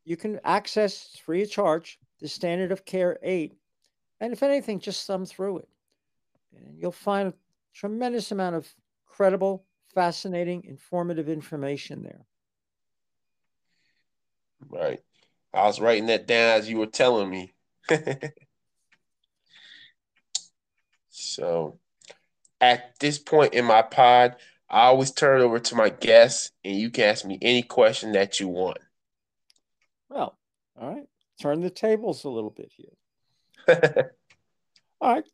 you 0.05 0.17
can 0.17 0.41
access 0.45 1.17
free 1.25 1.43
of 1.43 1.51
charge 1.51 1.99
the 2.21 2.29
standard 2.29 2.73
of 2.73 2.85
care 2.85 3.19
8 3.23 3.55
and 4.21 4.33
if 4.33 4.43
anything 4.43 4.79
just 4.79 5.07
thumb 5.07 5.27
through 5.27 5.59
it 5.59 5.69
and 6.57 6.79
you'll 6.79 6.93
find 6.93 7.29
a 7.29 7.35
tremendous 7.75 8.31
amount 8.33 8.57
of 8.57 8.73
credible 9.07 9.65
fascinating 9.95 10.65
informative 10.65 11.29
information 11.29 12.03
there 12.03 12.25
Right. 14.69 15.01
I 15.55 15.65
was 15.65 15.81
writing 15.81 16.07
that 16.07 16.27
down 16.27 16.59
as 16.59 16.69
you 16.69 16.79
were 16.79 16.87
telling 16.87 17.29
me. 17.31 17.53
so 21.11 21.79
at 22.61 22.99
this 23.01 23.19
point 23.19 23.55
in 23.55 23.65
my 23.65 23.83
pod, 23.83 24.37
I 24.71 24.83
always 24.87 25.11
turn 25.11 25.41
it 25.41 25.45
over 25.45 25.59
to 25.59 25.75
my 25.75 25.91
guests 25.91 26.53
and 26.65 26.77
you 26.79 26.91
can 26.91 27.05
ask 27.05 27.25
me 27.25 27.39
any 27.43 27.63
question 27.63 28.13
that 28.13 28.41
you 28.41 28.49
want. 28.49 28.79
well 30.09 30.39
all 30.81 30.95
right 30.95 31.07
turn 31.41 31.61
the 31.61 31.71
tables 31.71 32.25
a 32.25 32.29
little 32.31 32.51
bit 32.51 32.73
here 32.77 32.97
all 35.01 35.15
right 35.15 35.25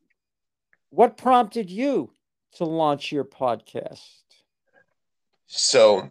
what 0.91 1.17
prompted 1.17 1.71
you 1.71 2.11
to 2.53 2.65
launch 2.65 3.13
your 3.13 3.25
podcast 3.25 4.23
So 5.47 6.11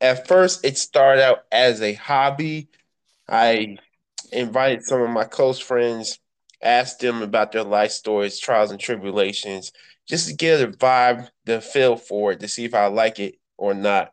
at 0.00 0.26
first 0.26 0.64
it 0.64 0.76
started 0.78 1.22
out 1.22 1.44
as 1.52 1.80
a 1.82 1.94
hobby. 1.94 2.68
I 3.28 3.78
invited 4.32 4.84
some 4.84 5.02
of 5.02 5.10
my 5.10 5.24
close 5.24 5.58
friends, 5.58 6.18
asked 6.62 7.00
them 7.00 7.22
about 7.22 7.52
their 7.52 7.64
life 7.64 7.92
stories, 7.92 8.38
trials 8.38 8.70
and 8.70 8.80
tribulations, 8.80 9.72
just 10.08 10.28
to 10.28 10.34
get 10.34 10.60
a 10.60 10.68
vibe, 10.68 11.28
the 11.44 11.60
feel 11.60 11.96
for 11.96 12.32
it, 12.32 12.40
to 12.40 12.48
see 12.48 12.64
if 12.64 12.74
I 12.74 12.86
like 12.86 13.18
it 13.18 13.36
or 13.56 13.74
not. 13.74 14.12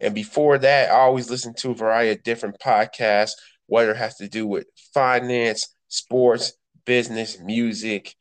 And 0.00 0.14
before 0.14 0.58
that, 0.58 0.90
I 0.90 0.94
always 0.94 1.30
listen 1.30 1.54
to 1.54 1.70
a 1.70 1.74
variety 1.74 2.10
of 2.10 2.22
different 2.22 2.58
podcasts, 2.58 3.32
whether 3.66 3.92
it 3.92 3.96
has 3.96 4.16
to 4.16 4.28
do 4.28 4.46
with 4.46 4.66
finance, 4.92 5.74
sports, 5.88 6.52
business, 6.84 7.38
music. 7.40 8.14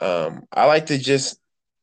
Um, 0.00 0.44
I 0.52 0.64
like 0.66 0.86
to 0.86 0.98
just 0.98 1.38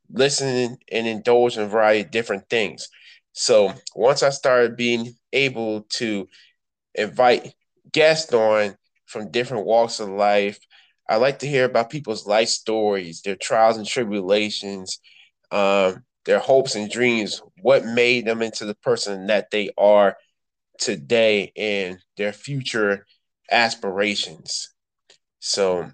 listen 0.09 0.77
and 0.91 1.07
indulge 1.07 1.57
in 1.57 1.63
a 1.63 1.67
variety 1.67 2.01
of 2.01 2.11
different 2.11 2.49
things. 2.49 2.87
So 3.33 3.73
once 3.95 4.23
I 4.23 4.29
started 4.29 4.77
being 4.77 5.13
able 5.33 5.81
to 5.89 6.27
invite 6.95 7.53
guests 7.91 8.33
on 8.33 8.75
from 9.05 9.31
different 9.31 9.65
walks 9.65 9.99
of 9.99 10.09
life, 10.09 10.59
I 11.07 11.17
like 11.17 11.39
to 11.39 11.47
hear 11.47 11.65
about 11.65 11.89
people's 11.89 12.25
life 12.25 12.49
stories, 12.49 13.21
their 13.21 13.35
trials 13.35 13.77
and 13.77 13.85
tribulations, 13.85 14.99
um, 15.51 16.03
their 16.25 16.39
hopes 16.39 16.75
and 16.75 16.89
dreams, 16.89 17.41
what 17.61 17.85
made 17.85 18.25
them 18.25 18.41
into 18.41 18.65
the 18.65 18.75
person 18.75 19.27
that 19.27 19.51
they 19.51 19.69
are 19.77 20.17
today, 20.79 21.51
and 21.55 21.99
their 22.17 22.33
future 22.33 23.05
aspirations. 23.51 24.73
So 25.39 25.91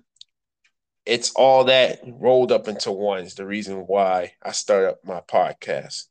it's 1.06 1.32
all 1.32 1.66
that 1.66 2.00
rolled 2.06 2.52
up 2.52 2.68
into 2.68 2.92
one 2.92 3.20
is 3.20 3.36
the 3.36 3.46
reason 3.46 3.86
why 3.88 4.34
I 4.42 4.52
started 4.52 4.92
up 4.92 5.00
my 5.04 5.22
podcast. 5.22 6.06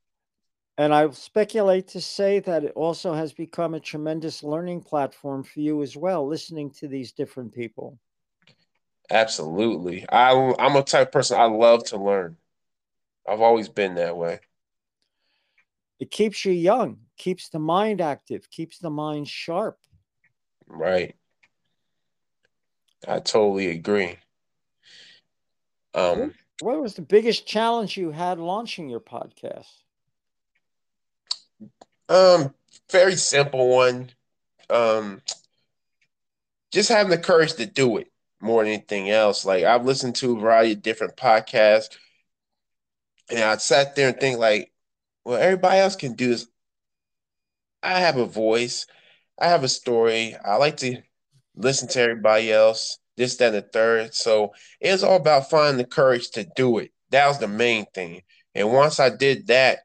And 0.81 0.95
I 0.95 1.11
speculate 1.11 1.89
to 1.89 2.01
say 2.01 2.39
that 2.41 2.65
it 2.65 2.73
also 2.75 3.13
has 3.13 3.35
become 3.35 3.75
a 3.75 3.81
tremendous 3.81 4.43
learning 4.43 4.81
platform 4.81 5.43
for 5.43 5.61
you 5.61 5.83
as 5.83 5.95
well, 5.95 6.27
listening 6.27 6.71
to 6.79 6.89
these 6.89 7.13
different 7.13 7.53
people. 7.53 7.99
Absolutely. 9.11 10.09
I, 10.09 10.55
I'm 10.59 10.77
a 10.77 10.83
type 10.83 11.09
of 11.09 11.13
person 11.13 11.39
I 11.39 11.45
love 11.45 11.85
to 11.89 11.99
learn. 11.99 12.39
I've 13.29 13.43
always 13.43 13.69
been 13.69 13.97
that 13.97 14.17
way. 14.17 14.41
it 15.99 16.11
keeps 16.11 16.47
you 16.47 16.53
young, 16.53 17.01
keeps 17.19 17.51
the 17.51 17.59
mind 17.59 18.01
active, 18.01 18.49
keeps 18.51 18.79
the 18.79 18.89
mind 18.89 19.29
sharp. 19.29 19.79
Right. 20.67 21.15
I 23.07 23.19
totally 23.19 23.69
agree. 23.69 24.17
Um, 25.93 26.33
what 26.63 26.81
was 26.81 26.95
the 26.95 27.03
biggest 27.03 27.47
challenge 27.47 27.99
you 27.99 28.13
had 28.13 28.39
launching 28.39 28.89
your 28.89 29.01
podcast? 29.01 29.67
Um, 32.09 32.55
very 32.91 33.17
simple 33.17 33.69
one. 33.69 34.11
Um, 34.69 35.21
just 36.73 36.89
having 36.89 37.11
the 37.11 37.19
courage 37.19 37.55
to 37.55 37.67
do 37.67 37.99
it 37.99 38.09
more 38.41 38.63
than 38.63 38.73
anything 38.73 39.11
else. 39.11 39.45
Like 39.45 39.65
I've 39.65 39.85
listened 39.85 40.17
to 40.17 40.37
a 40.37 40.41
variety 40.41 40.73
of 40.73 40.83
different 40.83 41.17
podcasts, 41.17 41.97
and 43.31 43.41
I 43.41 43.57
sat 43.57 43.97
there 43.97 44.09
and 44.09 44.19
think 44.19 44.39
like, 44.39 44.73
well, 45.25 45.41
everybody 45.41 45.79
else 45.79 45.97
can 45.97 46.15
do 46.15 46.29
this. 46.29 46.47
I 47.83 48.01
have 48.01 48.17
a 48.17 48.27
voice. 48.27 48.87
I 49.39 49.49
have 49.49 49.65
a 49.65 49.69
story. 49.69 50.37
I 50.45 50.57
like 50.57 50.77
to 50.79 51.03
listen 51.57 51.89
to 51.89 52.01
everybody 52.01 52.53
else, 52.53 52.99
this, 53.17 53.37
that, 53.37 53.55
and 53.55 53.57
the 53.57 53.63
third. 53.63 54.15
So 54.15 54.53
it's 54.81 55.03
all 55.03 55.17
about 55.17 55.51
finding 55.51 55.79
the 55.79 55.85
courage 55.85 56.31
to 56.33 56.45
do 56.57 56.79
it. 56.79 56.91
That 57.11 57.29
was 57.29 57.39
the 57.39 57.49
main 57.49 57.87
thing. 57.95 58.23
And 58.55 58.73
once 58.73 59.01
I 59.01 59.11
did 59.11 59.47
that, 59.49 59.81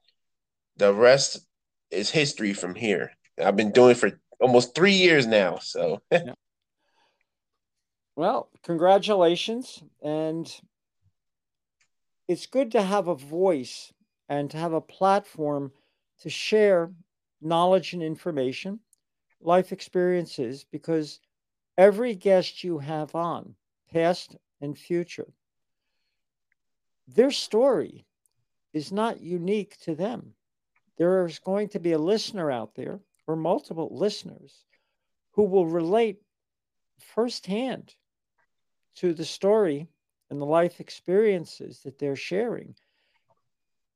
the 0.77 0.93
rest 0.93 1.45
is 1.91 2.09
history 2.09 2.53
from 2.53 2.75
here. 2.75 3.11
I've 3.43 3.55
been 3.55 3.71
doing 3.71 3.95
for 3.95 4.19
almost 4.39 4.75
three 4.75 4.93
years 4.93 5.27
now. 5.27 5.57
So 5.59 6.01
yeah. 6.11 6.33
Well, 8.15 8.49
congratulations. 8.63 9.83
And 10.01 10.49
it's 12.27 12.45
good 12.45 12.71
to 12.71 12.81
have 12.81 13.07
a 13.07 13.15
voice 13.15 13.93
and 14.29 14.49
to 14.51 14.57
have 14.57 14.73
a 14.73 14.81
platform 14.81 15.71
to 16.21 16.29
share 16.29 16.91
knowledge 17.41 17.93
and 17.93 18.01
information, 18.01 18.79
life 19.41 19.71
experiences, 19.71 20.65
because 20.71 21.19
every 21.77 22.15
guest 22.15 22.63
you 22.63 22.79
have 22.79 23.13
on, 23.15 23.55
past 23.91 24.37
and 24.61 24.77
future, 24.77 25.27
their 27.07 27.31
story 27.31 28.05
is 28.73 28.91
not 28.91 29.21
unique 29.21 29.77
to 29.81 29.93
them. 29.93 30.34
There's 30.97 31.39
going 31.39 31.69
to 31.69 31.79
be 31.79 31.91
a 31.91 31.99
listener 31.99 32.51
out 32.51 32.75
there 32.75 32.99
or 33.27 33.35
multiple 33.35 33.89
listeners 33.91 34.63
who 35.31 35.43
will 35.43 35.67
relate 35.67 36.21
firsthand 36.99 37.95
to 38.95 39.13
the 39.13 39.25
story 39.25 39.87
and 40.29 40.39
the 40.39 40.45
life 40.45 40.79
experiences 40.79 41.81
that 41.83 41.99
they're 41.99 42.15
sharing. 42.15 42.75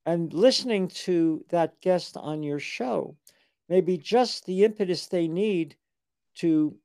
And 0.05 0.33
listening 0.33 0.89
to 0.89 1.45
that 1.49 1.79
guest 1.81 2.17
on 2.17 2.43
your 2.43 2.59
show 2.59 3.15
may 3.69 3.81
be 3.81 3.97
just 3.97 4.45
the 4.45 4.63
impetus 4.63 5.07
they 5.07 5.27
need 5.27 5.75
to 6.35 6.75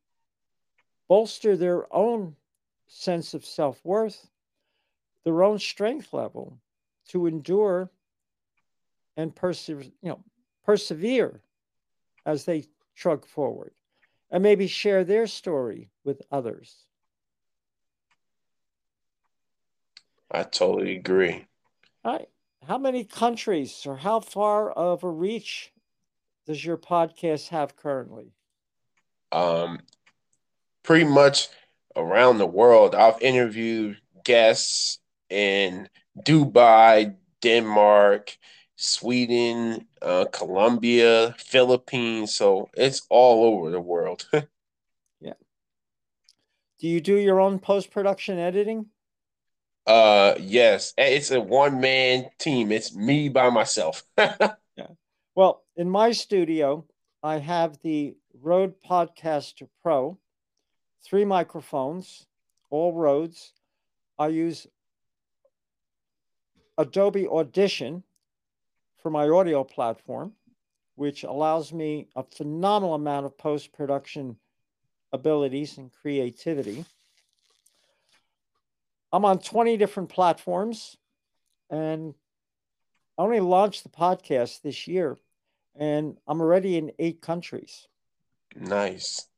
bolster 1.09 1.57
their 1.57 1.93
own 1.95 2.37
sense 2.87 3.35
of 3.35 3.45
self 3.45 3.85
worth, 3.85 4.29
their 5.25 5.43
own 5.43 5.59
strength 5.59 6.13
level 6.13 6.59
to 7.09 7.27
endure 7.27 7.91
and 9.17 9.35
persevere, 9.35 9.91
you 10.03 10.09
know, 10.11 10.21
persevere 10.65 11.41
as 12.27 12.45
they 12.45 12.65
trug 12.99 13.25
forward 13.27 13.73
and 14.31 14.43
maybe 14.43 14.67
share 14.67 15.05
their 15.05 15.27
story 15.27 15.91
with 16.05 16.23
others. 16.31 16.87
I 20.31 20.43
totally 20.43 20.97
agree. 20.97 21.47
All 22.05 22.13
right. 22.13 22.29
How 22.67 22.79
many 22.79 23.05
countries 23.05 23.85
or 23.87 23.97
how 23.97 24.21
far 24.21 24.71
of 24.73 25.05
a 25.05 25.11
reach 25.11 25.73
does 26.47 26.65
your 26.65 26.77
podcast 26.77 27.49
have 27.49 27.77
currently? 27.77 28.33
Um, 29.33 29.81
pretty 30.83 31.05
much 31.05 31.49
around 31.95 32.39
the 32.39 32.47
world. 32.47 32.95
I've 32.95 33.21
interviewed 33.21 33.99
guests 34.25 34.99
in 35.29 35.89
Dubai, 36.19 37.15
Denmark, 37.41 38.37
Sweden, 38.77 39.87
uh, 40.03 40.27
Colombia, 40.33 41.35
Philippines. 41.39 42.35
So 42.35 42.71
it's 42.75 43.07
all 43.09 43.45
over 43.45 43.71
the 43.71 43.81
world. 43.81 44.29
yeah. 45.21 45.35
Do 46.81 46.89
you 46.89 47.01
do 47.01 47.17
your 47.17 47.41
own 47.41 47.59
post 47.59 47.91
production 47.91 48.39
editing? 48.39 48.87
Uh, 49.87 50.35
yes, 50.41 50.95
it's 50.97 51.31
a 51.31 51.41
one 51.41 51.81
man 51.81 52.31
team. 52.39 52.73
It's 52.73 52.95
me 52.95 53.29
by 53.29 53.51
myself. 53.51 54.03
yeah. 54.19 54.55
Well, 55.35 55.63
in 55.77 55.91
my 55.91 56.13
studio, 56.13 56.87
I 57.23 57.39
have 57.39 57.79
the 57.83 58.17
Rode 58.41 58.75
Podcaster 58.83 59.69
Pro, 59.83 60.19
three 61.05 61.25
microphones, 61.25 62.27
all 62.71 62.93
Rodes. 62.93 63.53
I 64.19 64.29
use 64.29 64.67
Adobe 66.79 67.27
Audition 67.27 68.05
for 69.05 69.11
my 69.11 69.29
audio 69.29 69.63
platform, 69.63 70.33
which 70.95 71.25
allows 71.25 71.75
me 71.75 72.09
a 72.17 72.23
phenomenal 72.23 72.95
amount 72.95 73.27
of 73.27 73.37
post 73.37 73.71
production 73.75 74.39
abilities 75.13 75.77
and 75.77 75.93
creativity. 75.93 76.87
I'm 79.13 79.27
on 79.27 79.41
20 79.41 79.77
different 79.77 80.09
platforms 80.09 80.97
and 81.69 82.15
I 83.19 83.23
only 83.25 83.41
launched 83.41 83.83
the 83.83 83.91
podcast 83.91 84.63
this 84.63 84.89
year 84.89 85.19
and 85.79 86.17
I'm 86.27 86.41
already 86.41 86.79
in 86.79 86.91
eight 86.99 87.21
countries. 87.21 87.87
Nice. 88.57 89.29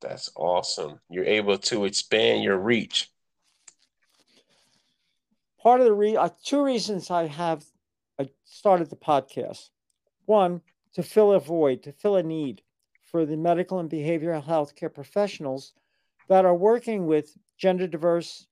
That's 0.00 0.32
awesome. 0.34 0.98
You're 1.08 1.26
able 1.26 1.58
to 1.58 1.84
expand 1.84 2.42
your 2.42 2.58
reach. 2.58 3.08
Part 5.66 5.80
of 5.80 5.86
the 5.86 5.94
re- 5.94 6.16
uh, 6.16 6.28
two 6.44 6.62
reasons 6.62 7.10
I 7.10 7.26
have 7.26 7.64
I 8.20 8.28
started 8.44 8.88
the 8.88 8.94
podcast. 8.94 9.70
One, 10.26 10.60
to 10.92 11.02
fill 11.02 11.32
a 11.32 11.40
void, 11.40 11.82
to 11.82 11.92
fill 11.92 12.14
a 12.14 12.22
need 12.22 12.62
for 13.10 13.26
the 13.26 13.36
medical 13.36 13.80
and 13.80 13.90
behavioral 13.90 14.44
health 14.44 14.76
care 14.76 14.88
professionals 14.88 15.72
that 16.28 16.44
are 16.44 16.54
working 16.54 17.06
with 17.06 17.36
gender 17.58 17.88
diverse, 17.88 18.46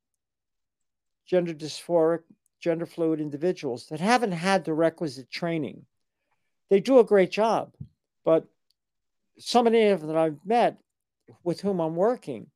gender 1.24 1.54
dysphoric, 1.54 2.24
gender 2.58 2.84
fluid 2.84 3.20
individuals 3.20 3.86
that 3.90 4.00
haven't 4.00 4.32
had 4.32 4.64
the 4.64 4.74
requisite 4.74 5.30
training. 5.30 5.86
They 6.68 6.80
do 6.80 6.98
a 6.98 7.04
great 7.04 7.30
job, 7.30 7.74
but 8.24 8.44
so 9.38 9.62
many 9.62 9.86
of 9.86 10.00
them 10.00 10.08
that 10.08 10.18
I've 10.18 10.44
met 10.44 10.80
with 11.44 11.60
whom 11.60 11.78
I'm 11.78 11.94
working, 11.94 12.48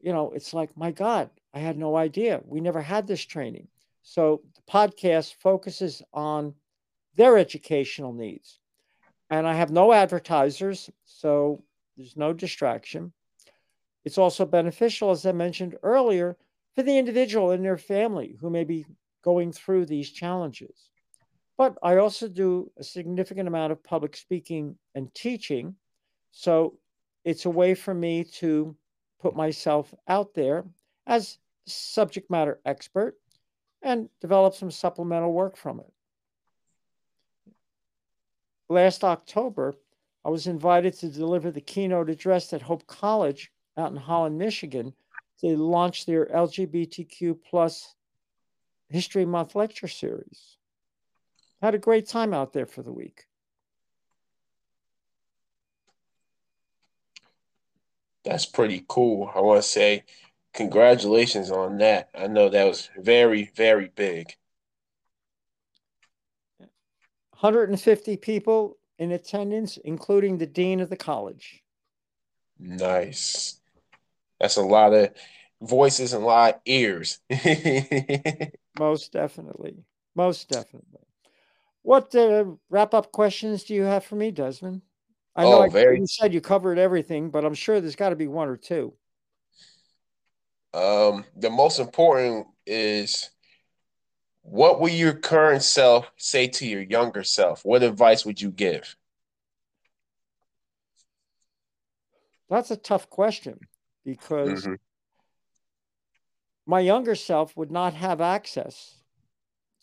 you 0.00 0.12
know, 0.12 0.30
it's 0.30 0.54
like, 0.54 0.76
my 0.76 0.92
God, 0.92 1.30
I 1.52 1.58
had 1.58 1.76
no 1.76 1.96
idea. 1.96 2.40
We 2.46 2.60
never 2.60 2.80
had 2.80 3.08
this 3.08 3.24
training. 3.24 3.66
So 4.04 4.42
the 4.54 4.62
podcast 4.70 5.34
focuses 5.40 6.02
on 6.12 6.54
their 7.16 7.36
educational 7.36 8.12
needs 8.12 8.60
and 9.30 9.46
I 9.48 9.54
have 9.54 9.70
no 9.70 9.92
advertisers, 9.92 10.90
so 11.04 11.64
there's 11.96 12.16
no 12.16 12.32
distraction. 12.32 13.12
It's 14.04 14.18
also 14.18 14.44
beneficial, 14.44 15.10
as 15.10 15.24
I 15.24 15.32
mentioned 15.32 15.76
earlier, 15.82 16.36
for 16.74 16.82
the 16.82 16.96
individual 16.96 17.50
and 17.50 17.64
their 17.64 17.78
family 17.78 18.36
who 18.40 18.50
may 18.50 18.64
be 18.64 18.84
going 19.22 19.52
through 19.52 19.86
these 19.86 20.10
challenges. 20.10 20.90
But 21.56 21.76
I 21.82 21.96
also 21.96 22.28
do 22.28 22.70
a 22.78 22.84
significant 22.84 23.48
amount 23.48 23.72
of 23.72 23.82
public 23.82 24.16
speaking 24.16 24.76
and 24.94 25.12
teaching. 25.14 25.74
So 26.30 26.78
it's 27.24 27.46
a 27.46 27.50
way 27.50 27.74
for 27.74 27.94
me 27.94 28.24
to 28.34 28.76
put 29.20 29.34
myself 29.34 29.94
out 30.06 30.34
there 30.34 30.64
as 31.06 31.38
subject 31.66 32.30
matter 32.30 32.60
expert 32.66 33.16
and 33.84 34.08
develop 34.20 34.54
some 34.54 34.72
supplemental 34.72 35.32
work 35.32 35.56
from 35.56 35.78
it 35.78 35.94
last 38.68 39.04
October, 39.04 39.74
I 40.24 40.30
was 40.30 40.46
invited 40.46 40.94
to 40.94 41.08
deliver 41.08 41.50
the 41.50 41.60
keynote 41.60 42.10
address 42.10 42.52
at 42.52 42.62
Hope 42.62 42.86
College 42.86 43.50
out 43.76 43.90
in 43.90 43.96
Holland, 43.96 44.38
Michigan, 44.38 44.94
to 45.40 45.56
launch 45.56 46.06
their 46.06 46.26
LGBTQ 46.26 47.38
plus 47.48 47.94
History 48.88 49.24
Month 49.24 49.54
lecture 49.54 49.88
series. 49.88 50.56
Had 51.60 51.74
a 51.74 51.78
great 51.78 52.06
time 52.06 52.32
out 52.32 52.52
there 52.52 52.66
for 52.66 52.82
the 52.82 52.92
week. 52.92 53.24
That's 58.24 58.46
pretty 58.46 58.84
cool. 58.88 59.30
I 59.34 59.40
want 59.40 59.62
to 59.62 59.68
say 59.68 60.04
congratulations 60.54 61.50
on 61.50 61.78
that. 61.78 62.08
I 62.14 62.26
know 62.28 62.48
that 62.48 62.64
was 62.64 62.88
very, 62.98 63.50
very 63.54 63.90
big. 63.94 64.34
150 67.40 68.16
people 68.16 68.78
in 68.98 69.12
attendance, 69.12 69.76
including 69.76 70.38
the 70.38 70.46
dean 70.46 70.80
of 70.80 70.88
the 70.88 70.96
college. 70.96 71.62
Nice. 72.58 73.60
That's 74.40 74.56
a 74.56 74.62
lot 74.62 74.94
of 74.94 75.10
voices 75.60 76.12
and 76.12 76.22
a 76.22 76.26
lot 76.26 76.54
of 76.54 76.60
ears. 76.64 77.18
Most 78.78 79.12
definitely. 79.12 79.84
Most 80.14 80.48
definitely. 80.48 81.00
What 81.82 82.14
uh, 82.14 82.44
wrap 82.70 82.94
up 82.94 83.12
questions 83.12 83.64
do 83.64 83.74
you 83.74 83.82
have 83.82 84.04
for 84.04 84.16
me, 84.16 84.30
Desmond? 84.30 84.82
I 85.36 85.42
know 85.42 85.58
Oh, 85.58 85.62
I, 85.62 85.68
very. 85.68 85.98
you 86.00 86.06
said 86.06 86.32
you 86.32 86.40
covered 86.40 86.78
everything, 86.78 87.30
but 87.30 87.44
I'm 87.44 87.54
sure 87.54 87.80
there's 87.80 87.96
got 87.96 88.10
to 88.10 88.16
be 88.16 88.28
one 88.28 88.48
or 88.48 88.56
two. 88.56 88.94
Um, 90.74 91.24
the 91.36 91.50
most 91.50 91.78
important 91.78 92.48
is 92.66 93.30
what 94.42 94.80
will 94.80 94.90
your 94.90 95.12
current 95.14 95.62
self 95.62 96.10
say 96.16 96.48
to 96.48 96.66
your 96.66 96.82
younger 96.82 97.22
self? 97.22 97.64
What 97.64 97.82
advice 97.84 98.26
would 98.26 98.40
you 98.40 98.50
give? 98.50 98.96
That's 102.50 102.70
a 102.70 102.76
tough 102.76 103.08
question 103.08 103.60
because 104.04 104.64
hmm 104.64 104.74
my 106.66 106.80
younger 106.80 107.14
self 107.14 107.56
would 107.56 107.70
not 107.70 107.94
have 107.94 108.20
access 108.20 108.94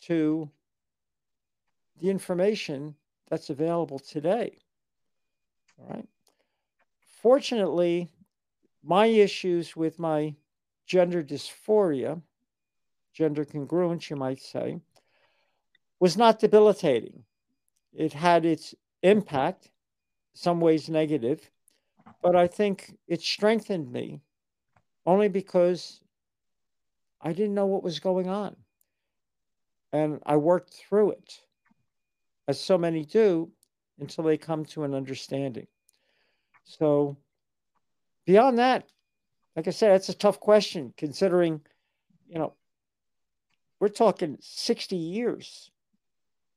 to 0.02 0.50
the 2.00 2.10
information 2.10 2.96
that's 3.30 3.50
available 3.50 4.00
today. 4.00 4.58
All 5.80 5.88
right. 5.90 6.08
Fortunately, 7.22 8.10
my 8.84 9.06
issues 9.06 9.76
with 9.76 10.00
my 10.00 10.34
gender 10.92 11.24
dysphoria, 11.24 12.22
gender 13.14 13.46
congruence, 13.46 14.10
you 14.10 14.18
might 14.18 14.42
say, 14.42 14.78
was 16.02 16.18
not 16.18 16.38
debilitating. 16.38 17.24
It 17.94 18.12
had 18.12 18.44
its 18.44 18.76
impact, 19.02 19.70
some 20.34 20.60
ways 20.60 20.90
negative, 20.90 21.50
but 22.22 22.36
I 22.36 22.46
think 22.46 22.98
it 23.08 23.22
strengthened 23.22 23.90
me 23.90 24.20
only 25.06 25.30
because 25.30 26.02
I 27.22 27.32
didn't 27.32 27.56
know 27.56 27.68
what 27.68 27.84
was 27.84 28.02
going 28.02 28.28
on. 28.28 28.58
And 29.94 30.20
I 30.26 30.36
worked 30.36 30.74
through 30.74 31.12
it, 31.12 31.40
as 32.50 32.60
so 32.60 32.78
many 32.78 33.06
do, 33.06 33.50
until 33.98 34.26
they 34.26 34.38
come 34.38 34.66
to 34.66 34.84
an 34.84 34.94
understanding. 34.94 35.68
So, 36.66 37.16
beyond 38.26 38.60
that, 38.60 38.92
like 39.56 39.68
I 39.68 39.72
said, 39.72 39.92
it's 39.96 40.10
a 40.10 40.14
tough 40.14 40.40
question 40.40 40.94
considering, 40.98 41.62
you 42.28 42.40
know, 42.40 42.54
we're 43.80 43.90
talking 43.90 44.38
60 44.40 44.96
years 44.96 45.72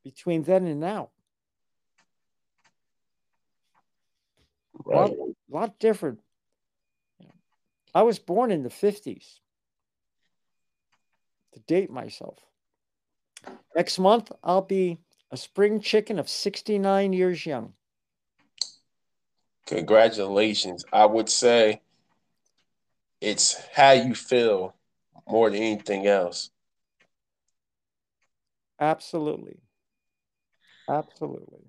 between 0.05 0.43
then 0.43 0.67
and 0.67 0.81
now. 0.81 1.11
Right. 4.85 4.97
A 4.97 5.01
lot, 5.01 5.11
Right. 5.11 5.37
lot 5.49 5.79
different. 5.79 6.21
I 7.95 8.03
was 8.03 8.19
born 8.19 8.51
in 8.51 8.63
the 8.63 8.71
50s 8.71 9.39
to 11.53 11.61
date 11.61 11.91
myself. 11.91 12.39
Next 13.77 13.99
month, 13.99 14.33
I'll 14.43 14.63
be 14.63 14.99
a 15.31 15.37
spring 15.37 15.81
chicken 15.81 16.19
of 16.19 16.29
69 16.29 17.13
years 17.13 17.47
young. 17.47 17.75
Congratulations. 19.67 20.85
I 20.93 21.07
would 21.07 21.29
say 21.29 21.81
it's 23.25 23.57
how 23.75 23.93
you 23.93 24.15
feel 24.15 24.75
more 25.27 25.49
than 25.49 25.63
anything 25.63 26.07
else. 26.07 26.51
Absolutely. 28.79 29.57
Absolutely. 30.89 31.65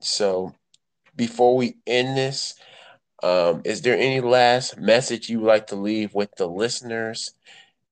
So 0.00 0.52
before 1.14 1.56
we 1.56 1.76
end 1.86 2.16
this, 2.16 2.54
um, 3.22 3.62
is 3.64 3.82
there 3.82 3.96
any 3.96 4.20
last 4.20 4.78
message 4.78 5.28
you 5.28 5.40
would 5.40 5.46
like 5.46 5.68
to 5.68 5.76
leave 5.76 6.12
with 6.12 6.34
the 6.36 6.48
listeners? 6.48 7.34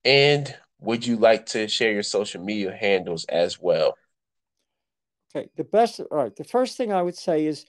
And 0.03 0.53
would 0.81 1.07
you 1.07 1.15
like 1.15 1.45
to 1.47 1.69
share 1.69 1.93
your 1.93 2.03
social 2.03 2.43
media 2.43 2.75
handles 2.75 3.23
as 3.25 3.57
well? 3.61 3.95
Okay. 5.33 5.49
The 5.55 5.63
best, 5.63 6.01
all 6.01 6.17
right. 6.17 6.35
The 6.35 6.43
first 6.43 6.75
thing 6.75 6.91
I 6.91 7.01
would 7.01 7.15
say 7.15 7.45
is 7.45 7.65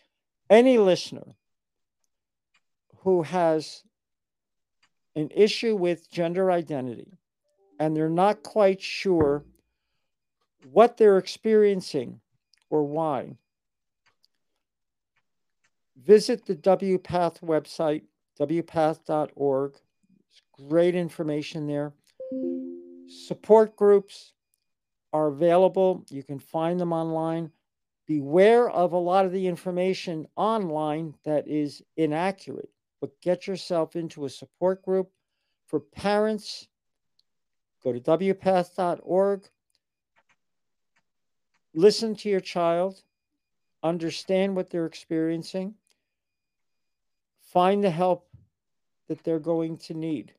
any 0.50 0.78
listener 0.78 1.36
who 3.02 3.22
has 3.22 3.82
an 5.14 5.28
issue 5.34 5.76
with 5.76 6.10
gender 6.10 6.50
identity 6.50 7.12
and 7.78 7.96
they're 7.96 8.08
not 8.08 8.42
quite 8.42 8.80
sure 8.80 9.44
what 10.70 10.96
they're 10.96 11.18
experiencing 11.18 12.20
or 12.70 12.84
why, 12.84 13.36
visit 15.96 16.46
the 16.46 16.54
WPATH 16.54 17.40
website, 17.40 18.02
wpath.org. 18.40 19.72
There's 19.72 20.68
great 20.68 20.94
information 20.94 21.66
there. 21.66 21.92
Support 23.08 23.76
groups 23.76 24.32
are 25.12 25.28
available. 25.28 26.04
You 26.08 26.22
can 26.22 26.38
find 26.38 26.80
them 26.80 26.92
online. 26.92 27.50
Beware 28.06 28.70
of 28.70 28.92
a 28.92 28.98
lot 28.98 29.26
of 29.26 29.32
the 29.32 29.46
information 29.46 30.26
online 30.36 31.14
that 31.24 31.46
is 31.46 31.82
inaccurate, 31.96 32.70
but 33.02 33.20
get 33.20 33.46
yourself 33.48 33.96
into 33.96 34.24
a 34.24 34.30
support 34.30 34.84
group 34.84 35.10
for 35.66 35.80
parents. 35.80 36.68
Go 37.82 37.92
to 37.92 37.98
wpath.org. 37.98 39.48
Listen 41.74 42.14
to 42.14 42.28
your 42.28 42.38
child, 42.38 43.02
understand 43.82 44.54
what 44.54 44.70
they're 44.70 44.86
experiencing, 44.86 45.74
find 47.40 47.82
the 47.82 47.90
help 47.90 48.28
that 49.08 49.24
they're 49.24 49.40
going 49.40 49.78
to 49.78 49.94
need. 49.94 50.32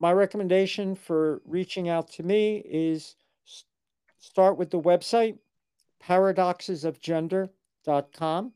My 0.00 0.14
recommendation 0.14 0.94
for 0.94 1.42
reaching 1.44 1.90
out 1.90 2.10
to 2.12 2.22
me 2.22 2.62
is 2.64 3.16
start 4.18 4.56
with 4.56 4.70
the 4.70 4.80
website 4.80 5.36
paradoxesofgender.com 6.02 8.52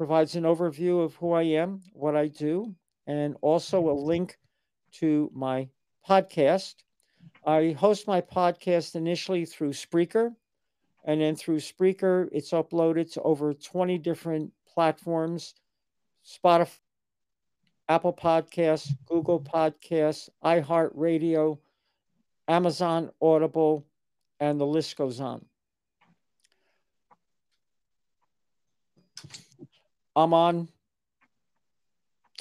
provides 0.00 0.34
an 0.34 0.44
overview 0.44 1.04
of 1.04 1.14
who 1.16 1.32
I 1.32 1.42
am, 1.42 1.82
what 1.92 2.16
I 2.16 2.28
do, 2.28 2.74
and 3.06 3.36
also 3.42 3.90
a 3.90 3.94
mm-hmm. 3.94 4.06
link 4.06 4.38
to 4.92 5.30
my 5.34 5.68
podcast. 6.08 6.76
I 7.44 7.76
host 7.78 8.06
my 8.06 8.22
podcast 8.22 8.94
initially 8.94 9.44
through 9.44 9.74
Spreaker, 9.74 10.34
and 11.04 11.20
then 11.20 11.36
through 11.36 11.58
Spreaker, 11.58 12.30
it's 12.32 12.52
uploaded 12.52 13.12
to 13.12 13.20
over 13.20 13.52
20 13.52 13.98
different 13.98 14.54
platforms 14.72 15.54
Spotify, 16.26 16.78
Apple 17.86 18.14
Podcasts, 18.14 18.96
Google 19.04 19.38
Podcasts, 19.38 20.30
iHeartRadio, 20.42 21.58
Amazon 22.48 23.10
Audible, 23.20 23.84
and 24.38 24.58
the 24.58 24.66
list 24.66 24.96
goes 24.96 25.20
on. 25.20 25.44
I'm 30.16 30.34
on 30.34 30.68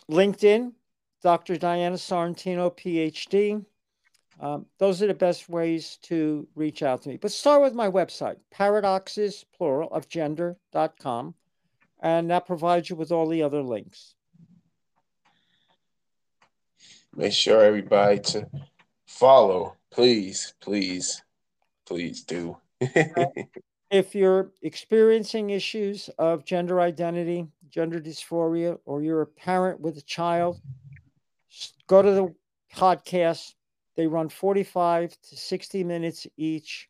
LinkedIn, 0.10 0.74
Dr. 1.22 1.58
Diana 1.58 1.96
Sorrentino, 1.96 2.76
PhD. 2.76 3.64
Um, 4.40 4.66
those 4.78 5.04
are 5.04 5.08
the 5.08 5.14
best 5.14 5.50
ways 5.50 5.98
to 6.04 6.48
reach 6.56 6.82
out 6.82 7.02
to 7.04 7.10
me. 7.10 7.18
But 7.18 7.32
start 7.32 7.62
with 7.62 7.74
my 7.74 7.90
website, 7.90 8.38
paradoxes, 8.52 9.46
plural, 9.56 9.90
of 9.92 10.08
gender.com, 10.08 11.36
and 12.02 12.30
that 12.32 12.48
provides 12.48 12.90
you 12.90 12.96
with 12.96 13.12
all 13.12 13.28
the 13.28 13.44
other 13.44 13.62
links. 13.62 14.16
Make 17.16 17.34
sure 17.34 17.64
everybody 17.64 18.20
to 18.20 18.48
follow. 19.08 19.76
Please, 19.92 20.54
please, 20.62 21.22
please 21.86 22.24
do. 22.24 22.58
If 23.92 24.14
you're 24.14 24.52
experiencing 24.62 25.50
issues 25.50 26.10
of 26.20 26.46
gender 26.46 26.80
identity, 26.80 27.48
gender 27.70 28.00
dysphoria, 28.00 28.78
or 28.86 29.02
you're 29.02 29.22
a 29.22 29.28
parent 29.28 29.80
with 29.80 29.98
a 29.98 30.02
child, 30.02 30.62
go 31.88 32.02
to 32.02 32.12
the 32.12 32.36
podcast. 32.76 33.56
They 33.96 34.08
run 34.08 34.30
45 34.30 35.18
to 35.22 35.38
60 35.38 35.84
minutes 35.84 36.28
each. 36.38 36.90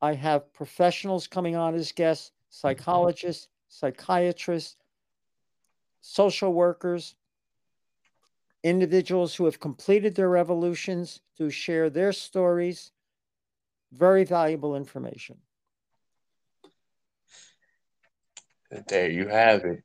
I 0.00 0.14
have 0.14 0.52
professionals 0.52 1.26
coming 1.26 1.56
on 1.56 1.74
as 1.74 1.92
guests, 1.92 2.32
psychologists, 2.50 3.48
psychiatrists, 3.68 4.76
social 6.00 6.52
workers, 6.52 7.16
individuals 8.62 9.34
who 9.34 9.44
have 9.44 9.60
completed 9.60 10.14
their 10.14 10.28
revolutions 10.28 11.20
to 11.38 11.50
share 11.50 11.90
their 11.90 12.12
stories. 12.12 12.92
Very 13.92 14.24
valuable 14.24 14.76
information. 14.76 15.36
There 18.88 19.10
you 19.10 19.28
have 19.28 19.64
it. 19.64 19.82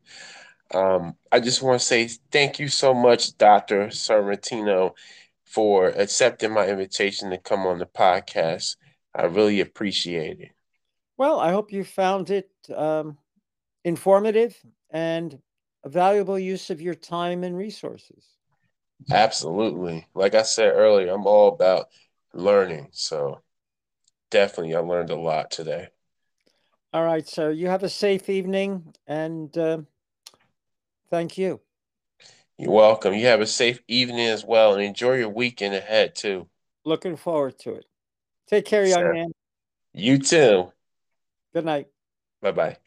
Um, 0.74 1.16
I 1.32 1.40
just 1.40 1.62
want 1.62 1.80
to 1.80 1.86
say 1.86 2.08
thank 2.32 2.60
you 2.60 2.68
so 2.68 2.94
much, 2.94 3.38
Dr. 3.38 3.88
Sorrentino, 3.88 4.92
for 5.46 5.88
accepting 5.90 6.54
my 6.54 6.68
invitation 6.68 7.30
to 7.32 7.38
come 7.38 7.66
on 7.68 7.80
the 7.80 7.86
podcast. 7.86 8.78
I 9.14 9.24
really 9.24 9.60
appreciate 9.60 10.40
it. 10.40 10.52
Well, 11.18 11.40
I 11.40 11.52
hope 11.52 11.72
you 11.72 11.84
found 11.84 12.30
it 12.30 12.50
um, 12.76 13.18
informative 13.84 14.58
and 14.90 15.40
a 15.84 15.90
valuable 15.90 16.40
use 16.40 16.70
of 16.70 16.82
your 16.82 16.96
time 16.96 17.44
and 17.44 17.58
resources. 17.58 18.26
Absolutely. 19.12 20.08
Like 20.14 20.36
I 20.36 20.44
said 20.44 20.74
earlier, 20.74 21.12
I'm 21.12 21.26
all 21.26 21.50
about 21.50 21.88
learning. 22.34 22.90
So 22.92 23.42
definitely, 24.30 24.76
I 24.76 24.80
learned 24.80 25.10
a 25.10 25.16
lot 25.16 25.52
today. 25.52 25.90
All 26.94 27.04
right, 27.06 27.26
So 27.28 27.50
You 27.50 27.68
have 27.68 27.84
a 27.84 27.90
safe 27.90 28.30
evening 28.30 28.94
and 29.08 29.56
uh, 29.58 29.80
thank 31.10 31.38
you. 31.38 31.62
You're 32.58 32.72
welcome. 32.72 33.14
You 33.14 33.28
have 33.28 33.42
a 33.42 33.48
safe 33.48 33.82
evening 33.88 34.28
as 34.28 34.46
well 34.46 34.74
and 34.74 34.84
enjoy 34.84 35.16
your 35.16 35.30
weekend 35.30 35.74
ahead 35.74 36.16
too. 36.16 36.48
Looking 36.84 37.16
forward 37.16 37.58
to 37.60 37.76
it. 37.76 37.86
Take 38.48 38.66
care, 38.66 38.86
young 38.86 39.02
Sure. 39.04 39.14
man. 39.14 39.32
You 39.94 40.18
too. 40.20 40.72
Good 41.54 41.66
night. 41.66 41.88
Bye 42.42 42.52
bye. 42.52 42.78